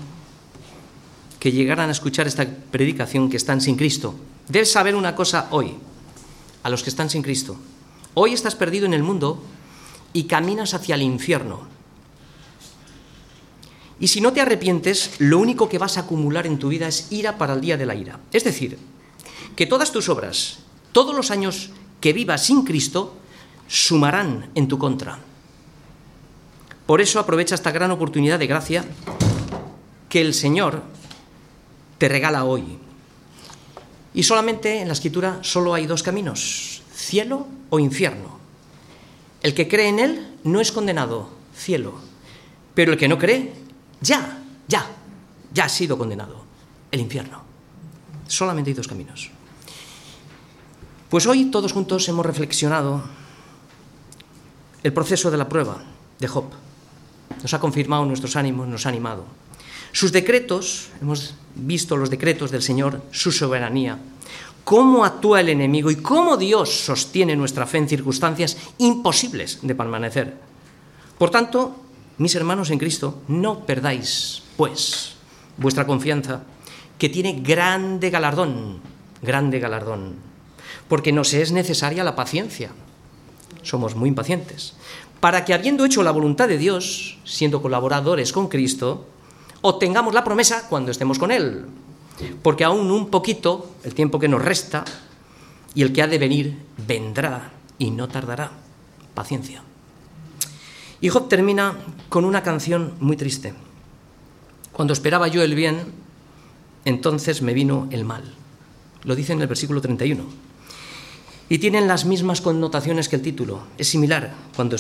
que 1.42 1.52
llegaran 1.52 1.90
a 1.90 1.92
escuchar 1.92 2.28
esta 2.28 2.46
predicación 2.46 3.28
que 3.28 3.36
están 3.36 3.62
sin 3.62 3.76
Cristo. 3.76 4.14
Debes 4.48 4.72
saber 4.72 4.94
una 4.94 5.16
cosa 5.16 5.48
hoy 5.50 5.74
a 6.62 6.70
los 6.70 6.84
que 6.84 6.92
están 6.92 7.10
sin 7.10 7.24
Cristo. 7.24 7.58
Hoy 8.14 8.34
estás 8.34 8.54
perdido 8.54 8.86
en 8.86 8.94
el 8.94 9.02
mundo 9.02 9.42
y 10.14 10.26
caminas 10.26 10.76
hacia 10.76 10.94
el 10.94 11.02
infierno. 11.02 11.62
Y 14.00 14.10
si 14.10 14.22
no 14.22 14.34
te 14.34 14.42
arrepientes, 14.42 15.16
lo 15.18 15.40
único 15.40 15.68
que 15.68 15.80
vas 15.80 15.98
a 15.98 16.02
acumular 16.02 16.46
en 16.46 16.60
tu 16.60 16.70
vida 16.70 16.88
es 16.88 17.12
ira 17.12 17.40
para 17.40 17.56
el 17.56 17.62
día 17.62 17.76
de 17.76 17.88
la 17.88 17.96
ira. 17.96 18.20
Es 18.32 18.44
decir, 18.44 18.78
que 19.56 19.66
todas 19.66 19.92
tus 19.92 20.10
obras, 20.10 20.60
todos 20.92 21.16
los 21.16 21.32
años 21.32 21.72
que 22.00 22.14
vivas 22.14 22.46
sin 22.46 22.64
Cristo, 22.64 23.16
sumarán 23.68 24.52
en 24.54 24.68
tu 24.68 24.78
contra. 24.78 25.18
Por 26.86 27.02
eso 27.02 27.20
aprovecha 27.20 27.56
esta 27.56 27.72
gran 27.72 27.90
oportunidad 27.90 28.38
de 28.38 28.46
gracia 28.46 28.86
que 30.08 30.22
el 30.22 30.36
Señor 30.36 31.01
te 32.02 32.10
regala 32.10 32.46
hoy. 32.46 32.80
Y 34.16 34.24
solamente 34.24 34.82
en 34.82 34.88
la 34.88 34.94
escritura 34.94 35.38
solo 35.44 35.76
hay 35.76 35.86
dos 35.86 36.02
caminos, 36.02 36.82
cielo 36.92 37.46
o 37.70 37.78
infierno. 37.78 38.40
El 39.44 39.54
que 39.54 39.68
cree 39.68 39.90
en 39.90 40.00
Él 40.00 40.38
no 40.44 40.60
es 40.62 40.72
condenado, 40.72 41.30
cielo. 41.56 41.94
Pero 42.74 42.94
el 42.94 42.98
que 42.98 43.08
no 43.08 43.20
cree, 43.20 43.54
ya, 44.02 44.42
ya, 44.68 44.88
ya 45.54 45.66
ha 45.66 45.70
sido 45.70 45.96
condenado, 45.96 46.44
el 46.90 47.02
infierno. 47.02 47.44
Solamente 48.26 48.72
hay 48.72 48.76
dos 48.76 48.88
caminos. 48.88 49.30
Pues 51.08 51.28
hoy 51.28 51.52
todos 51.52 51.72
juntos 51.72 52.10
hemos 52.10 52.26
reflexionado 52.26 53.04
el 54.82 54.92
proceso 54.92 55.30
de 55.30 55.38
la 55.38 55.48
prueba 55.48 55.84
de 56.18 56.28
Job. 56.28 56.46
Nos 57.44 57.54
ha 57.54 57.60
confirmado 57.60 58.06
nuestros 58.06 58.36
ánimos, 58.36 58.68
nos 58.68 58.88
ha 58.88 58.90
animado. 58.90 59.41
Sus 59.92 60.12
decretos, 60.12 60.90
hemos 61.02 61.36
visto 61.56 61.98
los 61.98 62.10
decretos 62.10 62.52
del 62.52 62.62
Señor, 62.62 63.02
su 63.12 63.32
soberanía, 63.32 64.00
cómo 64.64 65.04
actúa 65.04 65.42
el 65.42 65.50
enemigo 65.50 65.92
y 65.92 65.98
cómo 65.98 66.38
Dios 66.38 66.70
sostiene 66.70 67.36
nuestra 67.36 67.68
fe 67.68 67.80
en 67.80 67.90
circunstancias 67.90 68.58
imposibles 68.78 69.60
de 69.62 69.76
permanecer. 69.76 70.38
Por 71.18 71.30
tanto, 71.30 71.76
mis 72.18 72.36
hermanos 72.36 72.70
en 72.70 72.80
Cristo, 72.80 73.22
no 73.28 73.66
perdáis, 73.66 74.44
pues, 74.56 75.14
vuestra 75.58 75.86
confianza, 75.86 76.44
que 76.98 77.10
tiene 77.10 77.42
grande 77.42 78.10
galardón, 78.10 78.80
grande 79.22 79.60
galardón, 79.60 80.16
porque 80.88 81.12
nos 81.12 81.34
es 81.34 81.52
necesaria 81.52 82.04
la 82.04 82.16
paciencia. 82.16 82.72
Somos 83.64 83.96
muy 83.96 84.10
impacientes. 84.10 84.74
Para 85.20 85.46
que 85.46 85.54
habiendo 85.54 85.86
hecho 85.86 86.02
la 86.04 86.12
voluntad 86.12 86.48
de 86.48 86.58
Dios, 86.58 87.18
siendo 87.24 87.62
colaboradores 87.62 88.32
con 88.32 88.48
Cristo, 88.48 89.08
obtengamos 89.62 90.14
la 90.14 90.24
promesa 90.24 90.68
cuando 90.68 90.92
estemos 90.92 91.18
con 91.18 91.32
Él. 91.32 91.66
Porque 92.44 92.64
aún 92.64 92.92
un 92.92 93.10
poquito, 93.10 93.76
el 93.84 93.94
tiempo 93.94 94.20
que 94.20 94.28
nos 94.28 94.42
resta, 94.42 94.84
y 95.74 95.82
el 95.82 95.94
que 95.94 96.02
ha 96.02 96.08
de 96.08 96.18
venir, 96.18 96.58
vendrá 96.86 97.52
y 97.78 97.92
no 97.92 98.08
tardará. 98.08 98.52
Paciencia. 99.14 99.64
Y 101.00 101.10
Job 101.10 101.28
termina 101.28 101.76
con 102.10 102.26
una 102.26 102.44
canción 102.44 102.94
muy 103.00 103.18
triste. 103.18 103.54
Cuando 104.72 104.94
esperaba 104.94 105.28
yo 105.28 105.42
el 105.42 105.56
bien, 105.56 105.92
entonces 106.86 107.42
me 107.42 107.54
vino 107.54 107.88
el 107.92 108.06
mal. 108.06 108.36
Lo 109.04 109.16
dice 109.16 109.34
en 109.34 109.42
el 109.42 109.48
versículo 109.48 109.82
31. 109.82 110.24
Y 111.50 111.58
tienen 111.58 111.88
las 111.88 112.06
mismas 112.06 112.40
connotaciones 112.40 113.10
que 113.10 113.18
el 113.18 113.22
título. 113.22 113.64
Es 113.78 113.88
similar 113.88 114.34
cuando... 114.56 114.78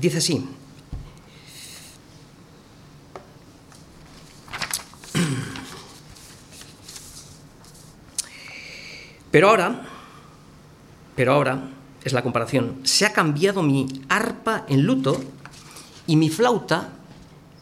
Dice 0.00 0.18
así, 0.18 0.44
Pero 9.34 9.48
ahora, 9.48 9.82
pero 11.16 11.32
ahora, 11.32 11.70
es 12.04 12.12
la 12.12 12.22
comparación, 12.22 12.78
se 12.84 13.04
ha 13.04 13.12
cambiado 13.12 13.64
mi 13.64 13.88
arpa 14.08 14.64
en 14.68 14.82
luto 14.82 15.20
y 16.06 16.14
mi 16.14 16.30
flauta 16.30 16.90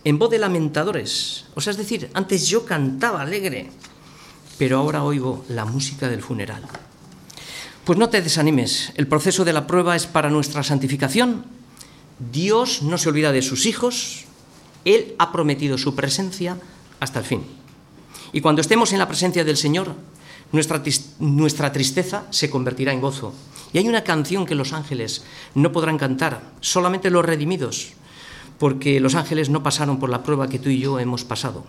en 0.05 0.19
voz 0.19 0.29
de 0.29 0.39
lamentadores. 0.39 1.47
O 1.55 1.63
sea, 1.63 1.71
es 1.71 1.79
decir, 1.79 2.11
antes 2.13 2.47
yo 2.47 2.67
cantaba 2.67 3.23
alegre, 3.23 3.71
pero 4.59 4.77
ahora 4.77 5.03
oigo 5.03 5.47
la 5.49 5.65
música 5.65 6.11
del 6.11 6.21
funeral. 6.21 6.63
Pues 7.87 7.99
no 7.99 8.11
te 8.11 8.21
desanimes, 8.21 8.93
el 8.97 9.07
proceso 9.07 9.43
de 9.43 9.55
la 9.55 9.67
prueba 9.67 9.97
es 9.97 10.07
para 10.07 10.29
nuestra 10.29 10.63
santificación. 10.63 11.47
Dios 12.19 12.83
no 12.83 12.99
se 12.99 13.09
olvida 13.09 13.33
de 13.33 13.41
sus 13.41 13.65
hijos, 13.65 14.27
Él 14.85 15.15
ha 15.19 15.33
prometido 15.33 15.79
su 15.79 15.95
presencia 15.95 16.59
hasta 17.01 17.21
el 17.21 17.25
fin. 17.25 17.47
Y 18.35 18.43
cuando 18.43 18.61
estemos 18.61 18.93
en 18.93 18.99
la 18.99 19.09
presencia 19.09 19.43
del 19.43 19.57
Señor, 19.57 19.95
nuestra, 20.53 20.83
nuestra 21.19 21.73
tristeza 21.73 22.25
se 22.31 22.51
convertirá 22.51 22.93
en 22.93 23.01
gozo. 23.01 23.35
Y 23.73 23.79
hay 23.79 23.89
una 23.89 24.05
canción 24.05 24.45
que 24.47 24.55
los 24.55 24.73
ángeles 24.73 25.25
no 25.55 25.73
podrán 25.73 25.99
cantar, 25.99 26.43
solamente 26.61 27.11
los 27.11 27.25
redimidos, 27.25 27.95
porque 28.59 29.01
los 29.01 29.15
ángeles 29.15 29.49
no 29.49 29.63
pasaron 29.63 29.99
por 29.99 30.11
la 30.11 30.23
prueba 30.23 30.49
que 30.49 30.59
tú 30.59 30.69
y 30.69 30.79
yo 30.79 30.99
hemos 31.01 31.25
pasado. 31.25 31.65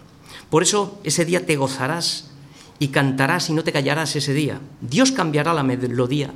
Por 0.50 0.64
eso 0.64 1.00
ese 1.04 1.26
día 1.26 1.46
te 1.46 1.56
gozarás 1.56 2.30
y 2.78 2.90
cantarás 2.90 3.50
y 3.50 3.54
no 3.54 3.64
te 3.64 3.72
callarás 3.72 4.16
ese 4.16 4.34
día. 4.34 4.60
Dios 4.82 5.12
cambiará 5.12 5.54
la 5.54 5.64
melodía 5.64 6.34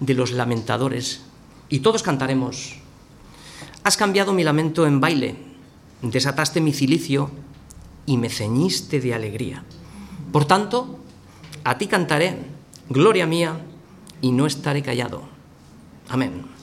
de 0.00 0.14
los 0.14 0.32
lamentadores 0.32 1.22
y 1.68 1.80
todos 1.80 2.02
cantaremos. 2.02 2.76
Has 3.82 3.96
cambiado 3.96 4.32
mi 4.32 4.44
lamento 4.44 4.86
en 4.86 5.00
baile, 5.00 5.36
desataste 6.02 6.60
mi 6.60 6.72
cilicio 6.72 7.30
y 8.04 8.18
me 8.18 8.28
ceñiste 8.28 9.00
de 9.00 9.14
alegría. 9.14 9.64
Por 10.32 10.44
tanto, 10.44 11.00
a 11.66 11.76
ti 11.78 11.88
cantaré, 11.88 12.38
gloria 12.88 13.26
mía, 13.26 13.58
y 14.20 14.30
no 14.30 14.46
estaré 14.46 14.82
callado. 14.82 15.22
Amén. 16.08 16.55